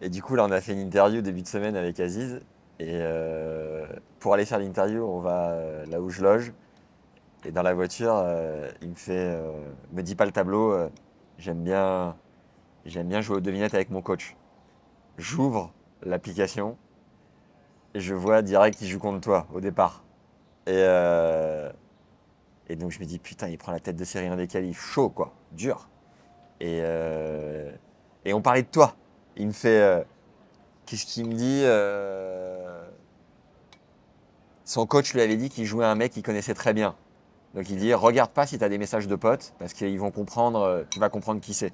et 0.00 0.08
du 0.08 0.22
coup, 0.22 0.34
là, 0.34 0.44
on 0.44 0.50
a 0.50 0.60
fait 0.62 0.72
une 0.72 0.78
interview 0.80 1.20
début 1.20 1.42
de 1.42 1.46
semaine 1.48 1.76
avec 1.76 2.00
Aziz. 2.00 2.40
Et 2.78 2.98
euh, 3.00 3.86
pour 4.18 4.32
aller 4.34 4.46
faire 4.46 4.58
l'interview, 4.58 5.04
on 5.04 5.20
va 5.20 5.50
euh, 5.50 5.86
là 5.86 6.00
où 6.00 6.08
je 6.08 6.22
loge. 6.22 6.52
Et 7.44 7.52
dans 7.52 7.62
la 7.62 7.74
voiture, 7.74 8.14
euh, 8.16 8.70
il 8.80 8.90
me 8.90 8.94
fait, 8.94 9.12
euh, 9.34 9.52
me 9.92 10.02
dit 10.02 10.14
pas 10.14 10.24
le 10.24 10.32
tableau. 10.32 10.72
euh, 10.72 10.88
j'aime 11.38 11.62
bien, 11.62 12.16
j'aime 12.84 13.08
bien 13.08 13.20
jouer 13.20 13.36
aux 13.36 13.40
devinettes 13.40 13.74
avec 13.74 13.90
mon 13.90 14.02
coach. 14.02 14.36
J'ouvre 15.18 15.72
l'application 16.02 16.76
et 17.94 18.00
je 18.00 18.14
vois 18.14 18.42
direct 18.42 18.78
qu'il 18.78 18.88
joue 18.88 18.98
contre 18.98 19.20
toi 19.20 19.46
au 19.52 19.60
départ. 19.60 20.02
Et, 20.66 20.72
euh, 20.74 21.70
donc 22.70 22.90
je 22.90 22.98
me 22.98 23.04
dis 23.04 23.18
putain, 23.18 23.48
il 23.48 23.58
prend 23.58 23.72
la 23.72 23.80
tête 23.80 23.96
de 23.96 24.04
série 24.04 24.26
1 24.26 24.36
des 24.36 24.72
chaud 24.72 25.10
quoi, 25.10 25.34
dur. 25.52 25.88
Et, 26.60 26.80
euh, 26.82 27.70
et 28.24 28.32
on 28.32 28.42
parlait 28.42 28.62
de 28.62 28.68
toi. 28.68 28.94
Il 29.36 29.46
me 29.48 29.52
fait. 29.52 29.80
euh, 29.80 30.02
Qu'est-ce 30.86 31.06
qu'il 31.06 31.26
me 31.26 31.34
dit 31.34 31.64
Son 34.64 34.86
coach 34.86 35.14
lui 35.14 35.20
avait 35.22 35.36
dit 35.36 35.48
qu'il 35.48 35.64
jouait 35.64 35.84
un 35.84 35.94
mec 35.94 36.12
qu'il 36.12 36.22
connaissait 36.22 36.54
très 36.54 36.74
bien. 36.74 36.94
Donc 37.54 37.70
il 37.70 37.76
dit 37.78 37.94
Regarde 37.94 38.30
pas 38.32 38.46
si 38.46 38.58
tu 38.58 38.64
as 38.64 38.68
des 38.68 38.78
messages 38.78 39.06
de 39.06 39.16
potes, 39.16 39.54
parce 39.58 39.72
qu'ils 39.72 39.98
vont 39.98 40.10
comprendre, 40.10 40.84
tu 40.90 41.00
vas 41.00 41.08
comprendre 41.08 41.40
qui 41.40 41.54
c'est. 41.54 41.72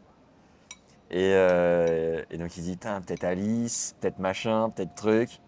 Et, 1.10 1.32
euh, 1.34 2.22
et 2.30 2.38
donc 2.38 2.56
il 2.56 2.62
dit 2.62 2.76
peut-être 2.76 3.24
Alice, 3.24 3.96
peut-être 4.00 4.18
machin, 4.18 4.70
peut-être 4.70 4.94
truc. 4.94 5.40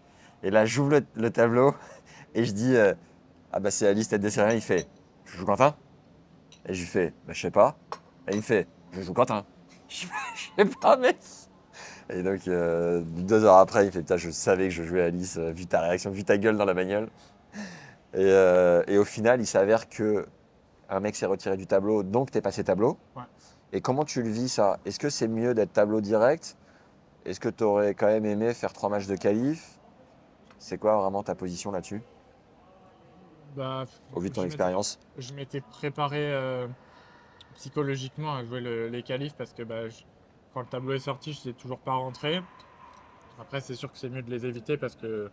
Et 0.43 0.51
là, 0.51 0.65
j'ouvre 0.65 0.89
le, 0.89 1.05
le 1.15 1.29
tableau 1.29 1.73
et 2.35 2.43
je 2.43 2.51
dis 2.51 2.75
euh, 2.75 2.93
Ah 3.51 3.59
bah 3.59 3.71
c'est 3.71 3.87
Alice, 3.87 4.09
tête 4.09 4.21
de 4.21 4.29
série. 4.29 4.55
Il 4.55 4.61
fait 4.61 4.87
Je 5.25 5.37
joue 5.37 5.45
Quentin? 5.45 5.75
Et 6.67 6.73
je 6.73 6.81
lui 6.81 6.87
fais 6.87 7.13
Bah 7.25 7.33
je 7.33 7.41
sais 7.41 7.51
pas. 7.51 7.77
Et 8.27 8.31
il 8.31 8.37
me 8.37 8.41
fait 8.41 8.67
Je 8.91 9.01
joue 9.01 9.13
Quentin. 9.13 9.45
Je 9.89 10.07
sais 10.57 10.65
pas, 10.81 10.97
mec. 10.97 11.17
Et 12.09 12.23
donc, 12.23 12.47
euh, 12.47 13.01
deux 13.01 13.45
heures 13.45 13.57
après, 13.57 13.85
il 13.85 13.91
fait 13.91 13.99
Putain, 13.99 14.17
je 14.17 14.31
savais 14.31 14.69
que 14.69 14.73
je 14.73 14.81
jouais 14.83 15.01
Alice, 15.01 15.37
vu 15.37 15.67
ta 15.67 15.81
réaction, 15.81 16.09
vu 16.09 16.23
ta 16.23 16.37
gueule 16.37 16.57
dans 16.57 16.65
la 16.65 16.73
bagnole. 16.73 17.09
Et, 18.15 18.97
au 18.97 19.05
final, 19.05 19.39
il 19.39 19.45
s'avère 19.45 19.87
que 19.89 20.25
un 20.89 20.99
mec 20.99 21.15
s'est 21.15 21.27
retiré 21.27 21.57
du 21.57 21.67
tableau, 21.67 22.01
donc 22.01 22.31
tu 22.31 22.39
es 22.39 22.41
passé 22.41 22.63
tableau. 22.63 22.97
Ouais. 23.15 23.23
Et 23.73 23.81
comment 23.81 24.05
tu 24.05 24.21
le 24.21 24.29
vis 24.29 24.49
ça? 24.49 24.79
Est-ce 24.85 24.99
que 24.99 25.09
c'est 25.09 25.27
mieux 25.27 25.53
d'être 25.53 25.73
tableau 25.73 25.99
direct? 25.99 26.55
Est-ce 27.25 27.39
que 27.39 27.49
tu 27.49 27.63
aurais 27.63 27.93
quand 27.95 28.07
même 28.07 28.25
aimé 28.25 28.53
faire 28.53 28.73
trois 28.73 28.89
matchs 28.89 29.07
de 29.07 29.15
qualif? 29.15 29.79
C'est 30.59 30.77
quoi 30.77 30.97
vraiment 31.01 31.23
ta 31.23 31.35
position 31.35 31.71
là-dessus, 31.71 32.01
Bah, 33.55 33.85
au 34.13 34.19
vu 34.19 34.29
de 34.29 34.33
ton 34.33 34.43
expérience 34.45 34.99
Je 35.17 35.33
m'étais 35.33 35.61
préparé 35.61 36.31
euh, 36.33 36.67
psychologiquement 37.55 38.35
à 38.35 38.43
jouer 38.43 38.61
le- 38.61 38.89
les 38.89 39.03
qualifs 39.03 39.35
parce 39.35 39.53
que 39.53 39.63
bah, 39.63 39.89
je- 39.89 40.03
quand 40.53 40.61
le 40.61 40.67
tableau 40.67 40.93
est 40.93 40.99
sorti, 40.99 41.33
je 41.33 41.47
n'étais 41.47 41.61
toujours 41.61 41.79
pas 41.79 41.93
rentré. 41.93 42.41
Après, 43.39 43.61
c'est 43.61 43.75
sûr 43.75 43.91
que 43.91 43.97
c'est 43.97 44.09
mieux 44.09 44.21
de 44.23 44.29
les 44.29 44.45
éviter 44.45 44.77
parce 44.77 44.95
que 44.95 45.29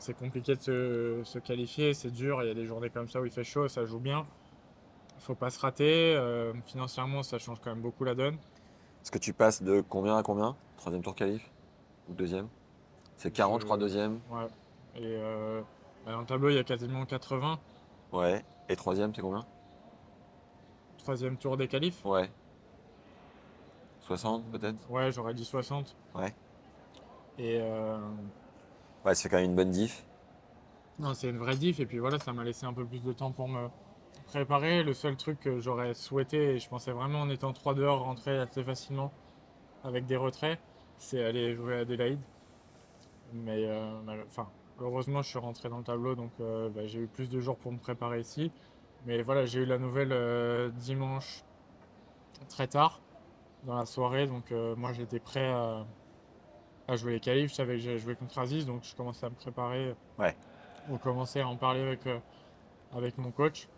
c'est 0.00 0.14
compliqué 0.16 0.54
de 0.54 0.60
se, 0.60 1.22
se 1.24 1.38
qualifier, 1.38 1.94
c'est 1.94 2.10
dur. 2.10 2.42
Il 2.42 2.48
y 2.48 2.50
a 2.50 2.54
des 2.54 2.66
journées 2.66 2.90
comme 2.90 3.08
ça 3.08 3.20
où 3.20 3.26
il 3.26 3.32
fait 3.32 3.44
chaud, 3.44 3.68
ça 3.68 3.84
joue 3.84 4.00
bien. 4.00 4.26
Faut 5.18 5.34
pas 5.34 5.50
se 5.50 5.58
rater. 5.60 6.14
euh, 6.14 6.52
financièrement, 6.66 7.22
ça 7.22 7.38
change 7.38 7.60
quand 7.60 7.70
même 7.70 7.82
beaucoup 7.82 8.04
la 8.04 8.14
donne. 8.14 8.34
Est-ce 9.02 9.10
que 9.10 9.18
tu 9.18 9.32
passes 9.32 9.62
de 9.62 9.80
combien 9.80 10.16
à 10.16 10.22
combien? 10.22 10.56
Troisième 10.76 11.02
tour 11.02 11.14
qualif? 11.14 11.50
Ou 12.08 12.14
deuxième? 12.14 12.48
C'est 13.16 13.30
40, 13.32 13.60
je 13.60 13.64
crois, 13.66 13.76
deuxième 13.78 14.20
Ouais. 14.30 14.46
Et 14.96 15.00
euh, 15.04 15.60
bah, 16.06 16.12
dans 16.12 16.20
le 16.20 16.26
tableau, 16.26 16.50
il 16.50 16.54
y 16.54 16.58
a 16.58 16.64
quasiment 16.64 17.04
80. 17.04 17.58
Ouais. 18.12 18.44
Et 18.68 18.76
troisième, 18.76 19.14
c'est 19.14 19.20
combien? 19.22 19.44
Troisième 20.98 21.36
tour 21.36 21.56
des 21.56 21.68
qualifs. 21.68 22.04
Ouais. 22.04 22.30
60 24.00 24.44
peut-être? 24.50 24.90
Ouais, 24.90 25.10
j'aurais 25.12 25.34
dit 25.34 25.44
60. 25.44 25.94
Ouais. 26.14 26.34
Et 27.38 27.58
euh, 27.60 27.98
Ouais, 29.04 29.14
fait 29.14 29.28
quand 29.28 29.36
même 29.36 29.46
une 29.50 29.56
bonne 29.56 29.70
diff. 29.70 30.04
Non, 30.98 31.14
c'est 31.14 31.28
une 31.28 31.38
vraie 31.38 31.56
diff, 31.56 31.78
et 31.78 31.86
puis 31.86 31.98
voilà, 31.98 32.18
ça 32.18 32.32
m'a 32.32 32.42
laissé 32.42 32.66
un 32.66 32.72
peu 32.72 32.84
plus 32.84 33.02
de 33.02 33.12
temps 33.12 33.30
pour 33.30 33.48
me 33.48 33.68
préparer. 34.28 34.82
Le 34.82 34.94
seul 34.94 35.16
truc 35.16 35.40
que 35.40 35.58
j'aurais 35.58 35.94
souhaité, 35.94 36.54
et 36.54 36.58
je 36.58 36.68
pensais 36.68 36.92
vraiment 36.92 37.22
en 37.22 37.30
étant 37.30 37.52
3 37.52 37.74
dehors 37.74 38.04
rentrer 38.04 38.38
assez 38.38 38.62
facilement 38.62 39.12
avec 39.82 40.06
des 40.06 40.16
retraits, 40.16 40.58
c'est 40.98 41.24
aller 41.24 41.54
jouer 41.54 41.76
à 41.76 41.78
Adélaïde. 41.80 42.20
Mais 43.32 43.64
euh, 43.66 44.00
enfin, 44.26 44.48
heureusement, 44.80 45.22
je 45.22 45.28
suis 45.28 45.38
rentré 45.38 45.68
dans 45.68 45.78
le 45.78 45.84
tableau, 45.84 46.14
donc 46.14 46.30
euh, 46.40 46.68
bah, 46.70 46.86
j'ai 46.86 47.00
eu 47.00 47.06
plus 47.06 47.28
de 47.28 47.40
jours 47.40 47.56
pour 47.56 47.72
me 47.72 47.78
préparer 47.78 48.20
ici. 48.20 48.52
Mais 49.06 49.22
voilà, 49.22 49.46
j'ai 49.46 49.60
eu 49.60 49.66
la 49.66 49.78
nouvelle 49.78 50.12
euh, 50.12 50.70
dimanche 50.70 51.44
très 52.48 52.66
tard 52.66 53.00
dans 53.64 53.74
la 53.74 53.86
soirée, 53.86 54.28
donc 54.28 54.52
moi 54.76 54.92
j'étais 54.92 55.18
prêt 55.18 55.48
à, 55.48 55.84
à 56.86 56.96
jouer 56.96 57.14
les 57.14 57.20
qualifs. 57.20 57.50
Je 57.50 57.56
savais 57.56 57.74
que 57.74 57.80
j'allais 57.80 57.98
jouer 57.98 58.14
contre 58.14 58.38
Aziz, 58.38 58.66
donc 58.66 58.84
je 58.84 58.94
commençais 58.94 59.26
à 59.26 59.30
me 59.30 59.34
préparer. 59.34 59.96
Ouais. 60.16 60.36
On 60.88 60.96
commençait 60.96 61.40
à 61.40 61.48
en 61.48 61.56
parler 61.56 61.80
avec, 61.80 62.02
avec 62.94 63.18
mon 63.18 63.32
coach. 63.32 63.68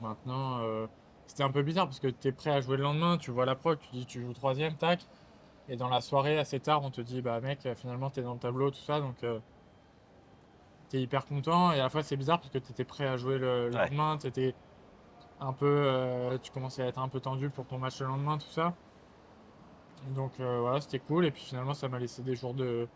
Maintenant, 0.00 0.58
euh, 0.60 0.86
c'était 1.26 1.42
un 1.44 1.50
peu 1.50 1.62
bizarre 1.62 1.86
parce 1.86 2.00
que 2.00 2.08
tu 2.08 2.28
es 2.28 2.32
prêt 2.32 2.50
à 2.50 2.60
jouer 2.60 2.76
le 2.76 2.82
lendemain, 2.82 3.16
tu 3.18 3.30
vois 3.30 3.46
la 3.46 3.54
pro, 3.54 3.74
tu 3.76 3.88
dis 3.92 4.06
tu 4.06 4.20
joues 4.22 4.34
troisième, 4.34 4.74
tac. 4.76 5.06
Et 5.68 5.76
dans 5.76 5.88
la 5.88 6.00
soirée, 6.00 6.38
assez 6.38 6.60
tard, 6.60 6.82
on 6.84 6.90
te 6.90 7.00
dit 7.00 7.22
bah 7.22 7.40
mec, 7.40 7.64
euh, 7.66 7.74
finalement 7.74 8.10
tu 8.10 8.20
es 8.20 8.22
dans 8.22 8.34
le 8.34 8.38
tableau, 8.40 8.70
tout 8.70 8.80
ça, 8.80 9.00
donc 9.00 9.16
tu 10.90 10.96
es 10.96 11.02
hyper 11.02 11.24
content. 11.26 11.72
Et 11.72 11.80
à 11.80 11.84
la 11.84 11.88
fois, 11.90 12.02
c'est 12.02 12.16
bizarre 12.16 12.38
parce 12.38 12.50
que 12.50 12.58
tu 12.58 12.72
étais 12.72 12.84
prêt 12.84 13.06
à 13.06 13.16
jouer 13.16 13.38
le, 13.38 13.68
le 13.68 13.74
Ouais. 13.76 13.84
lendemain, 13.88 14.16
t'étais 14.18 14.54
un 15.40 15.52
peu, 15.52 15.66
euh, 15.66 16.38
tu 16.38 16.50
commençais 16.52 16.82
à 16.82 16.86
être 16.86 16.98
un 16.98 17.08
peu 17.08 17.20
tendu 17.20 17.50
pour 17.50 17.66
ton 17.66 17.78
match 17.78 18.00
le 18.00 18.06
lendemain, 18.06 18.38
tout 18.38 18.50
ça. 18.50 18.74
Donc 20.14 20.32
euh, 20.40 20.60
voilà, 20.60 20.80
c'était 20.80 20.98
cool. 20.98 21.24
Et 21.26 21.30
puis 21.30 21.42
finalement, 21.42 21.74
ça 21.74 21.88
m'a 21.88 21.98
laissé 21.98 22.22
des 22.22 22.34
jours 22.36 22.54
de, 22.54 22.86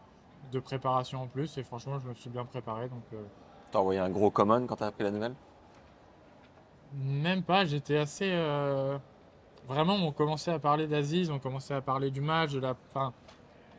de 0.52 0.60
préparation 0.60 1.22
en 1.22 1.26
plus. 1.26 1.56
Et 1.58 1.62
franchement, 1.62 1.98
je 1.98 2.08
me 2.08 2.14
suis 2.14 2.30
bien 2.30 2.44
préparé. 2.44 2.88
Donc 2.88 3.02
euh, 3.12 3.22
T'as 3.70 3.78
envoyé 3.78 4.00
un 4.00 4.10
gros 4.10 4.30
common 4.30 4.66
quand 4.66 4.76
t'as 4.76 4.86
appris 4.88 5.04
la 5.04 5.10
nouvelle? 5.10 5.34
Même 6.94 7.42
pas, 7.42 7.64
j'étais 7.64 7.96
assez. 7.98 8.30
euh, 8.32 8.98
Vraiment, 9.68 9.96
on 9.96 10.12
commençait 10.12 10.52
à 10.52 10.58
parler 10.58 10.86
d'Aziz, 10.88 11.30
on 11.30 11.38
commençait 11.38 11.74
à 11.74 11.82
parler 11.82 12.10
du 12.10 12.20
match. 12.22 12.52
Enfin, 12.90 13.12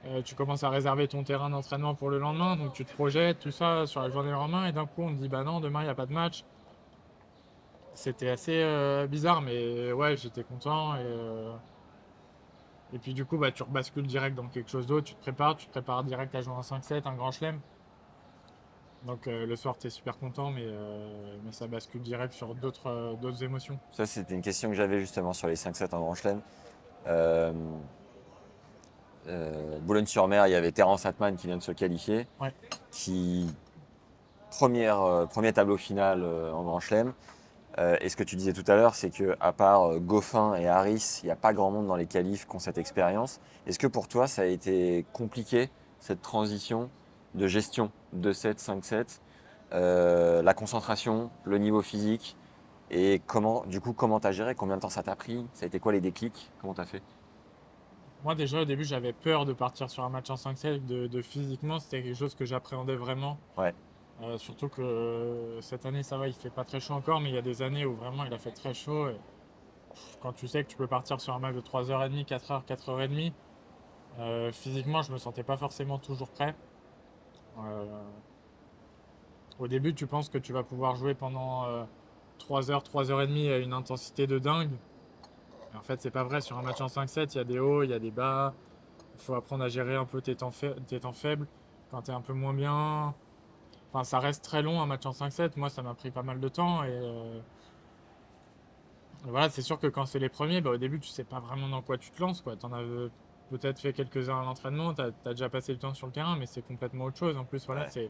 euh, 0.06 0.22
tu 0.24 0.36
commences 0.36 0.64
à 0.64 0.70
réserver 0.70 1.08
ton 1.08 1.24
terrain 1.24 1.50
d'entraînement 1.50 1.96
pour 1.96 2.10
le 2.12 2.20
lendemain, 2.20 2.56
donc 2.58 2.74
tu 2.74 2.86
te 2.86 2.94
projettes, 2.94 3.40
tout 3.40 3.52
ça, 3.52 3.88
sur 3.88 4.02
la 4.02 4.10
journée 4.10 4.30
le 4.30 4.36
lendemain, 4.36 4.68
et 4.68 4.72
d'un 4.74 4.86
coup, 4.88 5.04
on 5.04 5.10
te 5.16 5.22
dit 5.22 5.30
bah 5.30 5.44
non, 5.44 5.60
demain, 5.62 5.82
il 5.82 5.86
n'y 5.86 5.90
a 5.92 5.96
pas 5.96 6.06
de 6.08 6.14
match. 6.14 6.44
C'était 7.94 8.30
assez 8.30 8.62
euh, 8.64 9.08
bizarre, 9.08 9.42
mais 9.42 9.92
ouais, 9.92 10.16
j'étais 10.18 10.44
content. 10.44 10.96
Et, 10.96 11.04
et 12.94 13.00
puis, 13.00 13.14
du 13.14 13.26
coup, 13.26 13.38
bah, 13.38 13.52
tu 13.52 13.64
rebascules 13.64 14.08
direct 14.08 14.36
dans 14.36 14.48
quelque 14.48 14.70
chose 14.70 14.88
d'autre, 14.88 15.08
tu 15.08 15.16
te 15.16 15.22
prépares, 15.22 15.56
tu 15.58 15.68
te 15.68 15.72
prépares 15.72 16.04
direct 16.04 16.34
à 16.36 16.42
jouer 16.42 16.54
un 16.56 16.62
5-7, 16.64 17.08
un 17.08 17.16
grand 17.16 17.32
chelem. 17.32 17.60
Donc, 19.06 19.28
euh, 19.28 19.46
le 19.46 19.56
soir, 19.56 19.78
tu 19.78 19.88
es 19.88 19.90
super 19.90 20.18
content, 20.18 20.52
mais, 20.52 20.66
euh, 20.66 21.38
mais 21.46 21.52
ça 21.52 21.68
bascule 21.68 22.02
direct 22.02 22.34
sur 22.34 22.54
d'autres 22.54 22.88
euh, 22.90 23.14
d'autres 23.16 23.44
émotions. 23.44 23.80
Ça, 23.92 24.06
c'était 24.06 24.34
une 24.36 24.42
question 24.42 24.70
que 24.70 24.76
j'avais 24.76 25.00
justement 25.00 25.32
sur 25.34 25.48
les 25.48 25.56
5-7 25.56 25.94
en 25.96 26.00
Grand 26.00 26.16
Chelem. 26.16 26.42
Boulogne-sur-Mer, 29.82 30.48
il 30.48 30.52
y 30.52 30.56
avait 30.56 30.72
Terence 30.72 31.06
Atman 31.06 31.36
qui 31.36 31.48
vient 31.48 31.58
de 31.58 31.64
se 31.64 31.72
qualifier, 31.72 32.28
Ouais. 32.42 32.54
qui 32.92 33.48
première, 34.50 35.28
premier 35.30 35.54
tableau 35.54 35.78
final 35.78 36.24
en 36.24 36.64
Grand 36.64 36.80
Chelem. 36.80 37.14
Et 37.78 38.10
ce 38.10 38.16
que 38.18 38.24
tu 38.24 38.36
disais 38.36 38.54
tout 38.54 38.64
à 38.68 38.76
l'heure, 38.76 38.96
c'est 38.96 39.12
que 39.12 39.38
à 39.40 39.54
part 39.54 40.00
Goffin 40.00 40.56
et 40.56 40.68
Harris, 40.68 41.20
il 41.22 41.28
n'y 41.28 41.32
a 41.32 41.36
pas 41.36 41.54
grand 41.54 41.70
monde 41.70 41.86
dans 41.88 41.96
les 41.96 42.08
qualifs 42.08 42.48
qui 42.48 42.56
ont 42.56 42.60
cette 42.60 42.80
expérience. 42.80 43.40
Est-ce 43.68 43.78
que 43.78 43.88
pour 43.88 44.08
toi, 44.08 44.28
ça 44.28 44.42
a 44.42 44.46
été 44.46 45.06
compliqué 45.14 45.70
cette 46.00 46.22
transition 46.24 46.90
de 47.36 47.48
gestion 47.48 47.92
de 48.14 48.32
7, 48.32 48.60
5, 48.60 48.84
7, 48.84 49.22
euh, 49.72 50.42
la 50.42 50.54
concentration, 50.54 51.30
le 51.44 51.58
niveau 51.58 51.82
physique 51.82 52.36
et 52.92 53.22
comment, 53.28 53.66
du 53.66 53.82
coup, 53.82 53.94
comment 53.94 54.20
t'as 54.20 54.32
géré 54.32 54.56
Combien 54.56 54.78
de 54.78 54.82
temps 54.82 54.90
ça 54.90 55.04
t'a 55.04 55.16
pris 55.16 55.46
Ça 55.54 55.66
a 55.66 55.68
été 55.68 55.80
quoi 55.80 55.92
les 55.92 56.02
déclics 56.02 56.52
Comment 56.60 56.74
t'as 56.74 56.86
fait? 56.86 57.04
Moi, 58.24 58.36
déjà, 58.36 58.62
au 58.62 58.66
début, 58.66 58.84
j'avais 58.84 59.14
peur 59.14 59.46
de 59.46 59.54
partir 59.54 59.90
sur 59.90 60.04
un 60.04 60.10
match 60.10 60.30
en 60.30 60.36
5-7, 60.36 60.86
de, 60.86 61.08
de 61.08 61.22
physiquement, 61.22 61.80
c'était 61.80 62.02
quelque 62.02 62.18
chose 62.18 62.36
que 62.36 62.46
j'appréhendais 62.46 62.96
vraiment. 62.96 63.38
Ouais. 63.58 63.74
Euh, 64.22 64.38
surtout 64.38 64.68
que 64.68 64.82
euh, 64.82 65.62
cette 65.62 65.86
année, 65.86 66.04
ça 66.04 66.18
va, 66.18 66.28
il 66.28 66.34
fait 66.34 66.50
pas 66.50 66.66
très 66.66 66.80
chaud 66.80 66.96
encore, 66.96 67.22
mais 67.22 67.30
il 67.30 67.36
y 67.36 67.38
a 67.38 67.44
des 67.44 67.62
années 67.62 67.86
où 67.86 67.96
vraiment 67.96 68.26
il 68.26 68.34
a 68.34 68.38
fait 68.38 68.52
très 68.52 68.74
chaud. 68.74 69.08
et 69.10 69.16
quand 70.22 70.34
tu 70.34 70.48
sais 70.48 70.64
que 70.64 70.70
tu 70.70 70.78
peux 70.78 70.88
partir 70.88 71.22
sur 71.22 71.34
un 71.34 71.40
match 71.40 71.56
de 71.56 71.62
3h30, 71.62 72.26
4h, 72.26 72.66
4h30, 72.66 73.32
euh, 74.20 74.52
physiquement, 74.52 75.02
je 75.02 75.14
me 75.14 75.18
sentais 75.18 75.44
pas 75.44 75.58
forcément 75.58 75.98
toujours 75.98 76.30
prêt. 76.30 76.56
Euh, 77.68 78.02
au 79.60 79.68
début, 79.68 79.94
tu 79.94 80.08
penses 80.08 80.30
que 80.30 80.38
tu 80.38 80.54
vas 80.54 80.64
pouvoir 80.64 80.96
jouer 80.96 81.14
pendant 81.14 81.66
3h, 82.40 82.84
3h30 82.84 83.52
à 83.52 83.58
une 83.58 83.74
intensité 83.74 84.26
de 84.26 84.40
dingue. 84.40 84.72
Et 85.74 85.78
en 85.78 85.82
fait, 85.82 86.02
c'est 86.02 86.12
pas 86.12 86.24
vrai. 86.24 86.42
Sur 86.42 86.58
un 86.58 86.62
match 86.62 86.82
en 86.82 86.88
5-7, 86.88 87.34
il 87.34 87.38
y 87.38 87.42
a 87.42 87.44
des 87.44 87.60
hauts, 87.60 87.84
il 87.84 87.90
y 87.90 87.94
a 87.94 88.00
des 88.00 88.12
bas. 88.12 88.54
Il 89.16 89.22
faut 89.22 89.36
apprendre 89.36 89.64
à 89.64 89.70
gérer 89.70 89.96
un 89.96 90.06
peu 90.06 90.22
tes 90.22 90.36
temps, 90.36 90.52
faibles 90.52 91.48
quand 91.92 92.04
tu 92.04 92.12
un 92.12 92.22
peu 92.22 92.34
moins 92.34 92.54
bien. 92.54 93.14
Enfin, 93.92 94.04
ça 94.04 94.20
reste 94.20 94.44
très 94.44 94.62
long 94.62 94.82
un 94.82 94.86
match 94.86 95.06
en 95.06 95.12
5-7. 95.12 95.52
Moi, 95.58 95.70
ça 95.70 95.82
m'a 95.82 95.94
pris 95.94 96.12
pas 96.12 96.24
mal 96.24 96.40
de 96.40 96.48
temps. 96.48 96.84
Et 96.84 96.90
euh, 96.90 97.40
et 99.28 99.32
voilà, 99.32 99.50
c'est 99.50 99.62
sûr 99.62 99.80
que 99.80 99.88
quand 99.88 100.06
c'est 100.06 100.20
les 100.20 100.30
premiers, 100.30 100.62
bah, 100.62 100.72
au 100.72 100.78
début, 100.78 101.00
tu 101.00 101.10
sais 101.10 101.24
pas 101.24 101.40
vraiment 101.40 101.68
dans 101.68 101.82
quoi 101.82 101.98
tu 101.98 102.12
te 102.12 102.22
lances. 102.22 102.44
Tu 102.44 102.66
en 102.66 102.72
as 102.72 102.82
euh, 102.82 103.10
peut-être 103.50 103.80
fait 103.80 103.94
quelques-uns 103.94 104.42
à 104.42 104.46
l'entraînement, 104.46 104.94
tu 104.94 105.02
as, 105.02 105.12
déjà 105.34 105.50
passé 105.50 105.74
le 105.74 105.80
temps 105.80 105.94
sur 105.94 106.08
le 106.08 106.14
terrain, 106.14 106.36
mais 106.38 106.46
c'est 106.46 106.62
complètement 106.62 107.06
autre 107.06 107.18
chose. 107.18 107.36
En 107.38 107.46
plus, 107.46 107.66
voilà, 107.66 107.86
Ouais. 107.86 108.10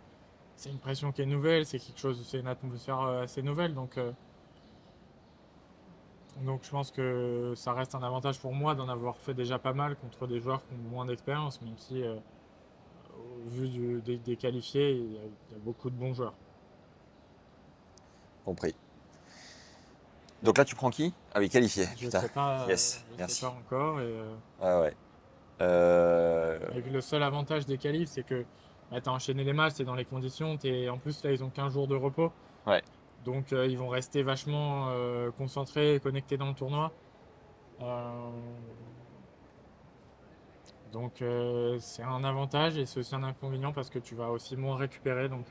c'est, 0.56 0.70
une 0.70 0.80
pression 0.80 1.12
qui 1.12 1.22
est 1.22 1.26
nouvelle, 1.26 1.66
c'est 1.66 1.80
quelque 1.80 2.00
chose, 2.00 2.26
c'est 2.30 2.40
une 2.40 2.48
atmosphère 2.48 3.02
euh, 3.02 3.24
assez 3.24 3.42
nouvelle. 3.42 3.74
Donc, 3.74 3.98
euh, 3.98 4.12
donc 6.42 6.64
je 6.64 6.70
pense 6.70 6.92
que 6.92 7.54
ça 7.56 7.74
reste 7.74 7.96
un 7.96 8.04
avantage 8.04 8.40
pour 8.40 8.54
moi 8.54 8.76
d'en 8.76 8.90
avoir 8.90 9.18
fait 9.18 9.34
déjà 9.34 9.58
pas 9.60 9.74
mal 9.74 9.96
contre 9.96 10.28
des 10.28 10.40
joueurs 10.40 10.62
qui 10.68 10.74
ont 10.74 10.90
moins 10.90 11.06
d'expérience, 11.06 11.62
même 11.62 11.78
si 11.78 12.04
euh, 12.04 12.16
au 13.18 13.50
vu 13.50 13.70
du- 13.70 14.02
des, 14.02 14.18
des 14.18 14.36
qualifiés, 14.36 14.92
il 14.92 15.14
y, 15.14 15.18
a, 15.18 15.22
il 15.22 15.54
y 15.54 15.56
a 15.56 15.60
beaucoup 15.64 15.90
de 15.90 15.96
bons 15.96 16.14
joueurs. 16.14 16.34
Compris. 18.46 18.74
Donc 20.42 20.58
là, 20.58 20.66
tu 20.66 20.76
prends 20.76 20.90
qui? 20.90 21.14
Ah 21.34 21.40
oui, 21.40 21.50
qualifié. 21.50 21.86
Je 21.98 22.06
Putain. 22.06 22.22
sais 22.22 22.30
pas, 22.30 22.66
Yes, 22.68 23.04
je 23.12 23.18
merci. 23.18 23.36
sais 23.36 23.46
pas 23.46 23.54
encore. 23.54 24.00
Et, 24.00 24.06
euh, 24.06 24.36
Ah 24.62 24.82
ouais. 24.82 24.96
Euh, 25.62 26.58
Et 26.76 26.82
puis 26.82 26.92
le 26.92 27.02
seul 27.02 27.22
avantage 27.24 27.66
des 27.66 27.78
qualifs, 27.78 28.10
c'est 28.10 28.24
que 28.24 28.46
bah, 28.92 29.02
tu 29.02 29.10
as 29.10 29.14
enchaîné 29.14 29.44
les 29.44 29.54
matchs, 29.54 29.76
tu 29.76 29.84
dans 29.84 29.96
les 29.96 30.06
conditions. 30.06 30.58
t'es- 30.58 30.90
En 30.90 30.98
plus, 30.98 31.24
là, 31.24 31.32
ils 31.32 31.44
ont 31.44 31.50
15 31.50 31.74
jours 31.74 31.88
de 31.88 31.96
repos. 31.96 32.32
Ouais. 32.66 32.82
Donc, 33.26 33.52
euh, 33.54 33.68
ils 33.68 33.78
vont 33.78 33.90
rester 33.90 34.24
vachement 34.24 34.88
euh, 34.90 35.32
concentrés 35.32 35.96
et 35.96 36.00
connectés 36.00 36.38
dans 36.38 36.48
le 36.48 36.54
tournoi. 36.56 36.92
Euh, 37.82 38.30
Donc, 40.92 41.24
c'est 41.80 42.02
un 42.04 42.24
avantage 42.24 42.76
et 42.78 42.86
c'est 42.88 43.00
aussi 43.00 43.14
un 43.14 43.22
inconvénient 43.24 43.72
parce 43.72 43.90
que 43.92 44.00
tu 44.00 44.16
vas 44.16 44.30
aussi 44.32 44.56
moins 44.58 44.76
récupérer. 44.76 45.30
Donc, 45.30 45.46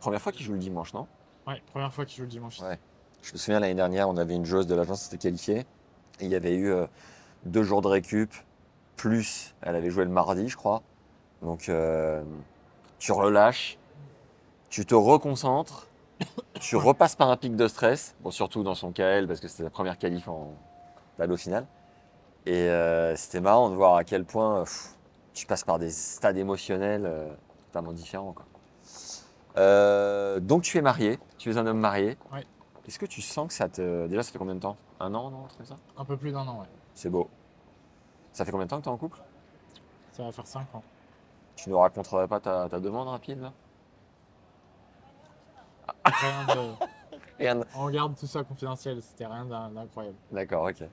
Première 0.00 0.20
fois 0.22 0.32
qu'il 0.32 0.46
joue 0.46 0.52
le 0.52 0.58
dimanche, 0.58 0.94
non? 0.94 1.06
Ouais, 1.46 1.60
première 1.72 1.92
fois 1.92 2.04
qu'ils 2.06 2.16
jouent 2.18 2.22
le 2.22 2.28
dimanche. 2.28 2.60
Ouais. 2.60 2.78
Je 3.22 3.32
me 3.32 3.38
souviens 3.38 3.60
l'année 3.60 3.74
dernière, 3.74 4.08
on 4.08 4.16
avait 4.16 4.34
une 4.34 4.44
joueuse 4.44 4.66
de 4.66 4.74
l'agence 4.74 5.00
qui 5.00 5.04
s'était 5.06 5.18
qualifiée. 5.18 5.58
Et 6.20 6.24
il 6.24 6.30
y 6.30 6.34
avait 6.34 6.54
eu 6.56 6.72
deux 7.46 7.62
jours 7.62 7.82
de 7.82 7.88
récup, 7.88 8.32
plus 8.96 9.54
elle 9.62 9.76
avait 9.76 9.90
joué 9.90 10.04
le 10.04 10.10
mardi, 10.10 10.48
je 10.48 10.56
crois. 10.56 10.82
Donc 11.42 11.68
euh, 11.68 12.22
tu 12.98 13.12
relâches. 13.12 13.78
tu 14.70 14.86
te 14.86 14.94
reconcentres, 14.94 15.88
tu 16.60 16.76
repasses 16.76 17.16
par 17.16 17.30
un 17.30 17.36
pic 17.36 17.56
de 17.56 17.68
stress, 17.68 18.14
bon, 18.20 18.30
surtout 18.30 18.62
dans 18.62 18.74
son 18.74 18.92
KL, 18.92 19.26
parce 19.26 19.40
que 19.40 19.48
c'était 19.48 19.64
la 19.64 19.70
première 19.70 19.98
qualif 19.98 20.28
en 20.28 20.52
balle 21.18 21.32
au 21.32 21.36
final. 21.36 21.66
Et 22.46 22.68
euh, 22.68 23.16
c'était 23.16 23.40
marrant 23.40 23.70
de 23.70 23.74
voir 23.74 23.96
à 23.96 24.04
quel 24.04 24.24
point 24.24 24.62
pff, 24.62 24.94
tu 25.34 25.46
passes 25.46 25.64
par 25.64 25.78
des 25.78 25.90
stades 25.90 26.36
émotionnels 26.36 27.04
euh, 27.04 27.28
totalement 27.66 27.92
différents. 27.92 28.32
quoi. 28.32 28.46
Euh, 29.58 30.38
donc 30.38 30.62
tu 30.62 30.78
es 30.78 30.82
marié, 30.82 31.18
tu 31.38 31.50
es 31.50 31.58
un 31.58 31.66
homme 31.66 31.80
marié. 31.80 32.16
Ouais. 32.32 32.46
Est-ce 32.86 32.98
que 32.98 33.06
tu 33.06 33.20
sens 33.20 33.48
que 33.48 33.54
ça 33.54 33.68
te... 33.68 34.06
Déjà, 34.06 34.22
ça 34.22 34.30
fait 34.30 34.38
combien 34.38 34.54
de 34.54 34.60
temps? 34.60 34.76
Un 35.00 35.12
an, 35.14 35.30
non? 35.30 35.44
Un 35.44 35.48
truc 35.48 35.58
comme 35.58 35.66
ça? 35.66 35.78
Un 35.96 36.04
peu 36.04 36.16
plus 36.16 36.30
d'un 36.30 36.46
an, 36.46 36.60
ouais. 36.60 36.66
C'est 36.96 37.10
beau. 37.10 37.28
Ça 38.32 38.44
fait 38.44 38.50
combien 38.50 38.64
de 38.64 38.70
temps 38.70 38.78
que 38.78 38.84
tu 38.84 38.88
es 38.88 38.92
en 38.92 38.96
couple? 38.96 39.20
Ça 40.12 40.24
va 40.24 40.32
faire 40.32 40.46
5 40.46 40.74
ans. 40.74 40.82
Tu 41.56 41.68
nous 41.68 41.78
raconterais 41.78 42.26
pas 42.26 42.40
ta, 42.40 42.68
ta 42.70 42.80
demande 42.80 43.08
rapide 43.08 43.40
là? 43.40 43.52
Rien 46.04 46.54
de- 46.54 46.86
Rien. 47.38 47.60
On 47.76 47.90
garde 47.90 48.16
tout 48.18 48.26
ça 48.26 48.42
confidentiel, 48.44 49.02
c'était 49.02 49.26
rien 49.26 49.44
d'in- 49.44 49.68
d'incroyable. 49.70 50.16
D'accord, 50.32 50.64
ok. 50.64 50.84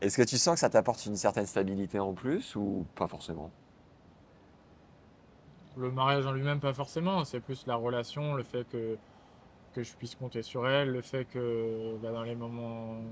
Est-ce 0.00 0.16
que 0.16 0.22
tu 0.22 0.38
sens 0.38 0.54
que 0.54 0.60
ça 0.60 0.70
t'apporte 0.70 1.04
une 1.04 1.16
certaine 1.16 1.46
stabilité 1.46 1.98
en 1.98 2.14
plus 2.14 2.56
ou 2.56 2.86
pas 2.94 3.06
forcément? 3.06 3.50
Le 5.76 5.90
mariage 5.90 6.24
en 6.26 6.32
lui-même, 6.32 6.60
pas 6.60 6.72
forcément, 6.72 7.22
c'est 7.26 7.40
plus 7.40 7.66
la 7.66 7.74
relation, 7.74 8.34
le 8.34 8.44
fait 8.44 8.66
que, 8.70 8.96
que 9.74 9.82
je 9.82 9.92
puisse 9.94 10.14
compter 10.14 10.42
sur 10.42 10.66
elle, 10.66 10.90
le 10.90 11.02
fait 11.02 11.26
que 11.26 11.96
bah, 12.02 12.12
dans 12.12 12.22
les 12.22 12.34
moments 12.34 13.02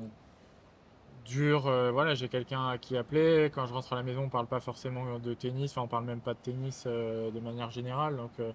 durs, 1.25 1.67
euh, 1.67 1.91
voilà, 1.91 2.15
j'ai 2.15 2.29
quelqu'un 2.29 2.69
à 2.69 2.79
qui 2.79 2.97
appeler. 2.97 3.51
Quand 3.55 3.67
je 3.67 3.73
rentre 3.73 3.93
à 3.93 3.97
la 3.97 4.03
maison, 4.03 4.25
on 4.25 4.29
parle 4.29 4.47
pas 4.47 4.61
forcément 4.61 5.19
de 5.19 5.35
tennis, 5.35 5.73
enfin, 5.73 5.83
on 5.83 5.89
parle 5.89 6.05
même 6.05 6.21
pas 6.21 6.35
de 6.35 6.39
tennis 6.39 6.85
euh, 6.87 7.31
de 7.31 7.41
manière 7.41 7.71
générale. 7.71 8.17
Donc, 8.17 8.33
euh, 8.41 8.53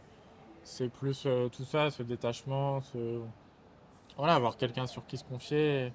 c'est 0.63 0.89
plus 0.89 1.28
tout 1.53 1.63
ça, 1.63 1.89
ce 1.91 2.03
détachement, 2.03 2.82
ce... 2.82 3.22
voilà, 4.18 4.36
avoir 4.36 4.57
quelqu'un 4.57 4.86
sur 4.86 5.05
qui 5.05 5.18
se 5.18 5.24
confier 5.24 5.93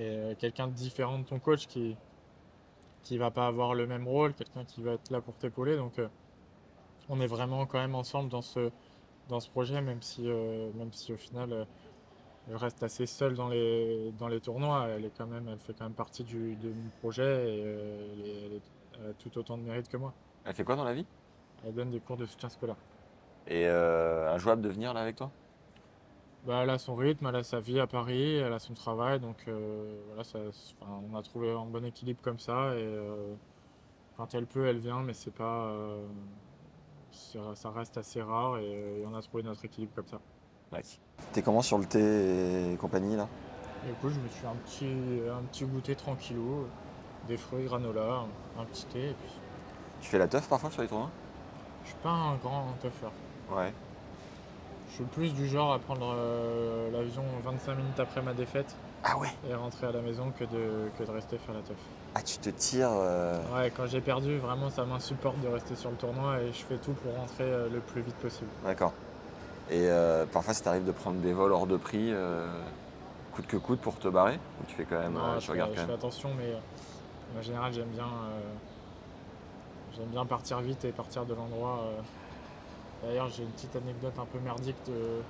et 0.00 0.34
quelqu'un 0.40 0.66
différent 0.66 1.20
de 1.20 1.24
ton 1.24 1.38
coach 1.38 1.68
qui 1.68 1.96
qui 3.04 3.16
va 3.18 3.30
pas 3.30 3.46
avoir 3.46 3.74
le 3.74 3.86
même 3.86 4.08
rôle, 4.08 4.34
quelqu'un 4.34 4.64
qui 4.64 4.82
va 4.82 4.92
être 4.94 5.10
là 5.10 5.20
pour 5.20 5.36
t'épauler. 5.36 5.76
Donc, 5.76 6.00
on 7.08 7.20
est 7.20 7.26
vraiment 7.26 7.66
quand 7.66 7.78
même 7.78 7.94
ensemble 7.94 8.30
dans 8.30 8.42
ce, 8.42 8.70
dans 9.28 9.40
ce 9.40 9.50
projet, 9.50 9.80
même 9.82 10.02
si, 10.02 10.22
même 10.22 10.92
si 10.92 11.12
au 11.12 11.16
final, 11.16 11.66
reste 12.52 12.82
assez 12.82 13.06
seul 13.06 13.34
dans 13.34 13.48
les, 13.48 14.12
dans 14.12 14.28
les 14.28 14.40
tournois. 14.40 14.86
Elle, 14.88 15.04
est 15.06 15.16
quand 15.16 15.26
même, 15.26 15.48
elle 15.48 15.58
fait 15.58 15.74
quand 15.74 15.84
même 15.84 15.94
partie 15.94 16.24
du, 16.24 16.56
de 16.56 16.68
mon 16.72 16.90
projet 17.00 17.22
et 17.58 17.62
euh, 17.64 18.12
elle, 18.12 18.20
est- 18.20 18.46
elle 18.46 18.52
est- 18.54 18.62
elle 19.00 19.10
a 19.10 19.14
tout 19.14 19.36
autant 19.38 19.58
de 19.58 19.62
mérite 19.62 19.88
que 19.88 19.96
moi. 19.96 20.14
Elle 20.44 20.54
fait 20.54 20.64
quoi 20.64 20.76
dans 20.76 20.84
la 20.84 20.94
vie? 20.94 21.06
Elle 21.64 21.74
donne 21.74 21.90
des 21.90 22.00
cours 22.00 22.16
de 22.16 22.26
soutien 22.26 22.48
scolaire. 22.48 22.76
Et 23.46 23.66
euh, 23.68 24.32
injouable 24.32 24.62
de 24.62 24.68
venir 24.68 24.94
là 24.94 25.00
avec 25.00 25.16
toi? 25.16 25.30
Bah, 26.44 26.60
elle 26.62 26.70
a 26.70 26.78
son 26.78 26.94
rythme, 26.94 27.26
elle 27.26 27.36
a 27.36 27.42
sa 27.42 27.60
vie 27.60 27.80
à 27.80 27.86
Paris, 27.86 28.34
elle 28.36 28.52
a 28.52 28.58
son 28.58 28.74
travail, 28.74 29.18
donc 29.18 29.36
euh, 29.48 30.02
voilà, 30.08 30.24
ça, 30.24 30.38
enfin, 30.80 31.00
on 31.10 31.16
a 31.16 31.22
trouvé 31.22 31.50
un 31.50 31.64
bon 31.64 31.84
équilibre 31.84 32.20
comme 32.22 32.38
ça. 32.38 32.74
Et 32.76 32.82
euh, 32.82 33.34
quand 34.16 34.34
elle 34.34 34.46
peut, 34.46 34.66
elle 34.66 34.78
vient, 34.78 35.02
mais 35.02 35.14
c'est 35.14 35.32
pas, 35.32 35.72
ça 37.54 37.70
reste 37.70 37.96
assez 37.96 38.20
rare 38.22 38.58
et, 38.58 39.00
et 39.00 39.06
on 39.06 39.14
a 39.14 39.22
trouvé 39.22 39.42
notre 39.42 39.64
équilibre 39.64 39.94
comme 39.94 40.06
ça. 40.06 40.20
T'es 41.32 41.42
comment 41.42 41.62
sur 41.62 41.78
le 41.78 41.84
thé 41.84 42.72
et 42.72 42.76
compagnie 42.76 43.16
là? 43.16 43.26
Et 43.86 43.88
Du 43.90 43.94
coup, 43.96 44.08
je 44.08 44.18
me 44.18 44.28
suis 44.28 44.46
un 44.46 44.54
petit, 44.64 45.20
un 45.30 45.42
petit 45.44 45.64
goûter 45.64 45.94
tranquillou, 45.94 46.66
des 47.28 47.36
fruits, 47.36 47.64
granola, 47.64 48.24
un, 48.58 48.60
un 48.62 48.64
petit 48.64 48.84
thé. 48.86 49.10
Et 49.10 49.14
puis, 49.14 49.32
Tu 50.00 50.08
fais 50.08 50.18
la 50.18 50.28
teuf 50.28 50.48
parfois 50.48 50.70
sur 50.70 50.82
les 50.82 50.88
tournois? 50.88 51.10
Je 51.84 51.88
suis 51.88 51.98
pas 52.02 52.10
un 52.10 52.34
grand 52.36 52.66
teufeur. 52.80 53.12
Ouais. 53.50 53.72
Je 54.88 54.94
suis 54.94 55.04
plus 55.04 55.34
du 55.34 55.48
genre 55.48 55.72
à 55.72 55.78
prendre 55.78 56.14
euh, 56.16 56.90
l'avion 56.92 57.24
25 57.44 57.74
minutes 57.74 57.98
après 58.00 58.22
ma 58.22 58.32
défaite 58.32 58.74
Ah 59.02 59.18
ouais? 59.18 59.28
et 59.48 59.54
rentrer 59.54 59.88
à 59.88 59.92
la 59.92 60.00
maison 60.00 60.32
que 60.38 60.44
de, 60.44 60.88
que 60.96 61.02
de 61.04 61.10
rester 61.10 61.36
faire 61.36 61.54
la 61.54 61.62
teuf. 61.62 61.76
Ah 62.14 62.22
tu 62.22 62.38
te 62.38 62.48
tires 62.50 62.90
euh, 62.92 63.36
Ouais, 63.54 63.72
quand 63.76 63.86
j'ai 63.86 64.00
perdu, 64.00 64.38
vraiment, 64.38 64.70
ça 64.70 64.84
m'insupporte 64.84 65.40
de 65.40 65.48
rester 65.48 65.74
sur 65.74 65.90
le 65.90 65.96
tournoi 65.96 66.40
et 66.42 66.48
je 66.52 66.64
fais 66.64 66.76
tout 66.76 66.92
pour 66.92 67.12
rentrer 67.16 67.42
euh, 67.44 67.68
le 67.68 67.80
plus 67.80 68.02
vite 68.02 68.14
possible. 68.16 68.48
D'accord. 68.64 68.92
Et 69.70 69.88
euh, 69.88 70.26
parfois 70.26 70.52
ça 70.54 70.64
t'arrive 70.64 70.84
de 70.84 70.92
prendre 70.92 71.20
des 71.20 71.32
vols 71.32 71.52
hors 71.52 71.66
de 71.66 71.76
prix, 71.76 72.12
euh, 72.12 72.46
coûte 73.32 73.46
que 73.46 73.56
coûte 73.56 73.80
pour 73.80 73.98
te 73.98 74.08
barrer 74.08 74.38
Ou 74.60 74.66
tu 74.66 74.74
fais 74.74 74.84
quand 74.84 74.98
même, 75.00 75.14
Non, 75.14 75.20
euh, 75.20 75.34
je, 75.34 75.40
tu 75.40 75.46
fais, 75.46 75.52
regardes 75.52 75.70
je 75.70 75.76
quand 75.76 75.80
fais 75.82 75.86
même 75.88 75.96
attention, 75.96 76.30
mais 76.36 76.54
en 77.38 77.42
général, 77.42 77.72
j'aime 77.72 77.88
bien, 77.88 78.08
j'aime 79.96 80.08
bien 80.08 80.24
partir 80.26 80.60
vite 80.60 80.84
et 80.84 80.92
partir 80.92 81.24
de 81.24 81.34
l'endroit. 81.34 81.80
D'ailleurs, 83.02 83.28
j'ai 83.28 83.42
une 83.42 83.50
petite 83.50 83.74
anecdote 83.76 84.14
un 84.18 84.24
peu 84.24 84.38
merdique 84.38 84.76
de, 84.86 85.20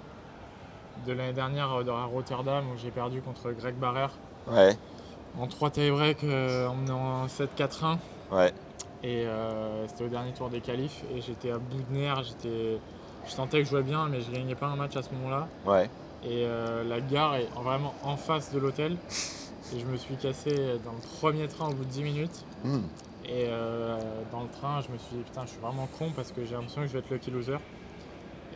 de 1.06 1.12
l'année 1.12 1.32
dernière 1.32 1.72
euh, 1.72 1.90
à 1.90 2.04
Rotterdam 2.04 2.64
où 2.70 2.78
j'ai 2.78 2.90
perdu 2.90 3.20
contre 3.20 3.50
Greg 3.52 3.74
Barrer 3.74 4.08
Ouais, 4.46 4.76
en 5.38 5.46
3 5.46 5.70
tie-break 5.70 6.22
euh, 6.24 6.68
en 6.68 6.74
menant 6.74 7.26
7-4-1. 7.26 7.96
ouais. 8.32 8.52
Et 9.02 9.26
euh, 9.26 9.86
c'était 9.88 10.04
au 10.04 10.08
dernier 10.08 10.32
tour 10.32 10.48
des 10.48 10.60
qualifs 10.60 11.02
et 11.14 11.20
j'étais 11.20 11.50
à 11.50 11.58
bout 11.58 11.82
de 11.90 11.94
nerfs. 11.94 12.22
J'étais, 12.24 12.78
je 13.26 13.30
sentais 13.32 13.58
que 13.58 13.64
je 13.64 13.70
jouais 13.70 13.82
bien, 13.82 14.08
mais 14.08 14.20
je 14.20 14.30
gagnais 14.30 14.54
pas 14.54 14.66
un 14.66 14.76
match 14.76 14.96
à 14.96 15.02
ce 15.02 15.10
moment-là. 15.14 15.48
Ouais. 15.66 15.90
Et 16.24 16.44
euh, 16.46 16.84
la 16.84 17.00
gare 17.00 17.36
est 17.36 17.48
vraiment 17.62 17.94
en 18.02 18.16
face 18.16 18.52
de 18.52 18.58
l'hôtel. 18.58 18.96
Et 19.74 19.80
je 19.80 19.86
me 19.86 19.96
suis 19.96 20.16
cassé 20.16 20.50
dans 20.84 20.92
le 20.92 21.18
premier 21.18 21.48
train 21.48 21.68
au 21.68 21.74
bout 21.74 21.84
de 21.84 21.90
10 21.90 22.02
minutes. 22.02 22.44
Hmm. 22.64 22.80
Et 23.26 23.46
euh, 23.48 23.98
dans 24.30 24.42
le 24.42 24.48
train, 24.48 24.80
je 24.82 24.90
me 24.92 24.98
suis 24.98 25.16
dit, 25.16 25.22
putain, 25.22 25.42
je 25.46 25.50
suis 25.52 25.60
vraiment 25.60 25.88
con 25.98 26.10
parce 26.14 26.30
que 26.32 26.44
j'ai 26.44 26.54
l'impression 26.54 26.82
que 26.82 26.86
je 26.88 26.92
vais 26.92 26.98
être 27.00 27.10
lucky 27.10 27.30
loser. 27.30 27.56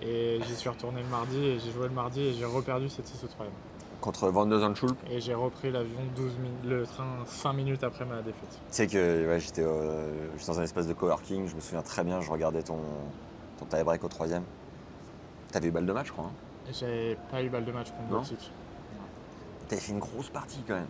Et 0.03 0.39
j'y 0.47 0.55
suis 0.55 0.69
retourné 0.69 1.03
le 1.03 1.09
mardi 1.09 1.39
et 1.45 1.59
j'ai 1.59 1.73
joué 1.73 1.89
le 1.89 1.95
mardi 1.95 2.21
et 2.21 2.33
j'ai 2.33 2.45
reperdu 2.45 2.89
cette 2.89 3.07
6 3.09 3.25
au 3.25 3.27
troisième. 3.27 3.55
Contre 4.01 4.29
Van 4.29 4.47
de 4.47 4.57
Zandschulp. 4.57 4.97
Et 5.11 5.21
j'ai 5.21 5.35
repris 5.35 5.73
l'avion 5.73 5.99
12 6.15 6.33
min- 6.39 6.71
le 6.71 6.87
train 6.87 7.17
5 7.27 7.53
minutes 7.55 7.83
après 7.83 8.05
ma 8.05 8.19
défaite. 8.23 8.51
Tu 8.53 8.59
sais 8.71 8.87
que 8.87 9.27
ouais, 9.29 9.41
j'étais 9.41 9.65
euh, 9.65 10.07
j'étais 10.39 10.53
dans 10.53 10.61
un 10.61 10.63
espace 10.63 10.87
de 10.87 10.93
coworking, 10.93 11.49
je 11.49 11.57
me 11.57 11.61
souviens 11.61 11.83
très 11.83 12.05
bien, 12.05 12.21
je 12.21 12.31
regardais 12.31 12.63
ton, 12.63 12.79
ton 13.59 13.65
tie-break 13.65 14.05
au 14.05 14.09
troisième. 14.09 14.45
T'avais 15.53 15.69
eu 15.69 15.71
balle 15.71 15.87
de 15.87 15.93
match, 15.93 16.09
je 16.09 16.13
crois. 16.13 16.27
Hein 16.27 16.73
J'avais 16.73 17.17
pas 17.31 17.43
eu 17.43 17.49
balle 17.49 17.65
de 17.65 17.73
match 17.73 17.91
contre 17.91 18.11
Baltic. 18.11 18.51
T'avais 19.69 19.81
fait 19.81 19.93
une 19.93 19.99
grosse 19.99 20.29
partie 20.31 20.63
quand 20.67 20.75
même. 20.75 20.87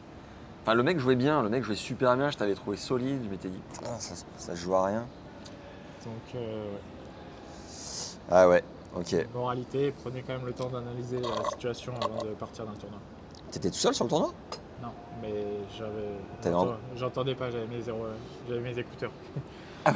Enfin, 0.63 0.75
le 0.75 0.83
mec 0.83 0.99
jouait 0.99 1.17
bien, 1.17 1.43
le 1.43 1.49
mec 1.49 1.65
jouait 1.65 1.75
super 1.77 2.17
bien, 2.17 2.31
je 2.31 2.37
t'avais 2.37 2.55
trouvé 2.55 2.77
solide, 2.77 3.21
je 3.25 3.29
m'étais 3.31 3.49
dit, 3.49 3.61
putain, 3.73 3.99
ça, 3.99 4.15
ça 4.37 4.55
joue 4.55 4.75
à 4.75 4.87
rien. 4.87 5.07
Donc, 6.05 6.15
euh, 6.35 6.73
ouais. 6.73 6.81
Ah 8.31 8.49
ouais, 8.49 8.63
ok. 8.95 9.17
moralité, 9.33 9.93
prenez 10.03 10.23
quand 10.23 10.35
même 10.35 10.47
le 10.47 10.53
temps 10.53 10.69
d'analyser 10.69 11.21
la 11.21 11.45
situation 11.45 11.95
avant 11.95 12.23
de 12.23 12.35
partir 12.35 12.67
d'un 12.67 12.75
tournoi. 12.75 13.01
T'étais 13.51 13.71
tout 13.71 13.77
seul 13.79 13.95
sur 13.95 14.05
le 14.05 14.11
tournoi? 14.11 14.33
Non, 14.83 14.93
mais 15.23 15.35
j'avais. 15.77 16.15
T'avais 16.43 16.73
J'entendais 16.97 17.35
pas, 17.35 17.51
j'avais 17.51 17.67
mes, 17.67 17.81
zéro- 17.81 18.07
j'avais 18.49 18.61
mes 18.61 18.79
écouteurs. 18.79 19.13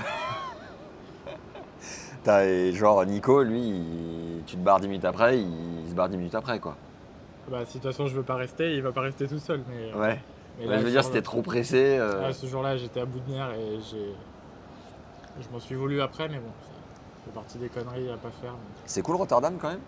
T'as- 2.25 2.45
et 2.45 2.73
genre 2.73 3.05
Nico, 3.05 3.43
lui, 3.43 3.61
il- 3.68 4.43
tu 4.47 4.57
te 4.57 4.61
barres 4.61 4.81
10 4.81 4.89
minutes 4.89 5.05
après, 5.05 5.39
il, 5.39 5.81
il 5.85 5.91
se 5.91 5.95
barre 5.95 6.09
10 6.09 6.16
minutes 6.16 6.35
après 6.35 6.59
quoi. 6.61 6.77
Bah, 7.51 7.64
si 7.66 7.79
de 7.79 7.83
toute 7.83 7.91
façon 7.93 8.07
je 8.07 8.14
veux 8.14 8.23
pas 8.23 8.37
rester, 8.37 8.75
il 8.77 8.83
va 8.83 8.93
pas 8.93 9.01
rester 9.01 9.27
tout 9.27 9.39
seul. 9.39 9.62
Mais, 9.68 9.93
Ouais. 9.99 10.20
mais 10.59 10.64
Ouais, 10.66 10.70
là, 10.73 10.79
je 10.79 10.85
veux 10.85 10.91
dire, 10.91 11.03
c'était 11.05 11.23
trop 11.23 11.43
pressé. 11.43 11.99
euh, 11.99 12.27
Ah, 12.29 12.33
ce 12.33 12.47
jour-là, 12.47 12.77
j'étais 12.77 13.01
à 13.01 13.05
bout 13.05 13.18
de 13.20 13.33
nerfs 13.33 13.53
et 13.55 13.79
j'ai. 13.91 14.14
Je 15.41 15.49
m'en 15.53 15.59
suis 15.59 15.75
voulu 15.75 16.01
après, 16.01 16.29
mais 16.29 16.37
bon, 16.39 16.51
ça 16.61 17.25
fait 17.25 17.31
partie 17.35 17.59
des 17.59 17.68
conneries 17.68 18.11
à 18.11 18.16
pas 18.16 18.31
faire. 18.31 18.53
mais- 18.53 18.83
C'est 18.85 19.03
cool 19.03 19.16
Rotterdam 19.16 19.57
quand 19.61 19.70
même? 19.70 19.81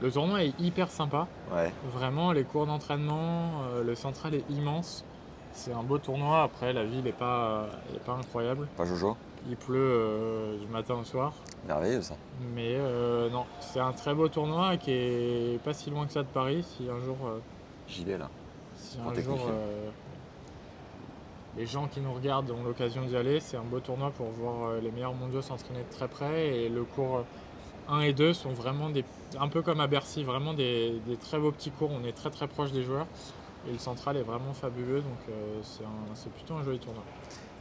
Le 0.00 0.10
tournoi 0.10 0.44
est 0.44 0.58
hyper 0.58 0.88
sympa. 0.90 1.26
Ouais. 1.54 1.70
Vraiment, 1.92 2.32
les 2.32 2.44
cours 2.44 2.64
d'entraînement, 2.66 3.64
euh, 3.74 3.84
le 3.84 3.94
central 3.94 4.34
est 4.34 4.44
immense. 4.48 5.04
C'est 5.52 5.72
un 5.74 5.82
beau 5.82 5.98
tournoi. 5.98 6.42
Après, 6.44 6.72
la 6.72 6.84
ville 6.84 7.02
n'est 7.04 7.12
pas, 7.12 7.66
est 7.94 7.98
pas 8.02 8.12
incroyable. 8.14 8.66
Pas 8.78 8.86
Jojo? 8.86 9.16
Il 9.48 9.56
pleut 9.56 9.78
euh, 9.78 10.58
du 10.58 10.66
matin 10.66 10.94
au 10.94 11.04
soir. 11.04 11.32
Merveilleux 11.66 12.02
ça. 12.02 12.14
Mais 12.54 12.74
euh, 12.76 13.30
non, 13.30 13.44
c'est 13.60 13.80
un 13.80 13.92
très 13.92 14.14
beau 14.14 14.28
tournoi 14.28 14.76
qui 14.76 14.90
est 14.90 15.62
pas 15.64 15.72
si 15.72 15.90
loin 15.90 16.06
que 16.06 16.12
ça 16.12 16.22
de 16.22 16.28
Paris. 16.28 16.62
Si 16.62 16.88
un 16.88 17.02
jour, 17.04 17.16
euh, 17.26 17.38
J'y 17.88 18.04
vais 18.04 18.18
là. 18.18 18.28
si 18.76 18.98
un 18.98 19.14
jour 19.14 19.38
les 21.56 21.66
gens 21.66 21.88
qui 21.88 22.00
nous 22.00 22.12
regardent 22.12 22.52
ont 22.52 22.62
l'occasion 22.62 23.04
d'y 23.04 23.16
aller, 23.16 23.40
c'est 23.40 23.56
un 23.56 23.64
beau 23.64 23.80
tournoi 23.80 24.10
pour 24.10 24.28
voir 24.28 24.74
les 24.80 24.92
meilleurs 24.92 25.14
mondiaux 25.14 25.42
s'entraîner 25.42 25.80
de 25.80 25.92
très 25.92 26.06
près. 26.06 26.46
Et 26.56 26.68
le 26.68 26.84
cours 26.84 27.24
1 27.88 28.02
et 28.02 28.12
2 28.12 28.32
sont 28.34 28.52
vraiment 28.52 28.88
des, 28.88 29.04
un 29.38 29.48
peu 29.48 29.60
comme 29.60 29.80
à 29.80 29.88
Bercy, 29.88 30.22
vraiment 30.22 30.54
des, 30.54 31.00
des 31.06 31.16
très 31.16 31.40
beaux 31.40 31.50
petits 31.50 31.72
cours. 31.72 31.90
On 31.90 32.04
est 32.06 32.12
très 32.12 32.30
très 32.30 32.46
proche 32.46 32.70
des 32.70 32.84
joueurs. 32.84 33.06
Et 33.68 33.72
le 33.72 33.78
central 33.78 34.16
est 34.16 34.22
vraiment 34.22 34.54
fabuleux, 34.54 35.00
donc 35.00 35.34
c'est 36.14 36.32
plutôt 36.32 36.54
un 36.54 36.62
joli 36.62 36.78
tournoi. 36.78 37.02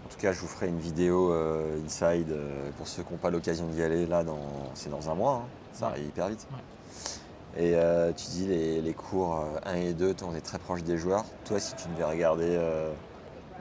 En 0.10 0.14
tout 0.14 0.20
cas, 0.20 0.32
je 0.34 0.40
vous 0.42 0.48
ferai 0.48 0.68
une 0.68 0.80
vidéo 0.80 1.32
euh, 1.32 1.80
inside 1.86 2.32
euh, 2.32 2.72
pour 2.78 2.88
ceux 2.88 3.04
qui 3.04 3.12
n'ont 3.14 3.20
pas 3.20 3.30
l'occasion 3.30 3.68
d'y 3.68 3.82
aller. 3.84 4.08
Là, 4.08 4.24
dans... 4.24 4.40
c'est 4.74 4.90
dans 4.90 5.10
un 5.10 5.14
mois. 5.16 5.44
hein. 5.46 5.48
Ça 5.72 5.88
arrive 5.88 6.08
hyper 6.08 6.30
vite. 6.30 6.48
Ouais. 6.52 7.62
Et 7.64 7.76
euh, 7.76 8.12
tu 8.14 8.28
dis 8.32 8.48
les, 8.48 8.82
les 8.82 8.94
cours 8.94 9.36
euh, 9.40 9.60
1 9.66 9.76
et 9.76 9.94
2, 9.94 10.16
on 10.24 10.36
est 10.36 10.42
très 10.42 10.58
proche 10.58 10.84
des 10.84 10.98
joueurs. 10.98 11.26
Toi, 11.46 11.60
si 11.60 11.76
tu 11.76 11.88
devais 11.90 12.04
regarder 12.06 12.60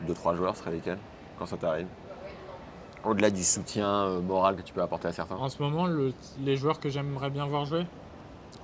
2-3 0.07 0.35
joueurs, 0.37 0.57
ce 0.57 0.63
serait 0.63 0.73
lesquels 0.73 0.99
Quand 1.39 1.47
ça 1.47 1.57
t'arrive? 1.59 1.87
Au-delà 3.05 3.31
du 3.31 3.45
soutien 3.45 4.19
moral 4.21 4.57
que 4.57 4.63
tu 4.63 4.73
peux 4.73 4.83
apporter 4.83 5.09
à 5.09 5.13
certains. 5.13 5.37
En 5.37 5.49
ce 5.49 5.63
moment, 5.63 5.87
le- 5.87 6.13
les 6.41 6.57
joueurs 6.57 6.81
que 6.81 6.89
j'aimerais 6.89 7.31
bien 7.31 7.47
voir 7.47 7.65
jouer, 7.67 7.87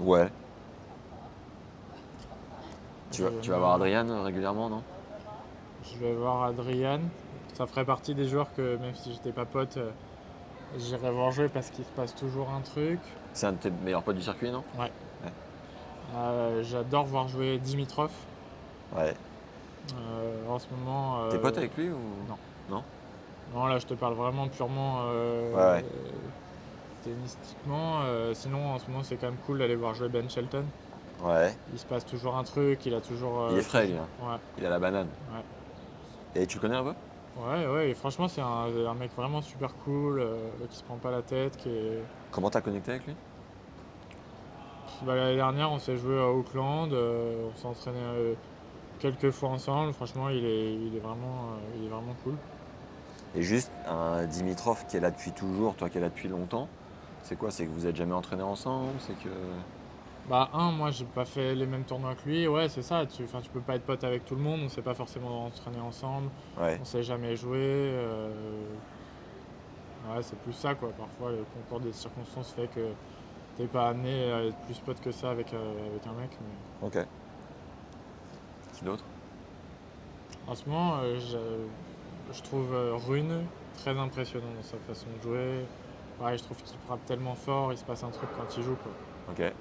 Ouais. 0.00 0.28
Tu 3.12 3.22
vas, 3.22 3.30
tu 3.42 3.50
vas 3.50 3.58
voir 3.58 3.74
Adrian 3.74 4.22
régulièrement, 4.24 4.68
non? 4.68 4.82
je 5.84 5.98
vais 5.98 6.14
voir 6.14 6.44
Adrian. 6.44 6.98
Ça 7.54 7.66
ferait 7.66 7.84
partie 7.84 8.14
des 8.14 8.26
joueurs 8.26 8.52
que, 8.56 8.76
même 8.76 8.94
si 8.94 9.12
j'étais 9.12 9.30
pas 9.32 9.44
pote, 9.44 9.76
euh, 9.76 9.90
j'irais 10.76 11.10
voir 11.12 11.30
jouer 11.30 11.48
parce 11.48 11.70
qu'il 11.70 11.84
se 11.84 11.90
passe 11.90 12.14
toujours 12.14 12.50
un 12.50 12.60
truc. 12.60 12.98
C'est 13.32 13.46
un 13.46 13.52
de 13.52 13.58
tes 13.58 13.70
meilleurs 13.70 14.02
potes 14.02 14.16
du 14.16 14.22
circuit, 14.22 14.50
non? 14.50 14.64
Euh, 16.16 16.62
J'adore 16.62 17.04
voir 17.06 17.28
jouer 17.28 17.58
Dimitrov. 17.58 18.10
Ouais. 18.96 19.14
Euh, 19.96 20.48
en 20.48 20.58
ce 20.58 20.66
moment. 20.76 21.28
T'es 21.30 21.38
pote 21.38 21.56
avec 21.58 21.76
lui 21.76 21.90
ou? 21.90 21.98
Non. 22.70 22.82
Non, 23.54 23.66
là, 23.66 23.78
je 23.78 23.86
te 23.86 23.94
parle 23.94 24.14
vraiment 24.14 24.48
purement 24.48 25.04
Ouais, 25.04 25.54
ouais. 25.54 25.84
tennistiquement. 27.04 28.00
Sinon, 28.32 28.72
en 28.74 28.78
ce 28.80 28.90
moment, 28.90 29.02
c'est 29.04 29.16
quand 29.16 29.26
même 29.26 29.36
cool 29.46 29.58
d'aller 29.58 29.76
voir 29.76 29.94
jouer 29.94 30.08
Ben 30.08 30.28
Shelton. 30.28 30.64
Ouais. 31.22 31.54
Il 31.72 31.78
se 31.78 31.86
passe 31.86 32.04
toujours 32.04 32.36
un 32.36 32.42
truc, 32.42 32.84
il 32.86 32.94
a 32.94 33.00
toujours. 33.00 33.48
Il 33.52 33.58
est 33.58 33.62
frais, 33.62 33.86
lui. 33.86 33.96
hein. 33.96 34.06
Ouais, 34.22 34.36
Il 34.58 34.66
a 34.66 34.70
la 34.70 34.78
banane. 34.80 35.08
Ouais. 35.32 36.40
Et 36.42 36.46
tu 36.48 36.56
le 36.56 36.62
connais 36.62 36.76
un 36.76 36.82
peu? 36.82 36.94
Ouais, 37.38 37.66
ouais. 37.66 37.90
Et 37.90 37.94
franchement, 37.94 38.28
c'est 38.28 38.40
un, 38.40 38.66
un 38.86 38.94
mec 38.94 39.10
vraiment 39.16 39.42
super 39.42 39.74
cool, 39.84 40.20
euh, 40.20 40.48
qui 40.70 40.76
se 40.76 40.82
prend 40.84 40.96
pas 40.96 41.10
la 41.10 41.22
tête, 41.22 41.56
qui 41.56 41.68
est. 41.68 42.02
Comment 42.30 42.50
t'as 42.50 42.60
connecté 42.60 42.92
avec 42.92 43.06
lui? 43.06 43.14
Bah, 45.02 45.14
L'année 45.16 45.36
dernière, 45.36 45.70
on 45.72 45.78
s'est 45.78 45.96
joué 45.96 46.18
à 46.18 46.28
Auckland, 46.28 46.92
euh, 46.92 47.48
on 47.52 47.56
s'est 47.58 47.66
entraîné 47.66 47.98
euh, 48.00 48.34
quelques 49.00 49.30
fois 49.30 49.50
ensemble. 49.50 49.92
Franchement, 49.92 50.28
il 50.28 50.44
est, 50.44 50.74
il 50.74 50.96
est, 50.96 51.00
vraiment, 51.00 51.50
il 51.76 51.86
est 51.86 51.88
vraiment 51.88 52.14
cool. 52.22 52.34
Et 53.34 53.42
juste 53.42 53.70
un 53.88 54.24
Dimitrov 54.26 54.86
qui 54.86 54.96
est 54.96 55.00
là 55.00 55.10
depuis 55.10 55.32
toujours, 55.32 55.74
toi 55.74 55.88
qui 55.88 55.98
es 55.98 56.00
là 56.00 56.08
depuis 56.08 56.28
longtemps, 56.28 56.68
c'est 57.24 57.36
quoi? 57.36 57.50
C'est 57.50 57.66
que 57.66 57.70
vous 57.70 57.86
êtes 57.86 57.96
jamais 57.96 58.14
entraîné 58.14 58.42
ensemble? 58.42 58.92
C'est 59.00 59.14
que. 59.14 59.28
Bah, 60.28 60.48
un, 60.54 60.70
moi, 60.72 60.90
j'ai 60.90 61.04
pas 61.04 61.26
fait 61.26 61.54
les 61.54 61.66
mêmes 61.66 61.84
tournois 61.84 62.14
que 62.14 62.26
lui. 62.28 62.48
Ouais, 62.48 62.68
c'est 62.68 62.82
ça. 62.82 63.04
Tu, 63.06 63.24
enfin, 63.24 63.40
tu 63.42 63.50
peux 63.50 63.60
pas 63.60 63.74
être 63.76 63.84
pote 63.84 64.02
avec 64.04 64.24
tout 64.24 64.34
le 64.34 64.40
monde, 64.40 64.60
on 64.64 64.68
s'est 64.68 64.80
pas 64.82 64.94
forcément 64.94 65.44
entraîné 65.46 65.78
ensemble, 65.80 66.30
Ouais. 66.58 66.78
on 66.80 66.84
s'est 66.84 67.02
jamais 67.02 67.36
joué. 67.36 67.58
euh, 67.60 68.30
Ouais, 70.06 70.22
c'est 70.22 70.38
plus 70.40 70.52
ça, 70.52 70.74
quoi. 70.74 70.90
Parfois, 70.90 71.30
le 71.30 71.44
concours 71.54 71.80
des 71.80 71.92
circonstances 71.92 72.52
fait 72.52 72.68
que 72.68 72.90
t'es 73.56 73.66
pas 73.66 73.88
amené 73.88 74.30
à 74.32 74.44
être 74.44 74.56
plus 74.66 74.78
pote 74.78 75.00
que 75.00 75.10
ça 75.10 75.30
avec, 75.30 75.52
euh, 75.54 75.88
avec 75.90 76.06
un 76.06 76.12
mec. 76.20 76.30
Mais... 76.82 76.86
Ok. 76.86 77.06
Qui 78.78 78.84
d'autre? 78.84 79.04
En 80.46 80.54
ce 80.54 80.68
moment, 80.68 80.96
euh, 81.02 81.18
je, 81.18 82.34
je 82.34 82.42
trouve 82.42 82.74
euh, 82.74 82.96
Rune 83.08 83.44
très 83.78 83.96
impressionnant 83.98 84.44
dans 84.56 84.62
sa 84.62 84.76
façon 84.86 85.06
de 85.18 85.22
jouer. 85.22 85.64
Pareil, 86.18 86.36
je 86.38 86.44
trouve 86.44 86.58
qu'il 86.62 86.78
frappe 86.86 87.04
tellement 87.06 87.34
fort, 87.34 87.72
il 87.72 87.78
se 87.78 87.84
passe 87.84 88.04
un 88.04 88.10
truc 88.10 88.28
quand 88.36 88.56
il 88.58 88.62
joue. 88.62 88.76
Quoi. 88.76 88.92
Ok. 89.32 89.52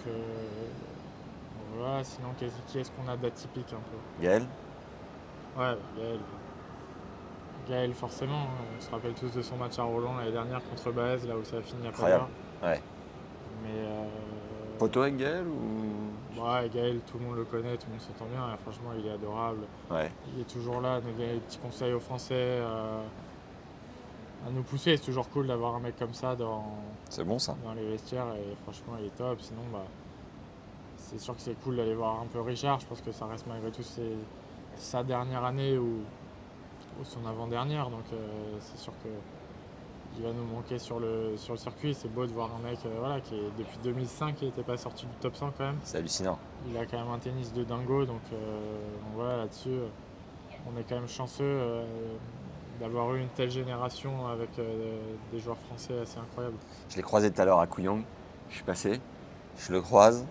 Donc 0.00 0.14
euh, 0.14 1.76
voilà, 1.76 2.04
sinon 2.04 2.28
qui 2.38 2.44
est-ce 2.78 2.90
qu'on 2.92 3.10
a 3.10 3.16
d'atypique 3.16 3.72
un 3.72 3.76
peu? 3.76 4.22
Gaël? 4.24 4.42
Ouais, 5.56 5.76
Gaël. 5.98 6.18
Gaël 7.68 7.94
forcément, 7.94 8.42
hein. 8.42 8.64
on 8.78 8.80
se 8.80 8.90
rappelle 8.90 9.14
tous 9.14 9.30
de 9.30 9.42
son 9.42 9.56
match 9.56 9.78
à 9.78 9.82
Roland 9.82 10.16
l'année 10.16 10.32
dernière 10.32 10.60
contre 10.68 10.90
Baez, 10.92 11.26
là 11.26 11.36
où 11.36 11.44
ça 11.44 11.58
a 11.58 11.62
fini 11.62 11.86
à. 11.86 11.92
Pavard. 11.92 12.28
Ouais. 12.62 12.80
Mais 13.62 13.78
euh, 13.78 14.04
Poteau 14.78 15.02
avec 15.02 15.16
Gaël 15.18 15.44
ou? 15.46 16.40
ouais, 16.42 16.70
Gaël, 16.70 17.00
tout 17.00 17.18
le 17.18 17.26
monde 17.26 17.36
le 17.36 17.44
connaît, 17.44 17.76
tout 17.76 17.86
le 17.88 17.92
monde 17.92 18.00
s'entend 18.00 18.26
bien, 18.30 18.54
et 18.54 18.56
franchement 18.58 18.90
il 18.98 19.06
est 19.06 19.12
adorable. 19.12 19.64
Ouais. 19.90 20.10
Il 20.34 20.40
est 20.40 20.50
toujours 20.50 20.80
là 20.80 21.00
des 21.00 21.40
petits 21.40 21.58
conseils 21.58 21.92
aux 21.92 22.00
Français, 22.00 22.34
euh, 22.34 23.02
à 24.46 24.50
nous 24.50 24.62
pousser. 24.62 24.96
C'est 24.96 25.04
toujours 25.04 25.28
cool 25.30 25.46
d'avoir 25.46 25.74
un 25.76 25.80
mec 25.80 25.96
comme 25.98 26.14
ça 26.14 26.34
dans, 26.36 26.64
C'est 27.08 27.24
bon 27.24 27.38
ça. 27.38 27.56
dans 27.64 27.72
les 27.74 27.84
vestiaires 27.88 28.26
et 28.34 28.54
franchement 28.62 28.94
il 29.00 29.06
est 29.06 29.16
top. 29.16 29.40
Sinon, 29.40 29.62
bah, 29.72 29.84
c'est 30.96 31.18
sûr 31.20 31.34
que 31.34 31.40
c'est 31.42 31.58
cool 31.62 31.76
d'aller 31.76 31.94
voir 31.94 32.20
un 32.20 32.26
peu 32.26 32.40
Richard. 32.40 32.80
Je 32.80 32.86
pense 32.86 33.00
que 33.00 33.12
ça 33.12 33.26
reste 33.26 33.46
malgré 33.46 33.70
tout 33.70 33.82
ses- 33.82 34.16
sa 34.76 35.02
dernière 35.02 35.44
année 35.44 35.76
ou, 35.78 35.98
ou 37.00 37.04
son 37.04 37.24
avant-dernière. 37.26 37.90
Donc 37.90 38.04
euh, 38.12 38.26
c'est 38.60 38.78
sûr 38.78 38.92
que 39.02 39.08
il 40.18 40.24
va 40.24 40.32
nous 40.32 40.44
manquer 40.44 40.78
sur 40.80 40.98
le, 40.98 41.34
sur 41.36 41.52
le 41.54 41.58
circuit. 41.58 41.94
C'est 41.94 42.12
beau 42.12 42.26
de 42.26 42.32
voir 42.32 42.50
un 42.56 42.68
mec 42.68 42.78
euh, 42.84 42.96
voilà, 42.98 43.20
qui 43.20 43.36
est 43.36 43.50
depuis 43.58 43.78
2005 43.84 44.34
qui 44.36 44.44
n'était 44.46 44.62
pas 44.64 44.76
sorti 44.76 45.06
du 45.06 45.12
top 45.20 45.36
100 45.36 45.52
quand 45.56 45.64
même. 45.64 45.78
C'est 45.84 45.98
hallucinant. 45.98 46.36
Il 46.68 46.76
a 46.76 46.84
quand 46.84 46.98
même 46.98 47.12
un 47.12 47.18
tennis 47.18 47.52
de 47.52 47.62
dingo, 47.62 48.04
donc, 48.04 48.20
euh, 48.32 48.36
donc 49.02 49.12
voilà, 49.14 49.36
là-dessus, 49.38 49.68
euh, 49.68 49.86
on 50.66 50.78
est 50.78 50.82
quand 50.82 50.96
même 50.96 51.06
chanceux 51.08 51.44
euh, 51.44 51.84
d'avoir 52.80 53.14
eu 53.14 53.20
une 53.20 53.28
telle 53.28 53.50
génération 53.50 54.26
avec 54.28 54.48
euh, 54.58 54.98
des 55.32 55.38
joueurs 55.38 55.58
français 55.68 55.98
assez 56.00 56.18
incroyables. 56.18 56.56
Je 56.88 56.96
l'ai 56.96 57.02
croisé 57.02 57.30
tout 57.30 57.40
à 57.40 57.44
l'heure 57.44 57.60
à 57.60 57.66
Kouyong. 57.66 58.02
Je 58.48 58.54
suis 58.56 58.64
passé, 58.64 59.00
je 59.58 59.72
le 59.72 59.80
croise 59.80 60.26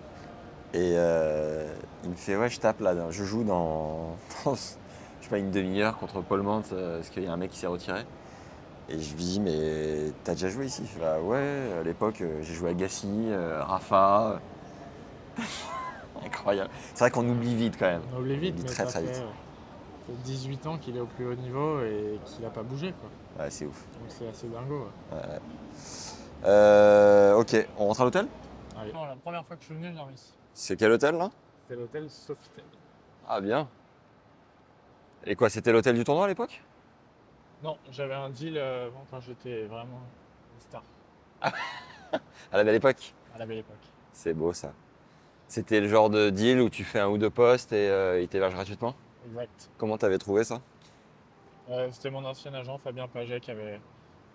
et 0.74 0.94
euh, 0.96 1.74
il 2.04 2.10
me 2.10 2.16
fait 2.16 2.36
Ouais, 2.36 2.50
je 2.50 2.60
tape 2.60 2.82
là, 2.82 2.94
je 3.12 3.24
joue 3.24 3.44
dans, 3.44 4.18
dans, 4.46 4.56
je 4.56 4.60
sais 4.60 5.30
pas, 5.30 5.38
une 5.38 5.52
demi-heure 5.52 5.98
contre 5.98 6.22
Paul 6.22 6.42
Mante 6.42 6.74
euh, 6.74 6.98
parce 6.98 7.10
qu'il 7.10 7.24
y 7.24 7.28
a 7.28 7.32
un 7.32 7.38
mec 7.38 7.52
qui 7.52 7.60
s'est 7.60 7.68
retiré. 7.68 8.02
Et 8.90 9.00
je 9.00 9.16
lui 9.16 9.24
dis 9.24 9.40
Mais 9.40 10.12
t'as 10.24 10.34
déjà 10.34 10.50
joué 10.50 10.66
ici? 10.66 10.82
Il 10.84 10.88
fait 10.88 11.00
Bah 11.00 11.20
ouais, 11.22 11.72
à 11.80 11.84
l'époque 11.84 12.24
j'ai 12.42 12.54
joué 12.54 12.72
à 12.72 12.74
Gassi, 12.74 13.30
Rafa. 13.60 14.42
Incroyable. 16.26 16.70
C'est 16.94 17.00
vrai 17.00 17.12
qu'on 17.12 17.28
oublie 17.30 17.56
vite 17.56 17.78
quand 17.78 17.86
même. 17.86 18.02
On 18.14 18.20
oublie 18.20 18.38
vite, 18.38 18.56
oublie 18.56 18.64
mais 18.64 18.70
très, 18.70 18.84
ça 18.86 19.00
très 19.00 19.02
fait, 19.02 19.12
vite. 19.14 19.24
Fait 20.10 20.24
18 20.24 20.68
ans 20.68 20.78
qu'il 20.78 20.98
est 20.98 21.00
au 21.00 21.06
plus 21.06 21.26
haut 21.26 21.36
niveau 21.36 21.82
et 21.82 22.20
qu'il 22.26 22.44
n'a 22.44 22.50
pas 22.50 22.64
bougé. 22.64 22.94
Quoi. 22.94 23.44
Ouais, 23.44 23.52
c'est 23.52 23.66
ouf. 23.66 23.86
Donc 23.94 24.10
c'est 24.10 24.28
assez 24.28 24.48
dingo. 24.48 24.88
ouais. 25.12 25.40
Euh, 26.46 27.34
ok, 27.36 27.68
on 27.78 27.88
rentre 27.88 28.02
à 28.02 28.04
l'hôtel? 28.06 28.28
Allez. 28.78 28.94
la 28.94 29.16
première 29.22 29.46
fois 29.46 29.56
que 29.58 29.62
je 29.62 29.68
suis 29.68 29.76
venu, 29.76 29.92
j'ai 29.94 30.14
ici. 30.14 30.34
C'est 30.54 30.78
quel 30.78 30.92
hôtel 30.92 31.16
là? 31.16 31.30
C'était 31.62 31.80
l'hôtel 31.80 32.10
Sofitel. 32.10 32.64
Ah 33.28 33.42
bien. 33.42 33.68
Et 35.26 35.36
quoi, 35.36 35.50
c'était 35.50 35.74
l'hôtel 35.74 35.96
du 35.96 36.04
tournoi 36.06 36.26
à 36.26 36.28
l'époque? 36.28 36.64
Non, 37.62 37.78
j'avais 37.92 38.14
un 38.14 38.30
deal 38.30 38.58
euh, 38.58 38.90
quand 39.12 39.20
j'étais 39.20 39.66
vraiment 39.66 40.00
une 40.56 40.62
star 40.62 40.82
À 42.52 42.58
la 42.58 42.64
belle 42.64 42.76
époque 42.76 43.14
à 43.36 43.40
la 43.40 43.46
belle 43.46 43.60
époque. 43.60 43.76
C'est 44.12 44.34
beau 44.34 44.54
ça. 44.54 44.74
C'était 45.48 45.80
le 45.82 45.88
genre 45.88 46.10
de 46.10 46.30
deal 46.30 46.62
où 46.62 46.70
tu 46.70 46.84
fais 46.84 47.00
un 47.00 47.08
ou 47.10 47.18
deux 47.18 47.30
postes 47.30 47.74
et 47.74 47.90
euh, 47.90 48.22
il 48.22 48.28
t'héberge 48.28 48.54
gratuitement? 48.54 48.96
Exact. 49.28 49.70
Comment 49.78 49.98
t'avais 49.98 50.18
trouvé 50.18 50.44
ça? 50.44 50.62
Euh, 51.70 51.90
C'était 51.92 52.10
mon 52.10 52.24
ancien 52.26 52.54
agent 52.54 52.78
Fabien 52.80 53.08
Paget 53.08 53.40
qui 53.40 53.52
avait, 53.52 53.80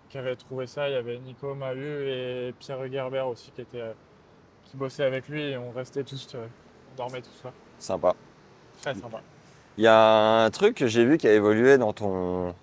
qui 0.09 0.17
avait 0.17 0.35
trouvé 0.35 0.67
ça. 0.67 0.87
Il 0.89 0.93
y 0.93 0.97
avait 0.97 1.17
Nico 1.19 1.53
Mahut 1.53 2.07
et 2.07 2.53
Pierre 2.59 2.89
Gerber 2.91 3.21
aussi 3.21 3.51
qui, 3.51 3.61
étaient, 3.61 3.81
euh, 3.81 3.93
qui 4.63 4.77
bossaient 4.77 5.03
avec 5.03 5.27
lui 5.27 5.41
et 5.41 5.57
on 5.57 5.71
restait 5.71 6.03
tous, 6.03 6.27
euh, 6.35 6.47
on 6.93 6.95
dormait 6.97 7.21
tous 7.21 7.43
là. 7.43 7.51
Sympa. 7.79 8.13
Très 8.81 8.95
sympa. 8.95 9.21
Il 9.77 9.83
y 9.83 9.87
a 9.87 10.43
un 10.43 10.49
truc 10.51 10.77
que 10.77 10.87
j'ai 10.87 11.03
vu 11.03 11.17
qui 11.17 11.27
a 11.27 11.33
évolué 11.33 11.77
dans 11.77 11.91
ton. 11.91 12.55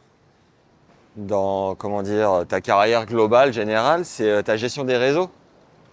dans 1.17 1.75
comment 1.75 2.03
dire 2.03 2.47
ta 2.49 2.63
carrière 2.63 3.05
globale, 3.05 3.53
générale, 3.53 4.07
c'est 4.07 4.43
ta 4.45 4.57
gestion 4.57 4.85
des 4.85 4.97
réseaux. 4.97 5.31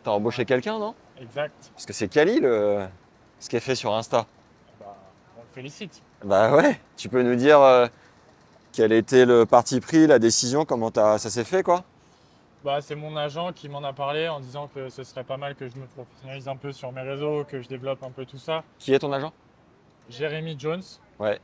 T'as 0.04 0.12
embauché 0.12 0.46
quelqu'un, 0.46 0.80
non? 0.80 0.96
Exact. 1.20 1.72
Parce 1.74 1.86
que 1.86 1.92
c'est 1.92 2.08
Kali 2.08 2.40
le... 2.40 2.88
ce 3.40 3.50
qui 3.50 3.58
est 3.58 3.60
fait 3.60 3.76
sur 3.76 3.94
Insta. 3.94 4.26
Bah, 4.80 4.96
on 5.38 5.42
le 5.42 5.48
félicite. 5.54 6.02
Bah 6.24 6.56
ouais, 6.56 6.80
tu 6.98 7.08
peux 7.08 7.24
nous 7.24 7.36
dire 7.36 7.62
euh, 7.62 7.88
quel 8.74 8.92
était 8.92 9.26
le 9.26 9.46
parti 9.46 9.80
pris, 9.80 10.06
la 10.06 10.20
décision, 10.20 10.66
comment 10.66 10.92
ça 10.94 11.18
s'est 11.18 11.46
fait 11.46 11.64
quoi? 11.64 11.84
Bah, 12.64 12.82
c'est 12.82 12.96
mon 12.96 13.16
agent 13.16 13.54
qui 13.54 13.70
m'en 13.70 13.84
a 13.84 13.94
parlé 13.94 14.28
en 14.28 14.42
disant 14.42 14.68
que 14.68 14.90
ce 14.90 15.04
serait 15.04 15.24
pas 15.24 15.38
mal 15.38 15.56
que 15.56 15.70
je 15.70 15.78
me 15.78 15.86
professionnalise 15.86 16.50
un 16.50 16.58
peu 16.58 16.74
sur 16.74 16.92
mes 16.92 17.02
réseaux, 17.02 17.46
que 17.46 17.62
je 17.62 17.70
développe 17.70 18.04
un 18.04 18.12
peu 18.12 18.26
tout 18.26 18.38
ça. 18.38 18.64
Qui 18.80 18.94
est 18.94 19.00
ton 19.00 19.14
agent? 19.14 19.32
Jérémy 20.10 20.56
Jones. 20.60 20.84
Ouais. 21.20 21.40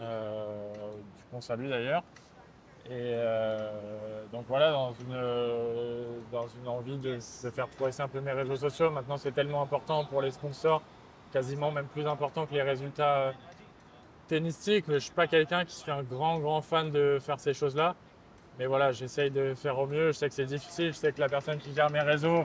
Euh, 0.00 0.72
du 1.16 1.22
coup, 1.24 1.36
on 1.36 1.40
salue 1.42 1.68
d'ailleurs. 1.68 2.02
Et 2.86 2.92
euh, 2.92 4.24
donc 4.32 4.46
voilà, 4.48 4.70
dans 4.72 4.92
une, 4.92 5.12
euh, 5.12 6.04
dans 6.32 6.46
une 6.48 6.68
envie 6.68 6.96
de 6.96 7.20
se 7.20 7.50
faire 7.50 7.68
progresser 7.68 8.00
un 8.00 8.08
peu 8.08 8.20
mes 8.20 8.32
réseaux 8.32 8.56
sociaux. 8.56 8.90
Maintenant, 8.90 9.18
c'est 9.18 9.32
tellement 9.32 9.60
important 9.60 10.06
pour 10.06 10.22
les 10.22 10.30
sponsors, 10.30 10.80
quasiment 11.30 11.70
même 11.70 11.88
plus 11.88 12.06
important 12.06 12.46
que 12.46 12.54
les 12.54 12.62
résultats 12.62 13.34
euh, 14.32 14.36
tennistiques. 14.36 14.84
Je 14.88 14.94
ne 14.94 14.98
suis 14.98 15.12
pas 15.12 15.26
quelqu'un 15.26 15.64
qui 15.64 15.74
suis 15.74 15.90
un 15.90 16.02
grand, 16.02 16.38
grand 16.38 16.62
fan 16.62 16.90
de 16.90 17.18
faire 17.20 17.38
ces 17.40 17.54
choses-là. 17.54 17.94
Mais 18.58 18.66
voilà, 18.66 18.92
j'essaye 18.92 19.30
de 19.30 19.54
faire 19.54 19.78
au 19.78 19.86
mieux. 19.86 20.08
Je 20.08 20.12
sais 20.12 20.28
que 20.28 20.34
c'est 20.34 20.44
difficile. 20.46 20.88
Je 20.88 20.98
sais 20.98 21.12
que 21.12 21.20
la 21.20 21.28
personne 21.28 21.58
qui 21.58 21.72
gère 21.74 21.90
mes 21.90 22.00
réseaux, 22.00 22.44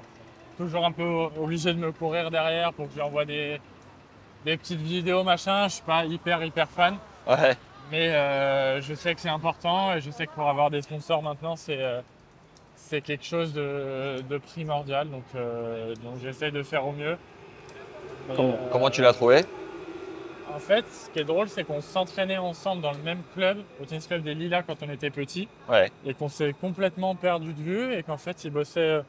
toujours 0.57 0.85
un 0.85 0.91
peu 0.91 1.27
obligé 1.39 1.73
de 1.73 1.79
me 1.79 1.91
courir 1.91 2.29
derrière 2.29 2.71
pour 2.73 2.85
que 2.85 2.91
je 2.91 2.95
lui 2.97 3.03
envoie 3.03 3.25
des, 3.25 3.59
des 4.45 4.57
petites 4.57 4.81
vidéos, 4.81 5.23
machin. 5.23 5.67
Je 5.67 5.73
suis 5.75 5.83
pas 5.83 6.05
hyper, 6.05 6.43
hyper 6.43 6.69
fan. 6.69 6.97
Ouais. 7.27 7.55
Mais 7.91 8.09
euh, 8.13 8.81
je 8.81 8.93
sais 8.93 9.13
que 9.13 9.21
c'est 9.21 9.29
important 9.29 9.93
et 9.93 10.01
je 10.01 10.11
sais 10.11 10.25
que 10.27 10.31
pour 10.33 10.47
avoir 10.47 10.69
des 10.69 10.81
sponsors 10.81 11.21
maintenant, 11.21 11.55
c'est 11.55 11.81
euh, 11.81 12.01
c'est 12.75 13.01
quelque 13.01 13.25
chose 13.25 13.53
de, 13.53 14.21
de 14.29 14.37
primordial. 14.37 15.09
Donc, 15.09 15.23
euh, 15.35 15.95
donc 16.03 16.19
j'essaie 16.21 16.51
de 16.51 16.63
faire 16.63 16.85
au 16.85 16.91
mieux. 16.91 17.17
Mais, 18.27 18.35
Comment, 18.35 18.49
euh, 18.49 18.69
comment 18.71 18.89
tu 18.89 19.01
l'as 19.01 19.13
trouvé? 19.13 19.45
En 20.53 20.59
fait, 20.59 20.85
ce 20.87 21.09
qui 21.09 21.19
est 21.19 21.23
drôle, 21.23 21.49
c'est 21.49 21.63
qu'on 21.63 21.81
s'entraînait 21.81 22.37
ensemble 22.37 22.81
dans 22.81 22.91
le 22.91 22.99
même 22.99 23.21
club, 23.33 23.57
au 23.81 23.85
tennis 23.85 24.05
club 24.07 24.21
des 24.21 24.35
Lilas 24.35 24.61
quand 24.63 24.83
on 24.83 24.89
était 24.89 25.09
petit, 25.09 25.47
Ouais. 25.67 25.91
et 26.05 26.13
qu'on 26.13 26.29
s'est 26.29 26.53
complètement 26.53 27.15
perdu 27.15 27.53
de 27.53 27.61
vue, 27.61 27.93
et 27.93 28.03
qu'en 28.03 28.17
fait, 28.17 28.43
il 28.43 28.51
bossait 28.51 28.79
euh, 28.79 29.01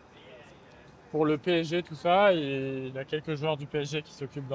pour 1.12 1.26
le 1.26 1.36
PSG, 1.36 1.82
tout 1.82 1.94
ça, 1.94 2.32
et 2.32 2.86
il 2.88 2.94
y 2.94 2.98
a 2.98 3.04
quelques 3.04 3.34
joueurs 3.34 3.56
du 3.56 3.66
PSG 3.66 4.02
qui 4.02 4.12
s'occupent 4.12 4.52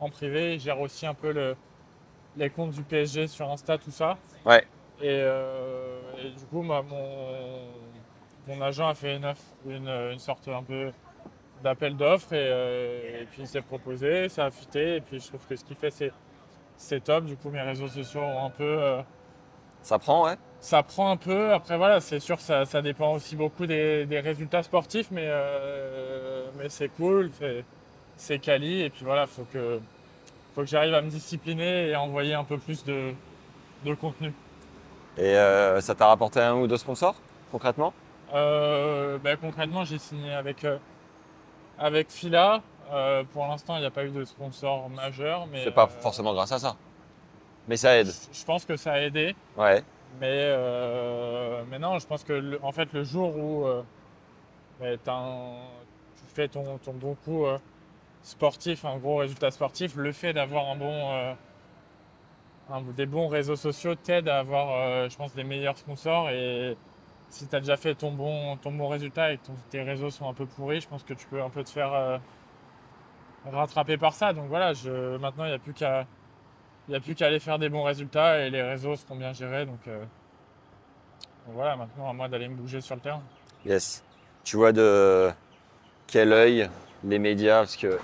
en 0.00 0.08
privé, 0.10 0.54
il 0.54 0.60
gère 0.60 0.80
aussi 0.80 1.06
un 1.06 1.14
peu 1.14 1.32
le- 1.32 1.56
les 2.36 2.50
comptes 2.50 2.72
du 2.72 2.82
PSG 2.82 3.28
sur 3.28 3.48
Insta, 3.50 3.78
tout 3.78 3.92
ça. 3.92 4.18
Ouais. 4.44 4.64
Et, 5.00 5.04
euh, 5.08 6.00
et 6.22 6.30
du 6.30 6.44
coup, 6.46 6.62
bah, 6.66 6.82
mon, 6.86 7.60
mon 8.48 8.60
agent 8.60 8.88
a 8.88 8.94
fait 8.94 9.16
une, 9.16 9.24
offre- 9.24 9.54
une, 9.68 9.88
une 9.88 10.18
sorte 10.18 10.48
un 10.48 10.62
peu 10.64 10.90
d'appel 11.62 11.96
d'offres 11.96 12.32
et, 12.32 12.38
euh, 12.50 13.22
et 13.22 13.24
puis 13.26 13.42
il 13.42 13.46
s'est 13.48 13.62
proposé, 13.62 14.28
ça 14.28 14.46
a 14.46 14.50
fité 14.50 14.96
et 14.96 15.00
puis 15.00 15.18
je 15.20 15.28
trouve 15.28 15.46
que 15.46 15.56
ce 15.56 15.64
qu'il 15.64 15.76
fait 15.76 15.90
c'est, 15.90 16.12
c'est 16.76 17.04
top. 17.04 17.24
Du 17.24 17.36
coup 17.36 17.50
mes 17.50 17.62
réseaux 17.62 17.88
sociaux 17.88 18.20
ont 18.22 18.46
un 18.46 18.50
peu... 18.50 18.64
euh, 18.64 19.02
Ça 19.82 19.98
prend, 19.98 20.24
ouais. 20.24 20.36
ça 20.60 20.82
prend 20.82 21.10
un 21.10 21.16
peu, 21.16 21.52
après 21.52 21.76
voilà, 21.76 22.00
c'est 22.00 22.20
sûr 22.20 22.40
ça, 22.40 22.64
ça 22.64 22.82
dépend 22.82 23.14
aussi 23.14 23.36
beaucoup 23.36 23.66
des, 23.66 24.06
des 24.06 24.20
résultats 24.20 24.62
sportifs 24.62 25.10
mais, 25.10 25.26
euh, 25.26 26.46
mais 26.58 26.68
c'est 26.68 26.88
cool, 26.88 27.30
c'est, 27.38 27.64
c'est 28.16 28.38
quali 28.38 28.82
et 28.82 28.90
puis 28.90 29.04
voilà, 29.04 29.26
faut 29.26 29.46
que, 29.52 29.80
faut 30.54 30.62
que 30.62 30.66
j'arrive 30.68 30.94
à 30.94 31.02
me 31.02 31.10
discipliner 31.10 31.88
et 31.88 31.94
à 31.94 32.00
envoyer 32.00 32.34
un 32.34 32.44
peu 32.44 32.58
plus 32.58 32.84
de, 32.84 33.12
de 33.84 33.94
contenu. 33.94 34.32
Et 35.16 35.36
euh, 35.36 35.80
ça 35.80 35.94
t'a 35.94 36.06
rapporté 36.08 36.40
un 36.40 36.54
ou 36.54 36.66
deux 36.66 36.76
sponsors, 36.76 37.16
concrètement? 37.52 37.92
Ben, 38.32 39.36
concrètement, 39.40 39.84
j'ai 39.84 39.98
signé 39.98 40.32
avec, 40.32 40.66
avec 41.78 42.10
Fila. 42.10 42.62
Euh, 42.92 43.24
pour 43.32 43.46
l'instant, 43.46 43.76
il 43.76 43.80
n'y 43.80 43.86
a 43.86 43.90
pas 43.90 44.04
eu 44.04 44.10
de 44.10 44.24
sponsor 44.24 44.88
majeur. 44.90 45.46
mais 45.46 45.64
C'est 45.64 45.70
pas 45.70 45.84
euh, 45.84 46.00
forcément 46.00 46.32
grâce 46.34 46.52
à 46.52 46.58
ça. 46.58 46.76
Mais 47.68 47.76
ça 47.76 47.96
aide. 47.98 48.08
Je 48.08 48.38
je 48.38 48.44
pense 48.44 48.64
que 48.64 48.76
ça 48.76 48.92
a 48.92 49.00
aidé. 49.00 49.34
Ouais. 49.56 49.82
Mais, 50.20 50.28
euh, 50.30 51.62
mais 51.70 51.78
non, 51.78 51.98
je 51.98 52.06
pense 52.06 52.22
que 52.24 52.32
le- 52.34 52.60
en 52.62 52.72
fait, 52.72 52.92
le 52.92 53.02
jour 53.04 53.36
où 53.36 53.66
ben, 54.80 54.98
un- 55.08 55.56
tu 56.16 56.22
fais 56.34 56.46
ton, 56.48 56.78
ton 56.78 56.92
bon 56.92 57.14
coup 57.24 57.44
sportif, 58.22 58.84
un 58.84 58.96
gros 58.98 59.16
résultat 59.16 59.50
sportif, 59.50 59.96
le 59.96 60.12
fait 60.12 60.32
d'avoir 60.32 60.68
un 60.70 60.76
bon, 60.76 61.34
un- 62.70 62.82
des 62.96 63.06
bons 63.06 63.28
réseaux 63.28 63.56
sociaux 63.56 63.94
t'aide 63.94 64.28
à 64.28 64.38
avoir, 64.40 65.08
je 65.08 65.16
pense, 65.16 65.34
des 65.34 65.44
meilleurs 65.44 65.76
sponsors. 65.78 66.30
Et 66.30 66.76
si 67.28 67.46
tu 67.48 67.56
as 67.56 67.60
déjà 67.60 67.76
fait 67.76 67.94
ton 67.94 68.12
bon, 68.12 68.56
ton 68.58 68.70
bon 68.72 68.88
résultat 68.88 69.32
et 69.32 69.38
que 69.38 69.46
ton- 69.46 69.54
tes 69.70 69.82
réseaux 69.82 70.10
sont 70.10 70.28
un 70.28 70.34
peu 70.34 70.46
pourris, 70.46 70.80
je 70.80 70.88
pense 70.88 71.02
que 71.02 71.14
tu 71.14 71.26
peux 71.26 71.42
un 71.42 71.50
peu 71.50 71.64
te 71.64 71.70
faire 71.70 72.20
rattraper 73.52 73.96
par 73.96 74.14
ça. 74.14 74.32
Donc 74.32 74.48
voilà, 74.48 74.72
je, 74.72 75.16
maintenant, 75.18 75.44
il 75.44 75.48
n'y 75.48 75.54
a 75.54 75.58
plus 75.58 75.74
qu'à. 75.74 76.06
Il 76.86 76.90
n'y 76.90 76.96
a 76.96 77.00
plus 77.00 77.14
qu'à 77.14 77.28
aller 77.28 77.40
faire 77.40 77.58
des 77.58 77.70
bons 77.70 77.82
résultats 77.82 78.40
et 78.40 78.50
les 78.50 78.60
réseaux 78.60 78.94
seront 78.94 79.16
bien 79.16 79.32
gérés. 79.32 79.64
Donc, 79.64 79.80
euh, 79.88 80.00
donc 81.46 81.54
voilà, 81.54 81.76
maintenant 81.76 82.10
à 82.10 82.12
moi 82.12 82.28
d'aller 82.28 82.46
me 82.46 82.56
bouger 82.56 82.82
sur 82.82 82.94
le 82.94 83.00
terrain. 83.00 83.22
Yes. 83.64 84.04
Tu 84.44 84.56
vois 84.56 84.72
de 84.72 85.30
quel 86.06 86.32
œil 86.32 86.68
les 87.02 87.18
médias, 87.18 87.60
parce 87.60 87.76
que 87.76 87.98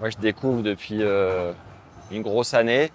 moi 0.00 0.10
je 0.10 0.18
découvre 0.18 0.62
depuis 0.62 1.02
euh, 1.02 1.52
une 2.10 2.22
grosse 2.22 2.52
année. 2.52 2.92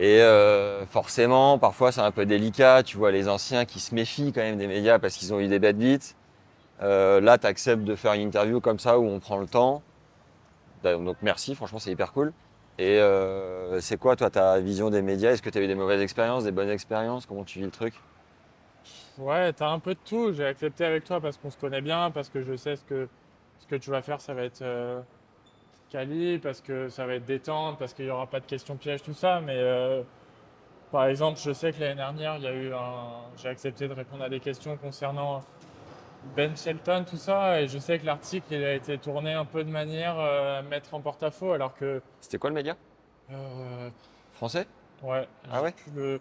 Et 0.00 0.20
euh, 0.20 0.86
forcément, 0.86 1.58
parfois 1.58 1.92
c'est 1.92 2.00
un 2.00 2.10
peu 2.10 2.26
délicat. 2.26 2.82
Tu 2.82 2.96
vois 2.96 3.12
les 3.12 3.28
anciens 3.28 3.64
qui 3.64 3.78
se 3.78 3.94
méfient 3.94 4.32
quand 4.32 4.42
même 4.42 4.58
des 4.58 4.66
médias 4.66 4.98
parce 4.98 5.16
qu'ils 5.16 5.32
ont 5.32 5.40
eu 5.40 5.48
des 5.48 5.58
bêtes 5.58 5.78
bites. 5.78 6.16
Euh, 6.82 7.20
là, 7.20 7.38
tu 7.38 7.46
acceptes 7.46 7.84
de 7.84 7.96
faire 7.96 8.12
une 8.12 8.22
interview 8.22 8.60
comme 8.60 8.78
ça 8.78 8.98
où 8.98 9.06
on 9.06 9.18
prend 9.18 9.38
le 9.38 9.46
temps. 9.46 9.82
Donc 10.82 11.16
merci, 11.22 11.54
franchement 11.54 11.78
c'est 11.78 11.90
hyper 11.90 12.12
cool. 12.12 12.32
Et 12.78 13.00
euh, 13.00 13.80
c'est 13.80 13.96
quoi 13.96 14.14
toi 14.14 14.30
ta 14.30 14.60
vision 14.60 14.88
des 14.88 15.02
médias? 15.02 15.32
Est-ce 15.32 15.42
que 15.42 15.50
tu 15.50 15.58
as 15.58 15.62
eu 15.62 15.66
des 15.66 15.74
mauvaises 15.74 16.00
expériences, 16.00 16.44
des 16.44 16.52
bonnes 16.52 16.70
expériences? 16.70 17.26
Comment 17.26 17.42
tu 17.42 17.58
vis 17.58 17.64
le 17.64 17.72
truc? 17.72 17.94
Ouais, 19.18 19.52
t'as 19.52 19.68
un 19.70 19.80
peu 19.80 19.94
de 19.94 20.00
tout. 20.04 20.32
J'ai 20.32 20.46
accepté 20.46 20.84
avec 20.84 21.02
toi 21.02 21.20
parce 21.20 21.36
qu'on 21.36 21.50
se 21.50 21.58
connaît 21.58 21.80
bien, 21.80 22.12
parce 22.12 22.28
que 22.28 22.40
je 22.40 22.54
sais 22.54 22.76
ce 22.76 22.84
que, 22.84 23.08
ce 23.58 23.66
que 23.66 23.74
tu 23.74 23.90
vas 23.90 24.00
faire, 24.00 24.20
ça 24.20 24.32
va 24.32 24.44
être 24.44 24.62
euh, 24.62 25.00
quali, 25.90 26.38
parce 26.38 26.60
que 26.60 26.88
ça 26.88 27.04
va 27.04 27.14
être 27.14 27.24
détente, 27.24 27.78
parce 27.80 27.94
qu'il 27.94 28.04
n'y 28.04 28.12
aura 28.12 28.28
pas 28.28 28.38
de 28.38 28.46
questions 28.46 28.76
pièges, 28.76 29.02
tout 29.02 29.12
ça. 29.14 29.40
Mais 29.40 29.56
euh, 29.56 30.02
par 30.92 31.06
exemple, 31.06 31.40
je 31.40 31.52
sais 31.52 31.72
que 31.72 31.80
l'année 31.80 31.96
dernière, 31.96 32.36
il 32.36 32.44
y 32.44 32.46
a 32.46 32.54
eu 32.54 32.72
un... 32.72 33.26
j'ai 33.36 33.48
accepté 33.48 33.88
de 33.88 33.92
répondre 33.92 34.22
à 34.22 34.28
des 34.28 34.38
questions 34.38 34.76
concernant 34.76 35.40
Ben 36.36 36.56
Shelton, 36.56 37.04
tout 37.08 37.16
ça, 37.16 37.60
et 37.60 37.68
je 37.68 37.78
sais 37.78 37.98
que 37.98 38.06
l'article 38.06 38.52
il 38.54 38.64
a 38.64 38.74
été 38.74 38.98
tourné 38.98 39.32
un 39.32 39.44
peu 39.44 39.64
de 39.64 39.70
manière 39.70 40.18
euh, 40.18 40.58
à 40.58 40.62
mettre 40.62 40.94
en 40.94 41.00
porte-à-faux, 41.00 41.52
alors 41.52 41.74
que. 41.74 42.02
C'était 42.20 42.38
quoi 42.38 42.50
le 42.50 42.54
média? 42.54 42.76
Euh, 43.30 43.90
Français? 44.34 44.66
Ouais. 45.02 45.28
Ah 45.50 45.62
ouais? 45.62 45.74
le- 45.94 46.20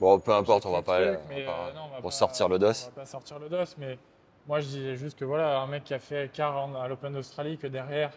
Bon, 0.00 0.18
peu 0.18 0.32
importe, 0.32 0.66
on 0.66 0.72
va 0.72 0.82
pas, 0.82 0.98
on 1.00 1.04
va 1.04 1.12
truc, 1.12 1.20
mais, 1.28 1.44
pas- 1.44 1.68
euh, 1.68 1.72
non, 1.72 1.80
on 1.84 1.88
va 1.88 1.94
pour 1.96 2.04
pas- 2.04 2.10
sortir 2.10 2.48
le 2.48 2.58
dos. 2.58 2.66
On 2.66 2.86
va 2.86 2.90
pas 2.94 3.06
sortir 3.06 3.38
le 3.38 3.48
dos, 3.48 3.64
mais 3.78 3.98
moi 4.46 4.60
je 4.60 4.66
disais 4.66 4.96
juste 4.96 5.18
que 5.18 5.24
voilà, 5.24 5.60
un 5.60 5.66
mec 5.66 5.84
qui 5.84 5.94
a 5.94 5.98
fait 5.98 6.30
quart 6.32 6.56
en- 6.56 6.74
à 6.80 6.88
l'Open 6.88 7.12
d'Australie, 7.12 7.58
que 7.58 7.66
derrière 7.68 8.10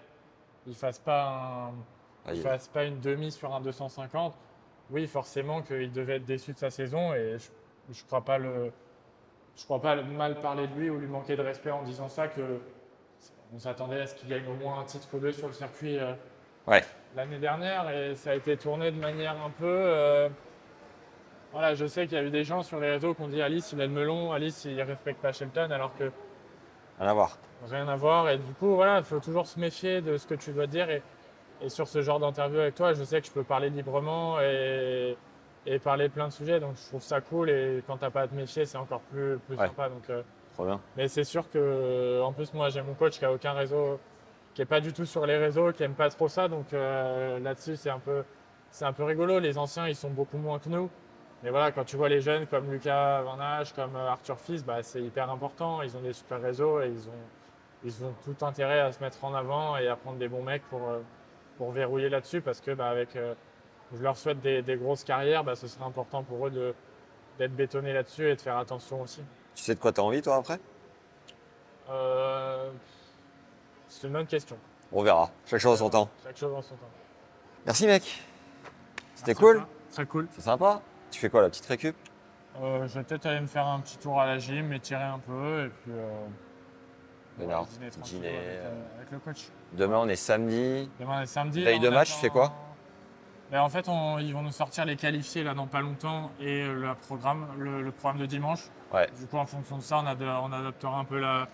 il 0.65 0.73
fasse 0.75 0.99
pas 0.99 1.27
un, 1.27 1.71
Ah, 2.25 2.33
il- 2.33 2.41
fasse 2.41 2.67
pas 2.67 2.83
une 2.83 2.99
demi 2.99 3.31
sur 3.31 3.53
un 3.53 3.61
250. 3.61 4.33
Oui, 4.89 5.05
forcément 5.07 5.61
qu'il 5.61 5.91
devait 5.91 6.17
être 6.17 6.25
déçu 6.25 6.53
de 6.53 6.57
sa 6.57 6.69
saison 6.71 7.13
et 7.13 7.37
je, 7.37 7.93
je 7.93 8.03
crois 8.05 8.21
pas 8.25 8.37
le, 8.37 8.71
je 9.57 9.63
crois 9.65 9.81
pas 9.81 9.95
mal 9.95 10.39
parler 10.39 10.67
de 10.67 10.73
lui 10.75 10.89
ou 10.89 10.97
lui 10.99 11.07
manquer 11.07 11.35
de 11.35 11.41
respect 11.41 11.71
en 11.71 11.83
disant 11.83 12.07
ça 12.09 12.27
que 12.27 12.59
on 13.53 13.59
s'attendait 13.59 14.01
à 14.01 14.07
ce 14.07 14.15
qu'il 14.15 14.29
gagne 14.29 14.45
au 14.47 14.53
moins 14.63 14.79
un 14.79 14.83
titre 14.83 15.07
ou 15.13 15.19
deux 15.19 15.31
sur 15.31 15.47
le 15.47 15.53
circuit. 15.53 15.97
euh, 15.99 16.13
Ouais. 16.67 16.83
l'année 17.15 17.39
dernière 17.39 17.89
et 17.89 18.13
ça 18.15 18.31
a 18.31 18.35
été 18.35 18.57
tourné 18.57 18.91
de 18.91 18.99
manière 18.99 19.31
un 19.41 19.49
peu. 19.49 19.65
euh, 19.65 20.29
voilà, 21.53 21.73
je 21.75 21.85
sais 21.85 22.05
qu'il 22.07 22.17
y 22.17 22.21
a 22.21 22.23
eu 22.23 22.29
des 22.29 22.43
gens 22.43 22.61
sur 22.61 22.79
les 22.79 22.91
réseaux 22.91 23.13
qui 23.13 23.21
ont 23.21 23.27
dit 23.29 23.41
Alice 23.41 23.71
il 23.71 23.81
a 23.81 23.85
le 23.87 23.91
melon, 23.91 24.31
Alice 24.33 24.65
il 24.65 24.79
respecte 24.81 25.21
pas 25.21 25.31
Shelton 25.31 25.71
alors 25.71 25.95
que 25.97 26.11
Rien 26.99 27.09
à 27.09 27.13
voir. 27.13 27.37
rien 27.69 27.87
à 27.87 27.95
voir. 27.95 28.27
Et 28.29 28.37
du 28.37 28.53
coup, 28.55 28.73
voilà, 28.75 28.97
il 28.97 29.03
faut 29.03 29.19
toujours 29.19 29.45
se 29.47 29.59
méfier 29.59 30.01
de 30.01 30.17
ce 30.17 30.25
que 30.25 30.33
tu 30.33 30.51
dois 30.51 30.65
dire. 30.65 30.89
Et, 30.89 31.03
et 31.61 31.69
sur 31.69 31.87
ce 31.87 32.01
genre 32.01 32.19
d'interview 32.19 32.59
avec 32.59 32.73
toi, 32.73 32.93
je 32.93 33.03
sais 33.03 33.21
que 33.21 33.27
je 33.27 33.31
peux 33.31 33.43
parler 33.43 33.69
librement 33.69 34.39
et, 34.41 35.15
et 35.67 35.79
parler 35.79 36.09
plein 36.09 36.27
de 36.27 36.33
sujets. 36.33 36.59
Donc 36.59 36.75
je 36.75 36.87
trouve 36.87 37.01
ça 37.03 37.21
cool. 37.21 37.49
Et 37.49 37.83
quand 37.85 37.97
t'as 37.97 38.09
pas 38.09 38.21
à 38.21 38.27
te 38.27 38.33
méfier, 38.33 38.65
c'est 38.65 38.77
encore 38.77 39.01
plus, 39.01 39.37
plus 39.47 39.55
Ouais. 39.57 39.67
sympa. 39.67 39.89
Donc, 39.89 40.09
euh, 40.09 40.21
Trop 40.55 40.65
bien. 40.65 40.79
mais 40.95 41.07
c'est 41.07 41.23
sûr 41.23 41.49
que, 41.51 42.21
en 42.21 42.33
plus, 42.33 42.53
moi, 42.53 42.69
j'ai 42.69 42.81
mon 42.81 42.93
coach 42.95 43.19
qui 43.19 43.25
a 43.25 43.31
aucun 43.31 43.53
réseau, 43.53 43.99
qui 44.55 44.61
est 44.63 44.65
pas 44.65 44.79
du 44.81 44.91
tout 44.93 45.05
sur 45.05 45.25
les 45.25 45.37
réseaux, 45.37 45.71
qui 45.71 45.83
aime 45.83 45.93
pas 45.93 46.09
trop 46.09 46.27
ça. 46.27 46.47
Donc 46.47 46.73
euh, 46.73 47.39
là-dessus, 47.39 47.75
c'est 47.75 47.89
un 47.91 47.99
peu, 47.99 48.23
c'est 48.71 48.85
un 48.85 48.93
peu 48.93 49.03
rigolo. 49.03 49.39
Les 49.39 49.57
anciens, 49.57 49.87
ils 49.87 49.95
sont 49.95 50.09
beaucoup 50.09 50.37
moins 50.37 50.57
que 50.59 50.69
nous. 50.69 50.89
Mais 51.43 51.51
voilà, 51.51 51.71
quand 51.71 51.83
tu 51.83 51.97
vois 51.97 52.09
les 52.09 52.19
jeunes 52.21 52.47
comme 52.47 52.71
Lucas 52.71 53.21
Van 53.21 53.39
Hache, 53.39 53.71
comme 53.73 53.95
euh, 53.95 54.07
Arthur 54.09 54.39
Fils, 54.39 54.63
bah, 54.65 54.81
c'est 54.81 55.01
hyper 55.03 55.29
important. 55.29 55.83
Ils 55.83 55.95
ont 55.95 56.01
des 56.01 56.13
super 56.13 56.41
réseaux 56.41 56.81
et 56.81 56.87
ils 56.87 57.07
ont, 57.07 57.23
ils 57.83 58.03
ont 58.03 58.13
tout 58.25 58.43
intérêt 58.43 58.79
à 58.79 58.91
se 58.91 58.99
mettre 59.03 59.23
en 59.23 59.35
avant 59.35 59.77
et 59.77 59.87
à 59.87 59.95
prendre 59.95 60.17
des 60.17 60.27
bons 60.27 60.41
mecs 60.41 60.63
pour, 60.69 60.81
pour 61.57 61.71
verrouiller 61.71 62.09
là-dessus 62.09 62.41
parce 62.41 62.59
que 62.59 62.71
bah, 62.71 62.87
avec, 62.89 63.15
euh, 63.15 63.35
je 63.95 64.01
leur 64.01 64.17
souhaite 64.17 64.41
des, 64.41 64.61
des 64.61 64.75
grosses 64.75 65.03
carrières, 65.03 65.43
bah, 65.43 65.55
ce 65.55 65.67
serait 65.67 65.85
important 65.85 66.23
pour 66.23 66.47
eux 66.47 66.75
d'être 67.37 67.55
bétonnés 67.55 67.93
là-dessus 67.93 68.29
et 68.29 68.35
de 68.35 68.41
faire 68.41 68.57
attention 68.57 69.01
aussi. 69.01 69.21
Tu 69.55 69.63
sais 69.63 69.75
de 69.75 69.79
quoi 69.79 69.91
tu 69.91 70.01
as 70.01 70.03
envie, 70.03 70.21
toi, 70.21 70.35
après? 70.35 70.59
Euh, 71.89 72.69
c'est 73.87 74.07
une 74.07 74.13
bonne 74.13 74.27
question. 74.27 74.57
On 74.91 75.03
verra. 75.03 75.29
Chaque 75.45 75.59
chose 75.59 75.73
en 75.81 75.85
son 75.85 75.89
temps. 75.89 76.09
Chaque 76.23 76.37
chose 76.37 76.53
en 76.53 76.61
son 76.61 76.75
temps. 76.75 76.89
Merci, 77.65 77.87
mec. 77.87 78.23
C'était 79.15 79.33
cool. 79.33 79.65
Très 79.91 80.05
cool. 80.05 80.27
C'est 80.31 80.41
sympa. 80.41 80.81
Tu 81.11 81.19
fais 81.19 81.29
quoi, 81.29 81.41
la 81.41 81.49
petite 81.49 81.65
récup? 81.65 81.95
Euh, 82.61 82.87
je 82.87 82.99
vais 82.99 83.03
peut-être 83.03 83.25
aller 83.25 83.39
me 83.39 83.47
faire 83.47 83.65
un 83.65 83.79
petit 83.79 83.97
tour 83.97 84.19
à 84.19 84.25
la 84.25 84.39
gym, 84.39 84.67
m'étirer 84.67 85.03
un 85.03 85.19
peu 85.19 85.65
et 85.65 85.69
puis 85.69 85.91
euh, 85.91 86.25
dîner 87.37 87.89
tranquille 87.89 88.17
dîner, 88.17 88.29
avec, 88.29 88.47
euh, 88.47 88.97
avec 88.97 89.11
le 89.11 89.19
coach. 89.19 89.49
Demain, 89.73 89.99
on 89.99 90.07
est 90.07 90.15
samedi. 90.15 90.89
Demain 90.99 91.21
est 91.21 91.27
samedi. 91.27 91.63
Veille 91.63 91.79
de 91.79 91.89
on 91.89 91.91
match, 91.91 92.13
tu 92.13 92.19
fais 92.19 92.29
quoi? 92.29 92.53
Ben, 93.51 93.61
En 93.61 93.69
fait, 93.69 93.87
on- 93.87 94.19
ils 94.19 94.33
vont 94.33 94.41
nous 94.41 94.51
sortir 94.51 94.83
les 94.85 94.95
qualifiés 94.97 95.43
là 95.43 95.53
dans 95.53 95.67
pas 95.67 95.81
longtemps 95.81 96.31
et 96.39 96.63
euh, 96.63 96.73
le 96.73 96.93
programme, 96.95 97.47
le, 97.57 97.81
le 97.81 97.91
programme 97.91 98.19
de 98.19 98.25
dimanche. 98.25 98.59
Ouais. 98.93 99.09
Du 99.17 99.25
coup, 99.27 99.37
en 99.37 99.45
fonction 99.45 99.77
de 99.77 99.81
ça, 99.83 99.99
on, 99.99 100.05
ad- 100.05 100.21
on 100.21 100.51
adaptera 100.51 100.99
un 100.99 101.05
peu 101.05 101.17
la, 101.19 101.47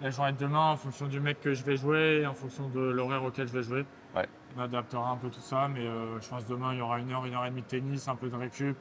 la 0.00 0.10
journée 0.10 0.32
de 0.32 0.38
demain 0.38 0.70
en 0.72 0.76
fonction 0.76 1.06
du 1.06 1.18
mec 1.18 1.40
que 1.40 1.52
je 1.52 1.64
vais 1.64 1.76
jouer 1.76 2.20
et 2.22 2.26
en 2.26 2.34
fonction 2.34 2.68
de 2.68 2.78
l'horaire 2.80 3.24
auquel 3.24 3.48
je 3.48 3.52
vais 3.52 3.62
jouer. 3.64 3.84
Ouais. 4.14 4.28
On 4.56 4.60
adaptera 4.60 5.10
un 5.10 5.16
peu 5.16 5.28
tout 5.28 5.40
ça, 5.40 5.66
mais 5.68 5.80
euh, 5.86 6.20
je 6.20 6.28
pense 6.28 6.46
demain 6.46 6.72
il 6.72 6.78
y 6.78 6.82
aura 6.82 6.98
une 7.00 7.10
heure, 7.12 7.24
une 7.26 7.34
heure 7.34 7.44
et 7.46 7.50
demie 7.50 7.62
de 7.62 7.66
tennis, 7.66 8.06
un 8.06 8.16
peu 8.16 8.28
de 8.28 8.36
récup, 8.36 8.76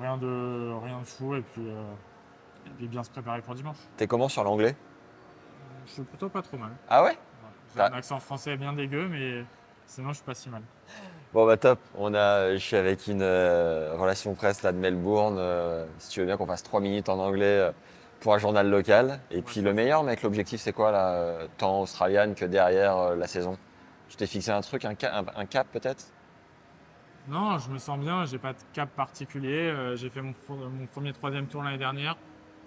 rien 0.00 0.16
de, 0.16 0.72
rien 0.84 0.98
de 1.00 1.04
fou 1.06 1.34
et 1.36 1.42
puis, 1.42 1.62
euh, 1.68 1.82
et 2.66 2.70
puis 2.76 2.88
bien 2.88 3.04
se 3.04 3.10
préparer 3.10 3.40
pour 3.40 3.54
dimanche. 3.54 3.78
T'es 3.96 4.06
comment 4.08 4.28
sur 4.28 4.42
l'anglais? 4.44 4.76
Je 5.86 5.92
suis 5.92 6.02
plutôt 6.02 6.28
pas 6.28 6.42
trop 6.42 6.56
mal. 6.58 6.70
Ah 6.88 7.04
ouais? 7.04 7.16
J'ai 7.74 7.80
un 7.82 7.92
accent 7.92 8.18
français 8.18 8.56
bien 8.56 8.72
dégueu, 8.72 9.08
mais 9.08 9.44
sinon 9.86 10.08
je 10.10 10.14
suis 10.14 10.24
pas 10.24 10.34
si 10.34 10.48
mal. 10.50 10.62
Bon, 11.32 11.46
bah 11.46 11.56
top. 11.56 11.78
On 11.96 12.12
a, 12.14 12.52
je 12.54 12.58
suis 12.58 12.76
avec 12.76 13.06
une 13.06 13.22
euh, 13.22 13.94
relation 13.96 14.34
presse 14.34 14.62
là, 14.62 14.72
de 14.72 14.78
Melbourne. 14.78 15.36
euh, 15.38 15.86
si 15.98 16.10
tu 16.10 16.20
veux 16.20 16.26
bien 16.26 16.36
qu'on 16.36 16.46
fasse 16.46 16.62
trois 16.62 16.80
minutes 16.80 17.08
en 17.08 17.18
anglais 17.20 17.44
euh, 17.60 17.72
pour 18.20 18.34
un 18.34 18.38
journal 18.38 18.68
local. 18.68 19.20
Et 19.30 19.40
puis 19.40 19.60
le 19.60 19.72
meilleur, 19.72 20.02
mec, 20.02 20.22
l'objectif, 20.22 20.60
c'est 20.60 20.72
quoi, 20.72 20.90
là 20.90 21.12
euh, 21.12 21.46
Tant 21.56 21.80
australienne 21.82 22.34
que 22.34 22.44
derrière 22.44 22.96
euh, 22.96 23.16
la 23.16 23.28
saison? 23.28 23.56
Tu 24.08 24.16
t'es 24.16 24.26
fixé 24.26 24.50
un 24.50 24.60
truc, 24.60 24.84
un, 24.84 24.94
ca- 24.98 25.18
un- 25.18 25.40
un 25.40 25.46
cap 25.46 25.68
peut-être? 25.72 26.04
Non, 27.28 27.58
je 27.58 27.70
me 27.70 27.78
sens 27.78 27.98
bien, 28.00 28.24
j'ai 28.24 28.38
pas 28.38 28.52
de 28.52 28.58
cap 28.72 28.88
particulier. 28.90 29.70
Euh, 29.70 29.94
j'ai 29.94 30.10
fait 30.10 30.22
mon, 30.22 30.34
mon, 30.48 30.86
premier 30.86 31.12
troisième 31.12 31.46
tour 31.46 31.62
l'année 31.62 31.78
dernière. 31.78 32.16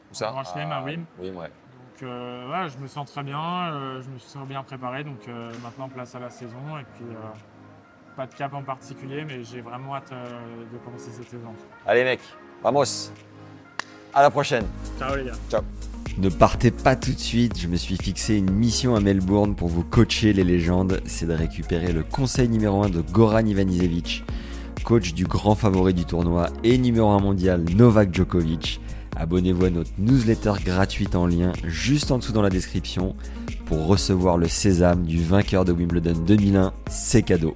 Où 0.09 0.15
ça? 0.15 0.29
Grand 0.29 0.45
Chelem, 0.45 0.71
à 0.71 0.81
Wim. 0.83 1.05
Oui, 1.19 1.31
ouais. 1.31 1.47
Donc 1.47 2.03
euh, 2.03 2.49
ouais, 2.49 2.69
je 2.69 2.77
me 2.77 2.87
sens 2.87 3.11
très 3.11 3.23
bien, 3.23 3.73
euh, 3.73 4.01
je 4.01 4.09
me 4.09 4.19
sens 4.19 4.47
bien 4.47 4.63
préparé. 4.63 5.03
Donc 5.03 5.27
euh, 5.27 5.51
maintenant, 5.61 5.89
place 5.89 6.15
à 6.15 6.19
la 6.19 6.29
saison. 6.29 6.77
Et 6.79 6.83
puis, 6.95 7.03
euh, 7.09 7.27
pas 8.15 8.27
de 8.27 8.33
cap 8.33 8.53
en 8.53 8.63
particulier, 8.63 9.25
mais 9.25 9.43
j'ai 9.43 9.61
vraiment 9.61 9.95
hâte 9.95 10.11
euh, 10.11 10.63
de 10.71 10.77
commencer 10.79 11.09
cette 11.11 11.29
saison. 11.29 11.53
Allez 11.85 12.03
mec, 12.03 12.19
vamos. 12.61 13.11
À 14.13 14.21
la 14.21 14.29
prochaine. 14.29 14.65
Ciao 14.99 15.15
les 15.15 15.25
gars. 15.25 15.33
Ciao. 15.49 15.61
Ne 16.19 16.29
partez 16.29 16.69
pas 16.69 16.95
tout 16.95 17.11
de 17.11 17.19
suite, 17.19 17.59
je 17.59 17.67
me 17.67 17.75
suis 17.75 17.97
fixé 17.97 18.35
une 18.35 18.51
mission 18.51 18.95
à 18.95 18.99
Melbourne 18.99 19.55
pour 19.55 19.67
vous 19.67 19.83
coacher 19.83 20.31
les 20.31 20.43
légendes, 20.43 21.01
c'est 21.05 21.25
de 21.25 21.33
récupérer 21.33 21.91
le 21.91 22.03
conseil 22.03 22.47
numéro 22.49 22.83
1 22.83 22.89
de 22.89 23.01
Goran 23.01 23.43
Ivanisevic, 23.43 24.23
coach 24.83 25.15
du 25.15 25.25
grand 25.25 25.55
favori 25.55 25.95
du 25.95 26.05
tournoi 26.05 26.49
et 26.63 26.77
numéro 26.77 27.09
1 27.09 27.19
mondial 27.19 27.65
Novak 27.75 28.13
Djokovic. 28.13 28.79
Abonnez-vous 29.15 29.65
à 29.65 29.69
notre 29.71 29.91
newsletter 29.97 30.53
gratuite 30.63 31.15
en 31.15 31.25
lien 31.25 31.51
juste 31.63 32.11
en 32.11 32.19
dessous 32.19 32.33
dans 32.33 32.41
la 32.43 32.51
description 32.51 33.15
pour 33.65 33.87
recevoir 33.87 34.37
le 34.37 34.47
sésame 34.47 35.03
du 35.05 35.23
vainqueur 35.23 35.65
de 35.65 35.71
Wimbledon 35.71 36.13
2001, 36.13 36.73
c'est 36.89 37.23
cadeau. 37.23 37.55